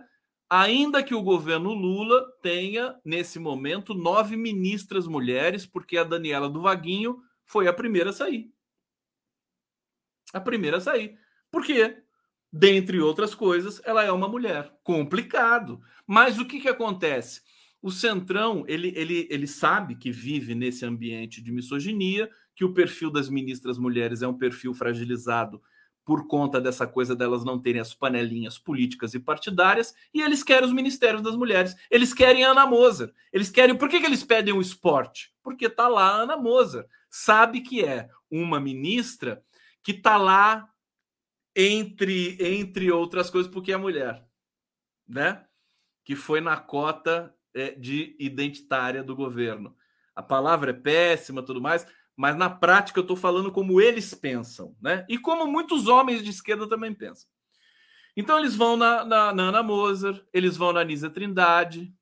ainda 0.49 1.03
que 1.03 1.15
o 1.15 1.23
governo 1.23 1.73
Lula 1.73 2.27
tenha, 2.43 2.99
nesse 3.05 3.39
momento, 3.39 3.95
nove 3.95 4.37
ministras 4.37 5.07
mulheres, 5.07 5.65
porque 5.65 5.97
a 5.97 6.05
Daniela 6.05 6.49
do 6.49 6.63
Vaguinho 6.63 7.19
foi 7.51 7.67
a 7.67 7.73
primeira 7.73 8.11
a 8.11 8.13
sair. 8.13 8.49
A 10.33 10.41
primeira 10.41 10.77
a 10.77 10.81
sair. 10.81 11.19
Por 11.51 11.65
quê? 11.65 12.01
Dentre 12.53 13.01
outras 13.01 13.35
coisas, 13.35 13.83
ela 13.85 14.05
é 14.05 14.13
uma 14.13 14.29
mulher. 14.29 14.73
Complicado. 14.85 15.81
Mas 16.07 16.39
o 16.39 16.45
que, 16.45 16.61
que 16.61 16.69
acontece? 16.69 17.43
O 17.83 17.91
Centrão, 17.91 18.65
ele, 18.69 18.93
ele, 18.95 19.27
ele 19.29 19.49
sabe 19.49 19.97
que 19.97 20.13
vive 20.13 20.55
nesse 20.55 20.87
ambiente 20.87 21.43
de 21.43 21.51
misoginia, 21.51 22.31
que 22.55 22.65
o 22.65 22.73
perfil 22.73 23.11
das 23.11 23.29
ministras 23.29 23.79
mulheres 23.79 24.23
é 24.23 24.29
um 24.29 24.39
perfil 24.39 24.73
fragilizado 24.73 25.61
por 26.05 26.29
conta 26.29 26.61
dessa 26.61 26.87
coisa 26.87 27.17
delas 27.17 27.45
não 27.45 27.61
terem 27.61 27.81
as 27.81 27.95
panelinhas 27.95 28.59
políticas 28.59 29.15
e 29.15 29.21
partidárias, 29.21 29.95
e 30.15 30.23
eles 30.23 30.43
querem 30.43 30.67
os 30.67 30.73
ministérios 30.73 31.23
das 31.23 31.37
mulheres. 31.37 31.77
Eles 31.91 32.15
querem 32.15 32.45
a 32.45 32.51
Ana 32.51 32.67
Moser. 32.67 33.13
Eles 33.33 33.51
querem. 33.51 33.77
Por 33.77 33.89
que, 33.89 34.01
que 34.01 34.07
eles 34.07 34.25
pedem 34.25 34.55
o 34.55 34.61
esporte? 34.61 35.33
Porque 35.43 35.69
tá 35.69 35.89
lá 35.89 36.07
a 36.07 36.23
Ana 36.23 36.37
Moser. 36.37 36.87
Sabe 37.11 37.61
que 37.61 37.85
é 37.85 38.09
uma 38.31 38.61
ministra 38.61 39.45
que 39.83 39.93
tá 39.93 40.17
lá 40.17 40.69
entre 41.55 42.37
entre 42.41 42.93
outras 42.93 43.29
coisas 43.29 43.51
porque 43.51 43.73
é 43.73 43.77
mulher, 43.77 44.25
né? 45.09 45.45
Que 46.05 46.15
foi 46.15 46.41
na 46.41 46.57
cota 46.57 47.35
é, 47.53 47.73
de 47.73 48.17
identitária 48.19 49.03
do 49.03 49.17
governo. 49.17 49.77
A 50.15 50.23
palavra 50.23 50.71
é 50.71 50.75
péssima, 50.75 51.43
tudo 51.43 51.61
mais, 51.61 51.87
mas 52.17 52.37
na 52.37 52.49
prática 52.49 53.01
eu 53.01 53.03
estou 53.03 53.17
falando 53.17 53.51
como 53.51 53.81
eles 53.81 54.15
pensam, 54.15 54.77
né? 54.81 55.05
E 55.09 55.19
como 55.19 55.47
muitos 55.47 55.89
homens 55.89 56.23
de 56.23 56.31
esquerda 56.31 56.69
também 56.69 56.95
pensam. 56.95 57.29
Então 58.17 58.39
eles 58.39 58.55
vão 58.55 58.77
na, 58.77 59.05
na, 59.05 59.33
na 59.33 59.43
Ana 59.45 59.63
Moser, 59.63 60.25
eles 60.33 60.57
vão 60.57 60.73
na 60.73 60.81
Anísia 60.81 61.11
Trindade, 61.11 61.93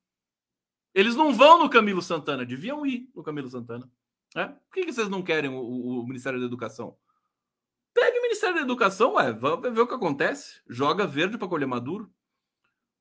eles 0.95 1.15
não 1.15 1.33
vão 1.33 1.59
no 1.59 1.71
Camilo 1.71 2.03
Santana, 2.03 2.45
deviam 2.45 2.85
ir 2.85 3.09
no 3.15 3.23
Camilo 3.23 3.49
Santana. 3.49 3.89
Né? 4.35 4.49
Por 4.49 4.75
que, 4.75 4.87
que 4.87 4.93
vocês 4.93 5.09
não 5.09 5.23
querem 5.23 5.51
o, 5.51 5.61
o, 5.61 6.07
Ministério 6.07 6.39
da 6.39 6.47
Educação? 6.47 6.97
Pegue 7.95 8.19
o 8.19 8.23
Ministério 8.23 8.57
da 8.57 8.63
Educação, 8.63 9.15
ué, 9.15 9.33
vamos 9.33 9.73
ver 9.73 9.81
o 9.81 9.87
que 9.87 9.95
acontece. 9.95 10.61
Joga 10.69 11.07
verde 11.07 11.39
para 11.39 11.49
colher 11.49 11.67
maduro. 11.67 12.13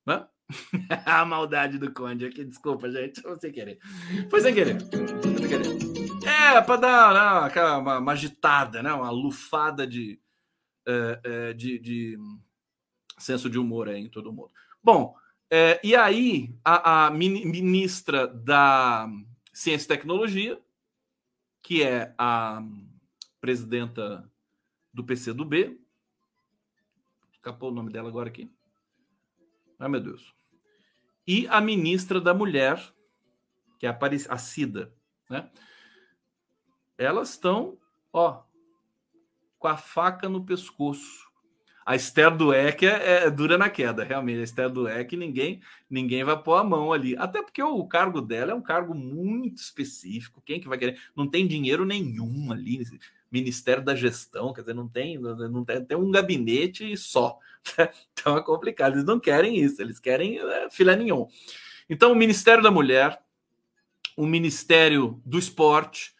Né? 0.06 0.26
a 1.04 1.24
maldade 1.24 1.78
do 1.78 1.92
Conde 1.92 2.26
aqui, 2.26 2.44
desculpa, 2.44 2.90
gente, 2.90 3.20
foi 3.20 3.38
sem 3.38 3.52
querer. 3.52 3.78
Foi 4.30 4.40
sem 4.40 4.54
querer. 4.54 4.78
Foi 4.80 5.38
sem 5.38 5.48
querer. 5.48 5.98
É, 6.26 6.60
para 6.60 6.76
dar 6.76 7.14
né, 7.14 7.46
aquela, 7.46 7.78
uma, 7.78 7.98
uma, 7.98 8.12
agitada, 8.12 8.82
né? 8.82 8.92
uma 8.92 9.10
lufada 9.10 9.86
de, 9.86 10.20
é, 10.86 11.20
é, 11.22 11.52
de, 11.52 11.78
de, 11.78 12.18
senso 13.18 13.50
de 13.50 13.58
humor 13.58 13.88
aí 13.88 14.00
em 14.00 14.08
todo 14.08 14.32
mundo. 14.32 14.50
Bom, 14.82 15.14
é, 15.50 15.80
e 15.82 15.94
aí 15.94 16.54
a, 16.64 17.06
a, 17.06 17.10
ministra 17.10 18.26
da 18.26 19.08
Ciência 19.52 19.86
e 19.86 19.88
Tecnologia, 19.88 20.60
que 21.68 21.82
é 21.82 22.14
a 22.16 22.62
presidenta 23.42 24.26
do 24.90 25.04
PCdoB, 25.04 25.78
escapou 27.30 27.70
o 27.70 27.74
nome 27.74 27.92
dela 27.92 28.08
agora 28.08 28.30
aqui. 28.30 28.50
Ai, 29.78 29.86
meu 29.86 30.00
Deus. 30.00 30.34
E 31.26 31.46
a 31.48 31.60
ministra 31.60 32.22
da 32.22 32.32
Mulher, 32.32 32.82
que 33.78 33.86
é 33.86 33.90
a, 33.90 33.98
a 34.30 34.38
Cida, 34.38 34.94
né? 35.28 35.50
elas 36.96 37.32
estão, 37.32 37.78
ó, 38.14 38.44
com 39.58 39.68
a 39.68 39.76
faca 39.76 40.26
no 40.26 40.46
pescoço. 40.46 41.27
A 41.88 41.96
Esther 41.96 42.36
Dueck 42.36 42.84
é, 42.84 43.24
é, 43.24 43.30
dura 43.30 43.56
na 43.56 43.70
queda, 43.70 44.04
realmente. 44.04 44.40
A 44.40 44.44
Esther 44.44 44.68
Dueck, 44.68 45.16
ninguém, 45.16 45.62
ninguém 45.88 46.22
vai 46.22 46.36
pôr 46.36 46.56
a 46.56 46.62
mão 46.62 46.92
ali. 46.92 47.16
Até 47.16 47.42
porque 47.42 47.62
o 47.62 47.82
cargo 47.86 48.20
dela 48.20 48.52
é 48.52 48.54
um 48.54 48.60
cargo 48.60 48.94
muito 48.94 49.56
específico. 49.56 50.42
Quem 50.44 50.60
que 50.60 50.68
vai 50.68 50.76
querer? 50.76 51.00
Não 51.16 51.26
tem 51.26 51.46
dinheiro 51.46 51.86
nenhum 51.86 52.52
ali. 52.52 52.84
Ministério 53.32 53.82
da 53.82 53.94
Gestão, 53.94 54.52
quer 54.52 54.60
dizer, 54.60 54.74
não 54.74 54.86
tem, 54.86 55.16
não 55.16 55.64
tem, 55.64 55.82
tem 55.82 55.96
um 55.96 56.10
gabinete 56.10 56.94
só. 56.94 57.38
Então 58.12 58.36
é 58.36 58.42
complicado. 58.42 58.96
Eles 58.96 59.04
não 59.04 59.18
querem 59.18 59.58
isso, 59.58 59.80
eles 59.80 59.98
querem 59.98 60.38
é, 60.38 60.68
filé 60.68 60.94
nenhum. 60.94 61.26
Então, 61.88 62.12
o 62.12 62.14
Ministério 62.14 62.62
da 62.62 62.70
Mulher, 62.70 63.18
o 64.14 64.26
Ministério 64.26 65.22
do 65.24 65.38
Esporte, 65.38 66.12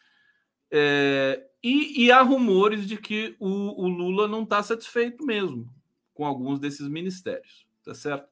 é, 0.71 1.43
e, 1.63 2.05
e, 2.05 2.11
há 2.11 2.21
rumores 2.21 2.87
de 2.87 2.97
que 2.97 3.35
o, 3.39 3.83
o 3.83 3.87
Lula 3.87 4.27
não 4.27 4.43
está 4.43 4.63
satisfeito 4.63 5.25
mesmo 5.25 5.69
com 6.13 6.25
alguns 6.25 6.59
desses 6.59 6.87
ministérios, 6.87 7.65
tá 7.83 7.93
certo? 7.93 8.27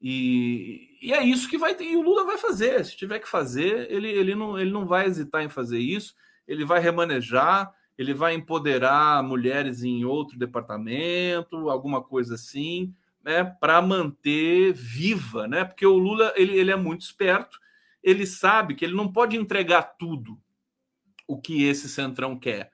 E, 0.00 0.98
e, 1.00 1.12
é 1.12 1.22
isso 1.22 1.48
que 1.48 1.56
vai 1.56 1.74
ter, 1.74 1.84
e 1.84 1.96
o 1.96 2.02
Lula 2.02 2.24
vai 2.24 2.36
fazer. 2.36 2.84
Se 2.84 2.96
tiver 2.96 3.20
que 3.20 3.28
fazer, 3.28 3.90
ele, 3.90 4.08
ele, 4.08 4.34
não, 4.34 4.58
ele 4.58 4.70
não 4.70 4.86
vai 4.86 5.06
hesitar 5.06 5.42
em 5.42 5.48
fazer 5.48 5.78
isso, 5.78 6.14
ele 6.46 6.64
vai 6.64 6.80
remanejar, 6.80 7.72
ele 7.96 8.12
vai 8.12 8.34
empoderar 8.34 9.22
mulheres 9.22 9.82
em 9.82 10.04
outro 10.04 10.38
departamento, 10.38 11.70
alguma 11.70 12.02
coisa 12.02 12.34
assim, 12.34 12.92
né, 13.22 13.44
para 13.44 13.80
manter 13.80 14.72
viva, 14.72 15.48
né? 15.48 15.64
Porque 15.64 15.86
o 15.86 15.96
Lula 15.96 16.32
ele, 16.36 16.58
ele 16.58 16.70
é 16.70 16.76
muito 16.76 17.02
esperto, 17.02 17.58
ele 18.02 18.26
sabe 18.26 18.74
que 18.74 18.84
ele 18.84 18.94
não 18.94 19.10
pode 19.10 19.36
entregar 19.36 19.96
tudo 19.96 20.38
o 21.26 21.40
que 21.40 21.64
esse 21.64 21.88
centrão 21.88 22.38
quer. 22.38 22.70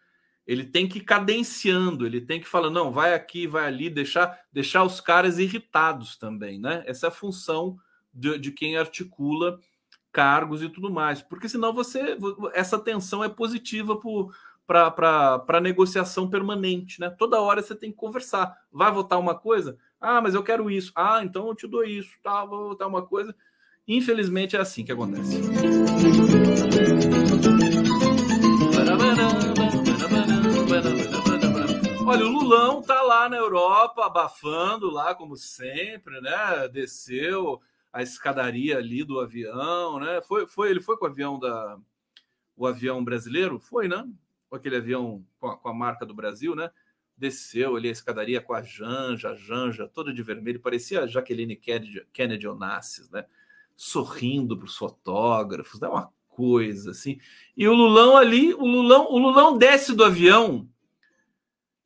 Ele 0.46 0.64
tem 0.64 0.88
que 0.88 0.98
ir 0.98 1.04
cadenciando, 1.04 2.04
ele 2.04 2.20
tem 2.20 2.40
que 2.40 2.48
falar, 2.48 2.70
não, 2.70 2.90
vai 2.90 3.14
aqui, 3.14 3.46
vai 3.46 3.66
ali, 3.66 3.88
deixar, 3.88 4.38
deixar 4.52 4.82
os 4.84 5.00
caras 5.00 5.38
irritados 5.38 6.16
também, 6.16 6.58
né? 6.58 6.82
Essa 6.86 7.06
é 7.06 7.08
a 7.08 7.12
função 7.12 7.76
de, 8.12 8.38
de 8.38 8.50
quem 8.50 8.76
articula 8.76 9.58
cargos 10.12 10.62
e 10.62 10.68
tudo 10.68 10.90
mais, 10.90 11.22
porque 11.22 11.48
senão 11.48 11.72
você 11.72 12.16
essa 12.52 12.78
tensão 12.78 13.22
é 13.22 13.28
positiva 13.28 13.96
para 14.66 15.44
a 15.46 15.60
negociação 15.60 16.28
permanente, 16.28 17.00
né? 17.00 17.10
Toda 17.10 17.40
hora 17.40 17.62
você 17.62 17.74
tem 17.74 17.90
que 17.90 17.96
conversar. 17.96 18.56
Vai 18.72 18.90
votar 18.90 19.18
uma 19.18 19.34
coisa? 19.34 19.76
Ah, 20.00 20.20
mas 20.20 20.34
eu 20.34 20.42
quero 20.42 20.70
isso. 20.70 20.92
Ah, 20.94 21.20
então 21.22 21.48
eu 21.48 21.54
te 21.54 21.66
dou 21.66 21.84
isso. 21.84 22.10
Tá, 22.22 22.44
vou 22.44 22.70
votar 22.70 22.88
uma 22.88 23.02
coisa. 23.02 23.34
Infelizmente 23.86 24.56
é 24.56 24.60
assim 24.60 24.84
que 24.84 24.92
acontece. 24.92 25.40
Olha, 32.10 32.26
o 32.26 32.28
Lulão 32.28 32.82
tá 32.82 33.00
lá 33.02 33.28
na 33.28 33.36
Europa, 33.36 34.04
abafando 34.04 34.90
lá, 34.90 35.14
como 35.14 35.36
sempre, 35.36 36.20
né? 36.20 36.66
Desceu 36.66 37.60
a 37.92 38.02
escadaria 38.02 38.78
ali 38.78 39.04
do 39.04 39.20
avião, 39.20 40.00
né? 40.00 40.20
Foi, 40.22 40.44
foi, 40.44 40.70
ele 40.70 40.80
foi 40.80 40.96
com 40.96 41.04
o 41.04 41.08
avião 41.08 41.38
da. 41.38 41.78
O 42.56 42.66
avião 42.66 43.04
brasileiro? 43.04 43.60
Foi, 43.60 43.86
né? 43.86 44.04
Com 44.48 44.56
aquele 44.56 44.74
avião 44.74 45.24
com 45.38 45.46
a, 45.46 45.56
com 45.56 45.68
a 45.68 45.72
marca 45.72 46.04
do 46.04 46.12
Brasil, 46.12 46.56
né? 46.56 46.72
Desceu 47.16 47.76
ali 47.76 47.88
a 47.88 47.92
escadaria 47.92 48.40
com 48.40 48.54
a 48.54 48.62
Janja, 48.62 49.30
a 49.30 49.34
Janja, 49.36 49.86
toda 49.86 50.12
de 50.12 50.20
vermelho, 50.20 50.58
parecia 50.58 51.04
a 51.04 51.06
Jaqueline 51.06 51.54
Kennedy, 51.54 52.04
Kennedy 52.12 52.48
Onassis, 52.48 53.08
né? 53.08 53.24
Sorrindo 53.76 54.56
para 54.56 54.66
os 54.66 54.76
fotógrafos, 54.76 55.78
dá 55.78 55.88
uma 55.88 56.12
coisa 56.28 56.90
assim. 56.90 57.20
E 57.56 57.68
o 57.68 57.72
Lulão 57.72 58.16
ali, 58.16 58.52
o 58.52 58.66
Lulão, 58.66 59.06
o 59.12 59.16
Lulão 59.16 59.56
desce 59.56 59.94
do 59.94 60.02
avião 60.02 60.68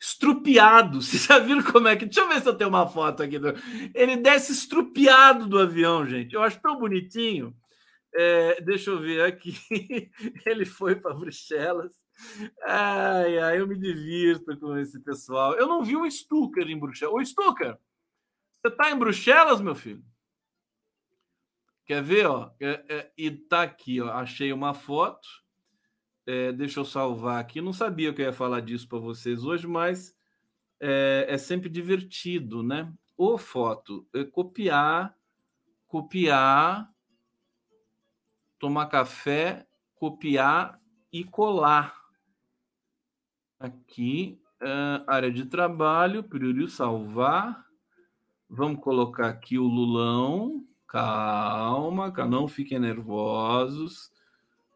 estrupiado. 0.05 1.01
Vocês 1.03 1.25
já 1.25 1.39
viram 1.39 1.63
como 1.63 1.89
é 1.89 1.97
que. 1.97 2.05
Deixa 2.05 2.21
eu 2.21 2.29
ver 2.29 2.41
se 2.41 2.49
eu 2.49 2.55
tenho 2.55 2.69
uma 2.69 2.87
foto 2.87 3.23
aqui. 3.23 3.39
Do... 3.39 3.55
Ele 3.95 4.17
desce 4.17 4.53
estrupiado 4.53 5.47
do 5.47 5.59
avião, 5.59 6.07
gente. 6.07 6.35
Eu 6.35 6.43
acho 6.43 6.61
tão 6.61 6.79
bonitinho. 6.79 7.57
É, 8.15 8.61
deixa 8.61 8.91
eu 8.91 9.01
ver 9.01 9.23
aqui. 9.23 9.59
Ele 10.47 10.65
foi 10.65 10.95
para 10.95 11.15
Bruxelas. 11.15 11.93
Ai, 12.63 13.39
ai, 13.39 13.61
eu 13.61 13.67
me 13.67 13.77
divirto 13.77 14.57
com 14.61 14.77
esse 14.77 15.01
pessoal. 15.01 15.55
Eu 15.55 15.67
não 15.67 15.83
vi 15.83 15.97
o 15.97 16.09
Stucker 16.09 16.69
em 16.69 16.79
Bruxelas. 16.79 17.13
Ô, 17.13 17.25
Stucker, 17.25 17.77
você 18.63 18.69
está 18.69 18.91
em 18.91 18.99
Bruxelas, 18.99 19.61
meu 19.61 19.75
filho? 19.75 20.05
Quer 21.85 22.03
ver, 22.03 22.27
ó? 22.27 22.53
É, 22.61 22.85
é, 22.89 23.13
e 23.19 23.31
tá 23.33 23.63
aqui, 23.63 24.01
ó. 24.01 24.11
Achei 24.13 24.53
uma 24.53 24.75
foto. 24.75 25.27
É, 26.27 26.53
deixa 26.53 26.81
eu 26.81 26.85
salvar 26.85 27.41
aqui. 27.41 27.61
Não 27.61 27.73
sabia 27.73 28.13
que 28.13 28.23
eu 28.23 28.27
ia 28.27 28.33
falar 28.33 28.61
disso 28.61 28.89
para 28.89 28.99
vocês 28.99 29.45
hoje, 29.45 29.67
mas 29.67 30.17
é, 30.81 31.27
é, 31.29 31.39
sempre 31.39 31.69
divertido, 31.69 32.63
né? 32.63 32.93
Ou 33.17 33.39
foto, 33.39 34.07
é 34.13 34.25
copiar, 34.25 35.17
copiar, 35.87 36.91
tomar 38.59 38.87
café, 38.87 39.67
copiar 39.95 40.81
e 41.13 41.23
colar. 41.25 41.95
Aqui, 43.61 44.41
é, 44.61 45.05
área 45.07 45.31
de 45.31 45.47
trabalho, 45.47 46.25
priori 46.25 46.69
salvar. 46.69 47.65
Vamos 48.49 48.81
colocar 48.83 49.29
aqui 49.29 49.59
o 49.59 49.65
Lulão. 49.65 50.67
Calma, 50.87 52.11
não 52.29 52.47
fiquem 52.47 52.79
nervosos. 52.79 54.14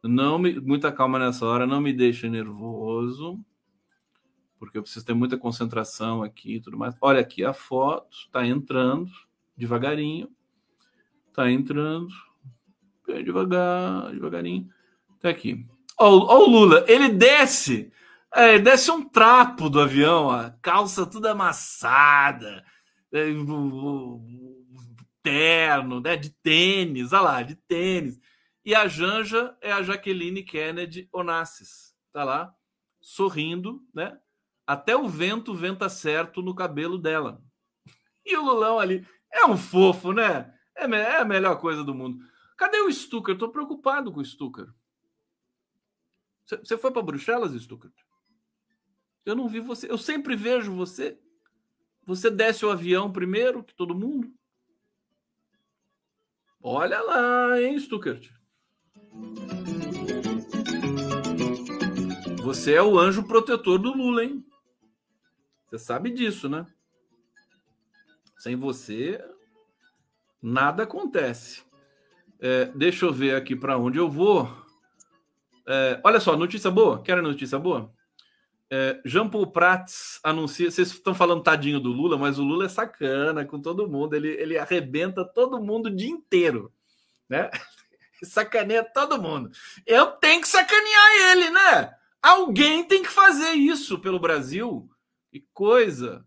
Não 0.02 0.38
me, 0.38 0.60
muita 0.60 0.92
calma 0.92 1.18
nessa 1.18 1.44
hora, 1.44 1.66
não 1.66 1.80
me 1.80 1.92
deixe 1.92 2.28
nervoso, 2.28 3.38
porque 4.58 4.78
eu 4.78 4.82
preciso 4.82 5.04
ter 5.04 5.14
muita 5.14 5.36
concentração 5.36 6.22
aqui 6.22 6.56
e 6.56 6.60
tudo 6.60 6.78
mais. 6.78 6.94
Olha 7.00 7.20
aqui 7.20 7.44
a 7.44 7.52
foto, 7.52 8.16
está 8.16 8.46
entrando 8.46 9.10
devagarinho, 9.56 10.30
está 11.28 11.50
entrando 11.50 12.08
devagar, 13.24 14.12
devagarinho. 14.12 14.68
Tá 15.20 15.30
aqui. 15.30 15.66
Ó, 15.98 16.36
o 16.38 16.48
Lula, 16.48 16.84
ele 16.86 17.08
desce, 17.08 17.92
é, 18.32 18.58
desce 18.58 18.90
um 18.90 19.08
trapo 19.08 19.68
do 19.68 19.80
avião, 19.80 20.30
a 20.30 20.50
calça 20.62 21.04
toda 21.04 21.32
amassada, 21.32 22.64
é, 23.12 23.26
terno, 25.22 26.00
né, 26.00 26.16
de 26.16 26.30
tênis, 26.30 27.12
olha 27.12 27.22
lá, 27.22 27.42
de 27.42 27.56
tênis. 27.56 28.20
E 28.68 28.74
a 28.74 28.86
Janja 28.86 29.56
é 29.62 29.72
a 29.72 29.82
Jaqueline 29.82 30.42
Kennedy 30.42 31.08
Onassis. 31.10 31.96
Tá 32.12 32.22
lá, 32.22 32.54
sorrindo, 33.00 33.82
né? 33.94 34.20
até 34.66 34.94
o 34.94 35.08
vento 35.08 35.54
venta 35.54 35.88
certo 35.88 36.42
no 36.42 36.54
cabelo 36.54 36.98
dela. 36.98 37.42
E 38.26 38.36
o 38.36 38.44
Lulão 38.44 38.78
ali 38.78 39.08
é 39.32 39.46
um 39.46 39.56
fofo, 39.56 40.12
né? 40.12 40.54
É, 40.76 40.84
é 40.84 41.16
a 41.16 41.24
melhor 41.24 41.58
coisa 41.58 41.82
do 41.82 41.94
mundo. 41.94 42.22
Cadê 42.58 42.78
o 42.82 42.92
Stucker? 42.92 43.32
Estou 43.32 43.48
preocupado 43.48 44.12
com 44.12 44.20
o 44.20 44.24
Stucker. 44.24 44.68
Você 46.44 46.76
foi 46.76 46.90
para 46.90 47.00
Bruxelas, 47.00 47.54
Stucker? 47.54 47.90
Eu 49.24 49.34
não 49.34 49.48
vi 49.48 49.60
você. 49.60 49.90
Eu 49.90 49.96
sempre 49.96 50.36
vejo 50.36 50.74
você. 50.74 51.18
Você 52.04 52.30
desce 52.30 52.66
o 52.66 52.70
avião 52.70 53.10
primeiro 53.10 53.64
que 53.64 53.74
todo 53.74 53.94
mundo. 53.94 54.30
Olha 56.60 57.00
lá, 57.00 57.58
hein, 57.62 57.78
Stuckert? 57.78 58.37
Você 62.42 62.74
é 62.74 62.82
o 62.82 62.98
anjo 62.98 63.22
protetor 63.24 63.78
do 63.78 63.92
Lula, 63.92 64.24
hein? 64.24 64.44
Você 65.66 65.78
sabe 65.78 66.10
disso, 66.10 66.48
né? 66.48 66.66
Sem 68.38 68.56
você, 68.56 69.22
nada 70.40 70.84
acontece. 70.84 71.62
É, 72.40 72.66
deixa 72.66 73.04
eu 73.04 73.12
ver 73.12 73.34
aqui 73.34 73.54
para 73.54 73.76
onde 73.76 73.98
eu 73.98 74.08
vou. 74.08 74.48
É, 75.66 76.00
olha 76.02 76.20
só, 76.20 76.36
notícia 76.36 76.70
boa. 76.70 77.02
Querem 77.02 77.22
notícia 77.22 77.58
boa? 77.58 77.92
É, 78.70 79.00
Jean 79.04 79.28
Paul 79.28 79.48
Prats 79.48 80.20
anuncia. 80.22 80.70
Vocês 80.70 80.88
estão 80.88 81.14
falando 81.14 81.42
tadinho 81.42 81.80
do 81.80 81.90
Lula, 81.90 82.16
mas 82.16 82.38
o 82.38 82.44
Lula 82.44 82.66
é 82.66 82.68
sacana 82.68 83.44
com 83.44 83.60
todo 83.60 83.88
mundo. 83.88 84.14
Ele, 84.14 84.28
ele 84.28 84.56
arrebenta 84.56 85.24
todo 85.24 85.60
mundo 85.60 85.86
o 85.86 85.94
dia 85.94 86.08
inteiro, 86.08 86.72
né? 87.28 87.50
Sacaneia 88.26 88.84
todo 88.84 89.20
mundo. 89.20 89.50
Eu 89.86 90.12
tenho 90.12 90.40
que 90.40 90.48
sacanear 90.48 91.30
ele, 91.30 91.50
né? 91.50 91.94
Alguém 92.22 92.84
tem 92.84 93.02
que 93.02 93.08
fazer 93.08 93.52
isso 93.52 93.98
pelo 93.98 94.18
Brasil. 94.18 94.90
Que 95.30 95.46
coisa. 95.52 96.26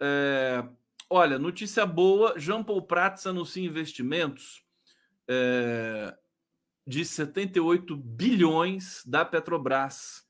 É, 0.00 0.64
olha, 1.08 1.38
notícia 1.38 1.86
boa: 1.86 2.34
Jean 2.38 2.62
Paul 2.62 2.82
Prats 2.82 3.26
anuncia 3.26 3.64
investimentos 3.64 4.62
é, 5.28 6.16
de 6.86 7.04
78 7.04 7.96
bilhões 7.96 9.02
da 9.06 9.24
Petrobras 9.24 10.26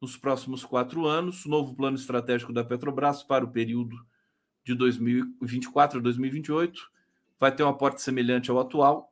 nos 0.00 0.16
próximos 0.16 0.64
quatro 0.64 1.06
anos. 1.06 1.46
Novo 1.46 1.74
plano 1.74 1.96
estratégico 1.96 2.52
da 2.52 2.64
Petrobras 2.64 3.22
para 3.22 3.44
o 3.44 3.50
período 3.50 3.96
de 4.64 4.74
2024 4.74 5.98
a 5.98 6.02
2028 6.02 6.98
vai 7.38 7.54
ter 7.54 7.62
um 7.62 7.68
aporte 7.68 8.02
semelhante 8.02 8.50
ao 8.50 8.58
atual, 8.58 9.07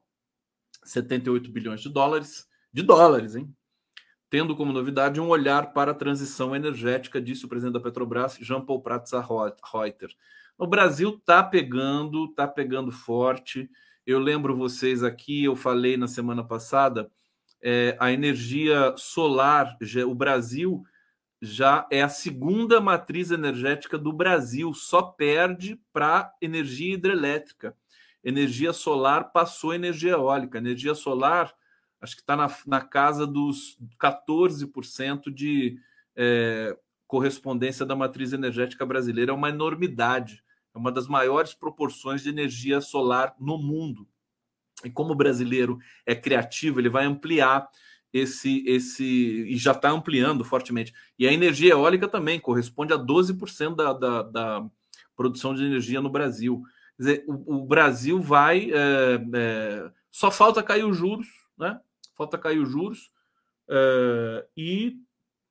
78 0.87 1.51
bilhões 1.51 1.81
de 1.81 1.89
dólares, 1.89 2.47
de 2.73 2.83
dólares, 2.83 3.37
hein? 3.37 3.55
tendo 4.29 4.57
como 4.57 4.73
novidade 4.73 5.21
um 5.21 5.29
olhar 5.29 5.73
para 5.73 5.93
a 5.93 5.95
transição 5.95 6.55
energética, 6.55 7.21
disse 7.21 7.45
o 7.45 7.49
presidente 7.49 7.75
da 7.75 7.81
Petrobras, 7.81 8.37
Jean 8.41 8.61
Paul 8.61 8.83
Prats 8.83 9.13
Reuter. 9.13 10.11
O 10.59 10.67
Brasil 10.67 11.11
está 11.11 11.43
pegando, 11.43 12.27
está 12.27 12.49
pegando 12.49 12.91
forte. 12.91 13.71
Eu 14.07 14.19
lembro 14.19 14.57
vocês 14.57 15.03
aqui, 15.05 15.45
eu 15.45 15.55
falei 15.55 15.97
na 15.97 16.09
semana 16.09 16.43
passada, 16.43 17.11
é, 17.63 17.97
a 18.01 18.13
energia 18.13 18.95
solar, 18.97 19.77
o 20.07 20.15
Brasil 20.15 20.85
já 21.41 21.87
é 21.91 22.03
a 22.03 22.09
segunda 22.09 22.81
matriz 22.81 23.31
energética 23.31 23.99
do 23.99 24.13
Brasil, 24.13 24.73
só 24.73 25.03
perde 25.03 25.79
para 25.93 26.33
energia 26.41 26.95
hidrelétrica. 26.95 27.77
Energia 28.29 28.73
solar 28.73 29.31
passou 29.31 29.73
energia 29.73 30.11
eólica. 30.11 30.59
Energia 30.59 30.97
solar 30.97 31.55
acho 32.01 32.17
que 32.17 32.23
está 32.23 32.37
na, 32.37 32.53
na 32.67 32.81
casa 32.81 33.25
dos 33.25 33.79
14% 34.03 35.33
de 35.33 35.79
é, 36.17 36.77
correspondência 37.07 37.87
da 37.87 37.95
matriz 37.95 38.33
energética 38.33 38.85
brasileira. 38.85 39.31
É 39.31 39.35
uma 39.35 39.51
enormidade, 39.51 40.43
é 40.75 40.79
uma 40.79 40.91
das 40.91 41.07
maiores 41.07 41.55
proporções 41.55 42.21
de 42.21 42.29
energia 42.29 42.81
solar 42.81 43.33
no 43.39 43.57
mundo. 43.59 44.09
E 44.85 44.91
como 44.91 45.13
o 45.13 45.17
brasileiro 45.17 45.79
é 46.05 46.15
criativo, 46.15 46.81
ele 46.81 46.89
vai 46.89 47.05
ampliar 47.05 47.69
esse, 48.13 48.65
esse 48.67 49.05
e 49.05 49.57
já 49.57 49.71
está 49.71 49.89
ampliando 49.89 50.45
fortemente. 50.45 50.93
E 51.17 51.29
a 51.29 51.33
energia 51.33 51.75
eólica 51.75 52.09
também 52.09 52.41
corresponde 52.41 52.93
a 52.93 52.99
12% 52.99 53.77
da, 53.77 53.93
da, 53.93 54.23
da 54.23 54.67
produção 55.17 55.55
de 55.55 55.65
energia 55.65 56.01
no 56.01 56.11
Brasil. 56.11 56.63
Dizer, 56.99 57.25
o, 57.27 57.57
o 57.57 57.67
Brasil 57.67 58.21
vai. 58.21 58.71
É, 58.71 59.21
é, 59.35 59.91
só 60.11 60.31
falta 60.31 60.63
cair 60.63 60.85
os 60.85 60.97
juros, 60.97 61.27
né? 61.59 61.81
falta 62.17 62.39
cair 62.39 62.59
os 62.59 62.71
juros 62.71 63.11
uh, 63.69 64.43
e 64.57 64.97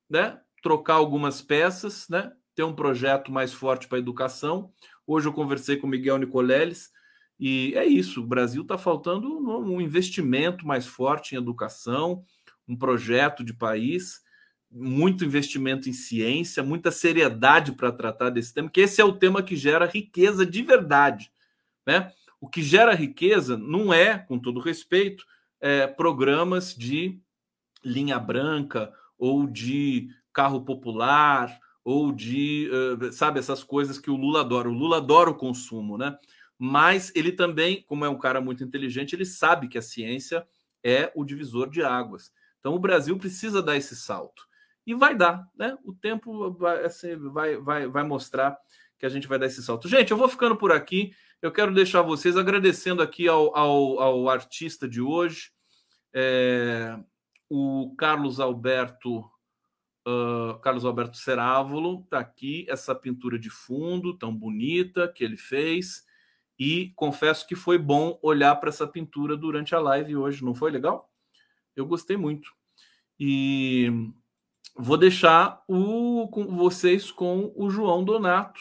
né, 0.09 0.39
trocar 0.61 0.95
algumas 0.95 1.41
peças, 1.41 2.09
né, 2.09 2.31
ter 2.55 2.63
um 2.63 2.73
projeto 2.73 3.31
mais 3.31 3.53
forte 3.53 3.87
para 3.87 3.97
a 3.97 3.99
educação. 3.99 4.71
Hoje 5.05 5.27
eu 5.27 5.33
conversei 5.33 5.77
com 5.77 5.87
o 5.87 5.89
Miguel 5.89 6.17
Nicoleles 6.17 6.91
e 7.39 7.73
é 7.75 7.85
isso: 7.85 8.21
o 8.21 8.27
Brasil 8.27 8.63
está 8.63 8.77
faltando 8.77 9.27
um 9.37 9.79
investimento 9.79 10.65
mais 10.65 10.87
forte 10.87 11.35
em 11.35 11.37
educação, 11.37 12.23
um 12.67 12.75
projeto 12.75 13.43
de 13.43 13.53
país, 13.53 14.21
muito 14.71 15.23
investimento 15.23 15.87
em 15.87 15.93
ciência, 15.93 16.63
muita 16.63 16.91
seriedade 16.91 17.73
para 17.73 17.91
tratar 17.91 18.29
desse 18.29 18.53
tema, 18.53 18.69
que 18.69 18.81
esse 18.81 18.99
é 18.99 19.05
o 19.05 19.13
tema 19.13 19.43
que 19.43 19.55
gera 19.55 19.85
riqueza 19.85 20.45
de 20.45 20.61
verdade. 20.63 21.31
Né? 21.85 22.11
O 22.39 22.47
que 22.47 22.61
gera 22.61 22.93
riqueza 22.93 23.57
não 23.57 23.93
é, 23.93 24.17
com 24.17 24.39
todo 24.39 24.59
respeito, 24.59 25.25
é, 25.61 25.87
programas 25.87 26.75
de 26.75 27.19
linha 27.83 28.19
branca 28.19 28.93
ou 29.17 29.47
de 29.47 30.09
carro 30.33 30.63
popular 30.65 31.59
ou 31.83 32.11
de, 32.11 32.67
uh, 32.71 33.11
sabe, 33.11 33.37
essas 33.37 33.63
coisas 33.63 33.99
que 33.99 34.09
o 34.09 34.15
Lula 34.15 34.41
adora. 34.41 34.67
O 34.67 34.73
Lula 34.73 34.97
adora 34.97 35.29
o 35.29 35.35
consumo, 35.35 35.99
né? 35.99 36.17
Mas 36.57 37.11
ele 37.15 37.31
também, 37.31 37.83
como 37.83 38.03
é 38.03 38.09
um 38.09 38.17
cara 38.17 38.41
muito 38.41 38.63
inteligente, 38.63 39.15
ele 39.15 39.25
sabe 39.25 39.67
que 39.67 39.77
a 39.77 39.83
ciência 39.83 40.45
é 40.83 41.11
o 41.15 41.23
divisor 41.23 41.69
de 41.69 41.83
águas. 41.83 42.31
Então 42.59 42.73
o 42.73 42.79
Brasil 42.79 43.15
precisa 43.17 43.61
dar 43.61 43.77
esse 43.77 43.95
salto. 43.95 44.47
E 44.85 44.95
vai 44.95 45.15
dar, 45.15 45.47
né? 45.55 45.77
O 45.83 45.93
tempo 45.93 46.51
vai, 46.53 46.85
assim, 46.85 47.15
vai, 47.29 47.55
vai, 47.57 47.87
vai 47.87 48.03
mostrar 48.03 48.57
que 48.97 49.05
a 49.05 49.09
gente 49.09 49.27
vai 49.27 49.37
dar 49.37 49.45
esse 49.45 49.61
salto. 49.61 49.87
Gente, 49.87 50.09
eu 50.09 50.17
vou 50.17 50.27
ficando 50.27 50.55
por 50.55 50.71
aqui. 50.71 51.13
Eu 51.41 51.51
quero 51.51 51.73
deixar 51.73 52.01
vocês 52.01 52.37
agradecendo 52.37 53.01
aqui 53.01 53.27
ao, 53.27 53.55
ao, 53.55 53.99
ao 53.99 54.29
artista 54.29 54.87
de 54.87 55.01
hoje, 55.01 55.51
é, 56.13 56.97
o 57.49 57.93
Carlos 57.97 58.39
Alberto 58.39 59.29
uh, 60.07 60.59
Carlos 60.59 60.85
Alberto 60.85 61.17
Cerávolo 61.17 62.01
está 62.03 62.19
aqui 62.19 62.65
essa 62.69 62.93
pintura 62.93 63.39
de 63.39 63.49
fundo 63.49 64.17
tão 64.17 64.35
bonita 64.35 65.07
que 65.07 65.23
ele 65.23 65.37
fez. 65.37 66.05
E 66.57 66.93
confesso 66.95 67.45
que 67.45 67.55
foi 67.55 67.77
bom 67.77 68.17
olhar 68.21 68.55
para 68.55 68.69
essa 68.69 68.87
pintura 68.87 69.35
durante 69.35 69.75
a 69.75 69.79
live 69.79 70.15
hoje 70.15 70.43
não 70.43 70.55
foi 70.55 70.71
legal? 70.71 71.11
Eu 71.75 71.85
gostei 71.85 72.15
muito. 72.15 72.49
E 73.19 73.91
vou 74.77 74.97
deixar 74.97 75.61
o 75.67 76.29
com 76.29 76.55
vocês 76.55 77.11
com 77.11 77.51
o 77.55 77.69
João 77.69 78.03
Donato 78.03 78.59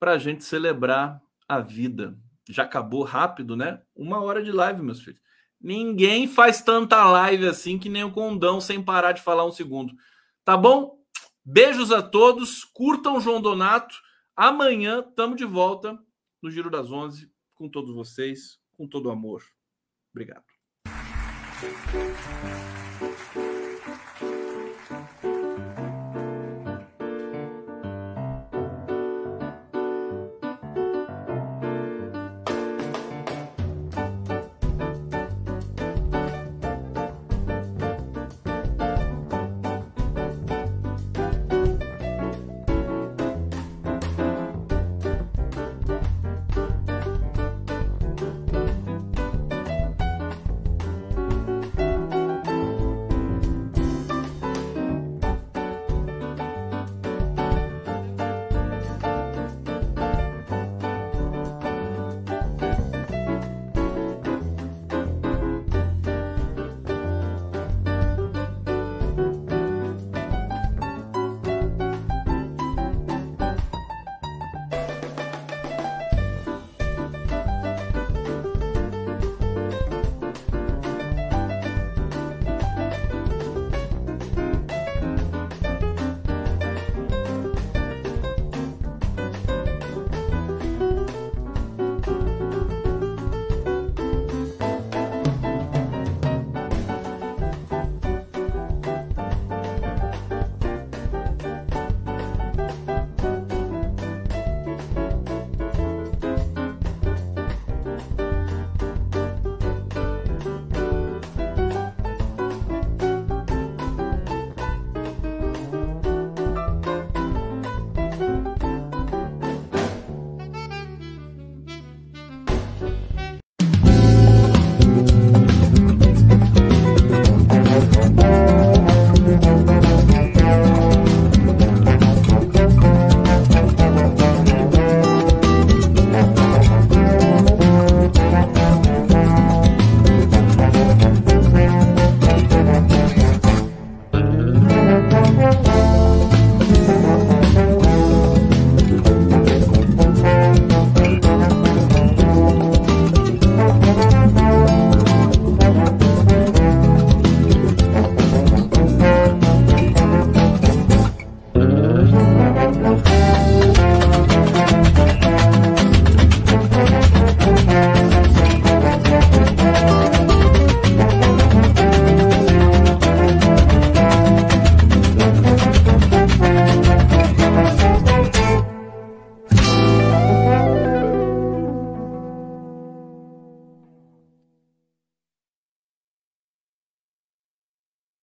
para 0.00 0.12
a 0.12 0.18
gente 0.18 0.42
celebrar 0.42 1.22
a 1.48 1.60
vida 1.60 2.18
já 2.48 2.62
acabou 2.62 3.02
rápido 3.02 3.56
né 3.56 3.82
uma 3.94 4.20
hora 4.20 4.42
de 4.42 4.52
live 4.52 4.82
meus 4.82 5.00
filhos 5.00 5.24
Ninguém 5.64 6.28
faz 6.28 6.60
tanta 6.60 7.02
live 7.06 7.46
assim 7.46 7.78
que 7.78 7.88
nem 7.88 8.04
o 8.04 8.12
Condão 8.12 8.60
sem 8.60 8.84
parar 8.84 9.12
de 9.12 9.22
falar 9.22 9.46
um 9.46 9.50
segundo. 9.50 9.94
Tá 10.44 10.58
bom? 10.58 10.98
Beijos 11.42 11.90
a 11.90 12.02
todos. 12.02 12.64
Curtam 12.64 13.16
o 13.16 13.20
João 13.20 13.40
Donato. 13.40 13.96
Amanhã 14.36 15.02
estamos 15.08 15.38
de 15.38 15.46
volta 15.46 15.98
no 16.42 16.50
Giro 16.50 16.68
das 16.70 16.92
Onze 16.92 17.32
com 17.54 17.66
todos 17.66 17.94
vocês, 17.94 18.58
com 18.76 18.86
todo 18.86 19.10
amor. 19.10 19.42
Obrigado. 20.12 20.44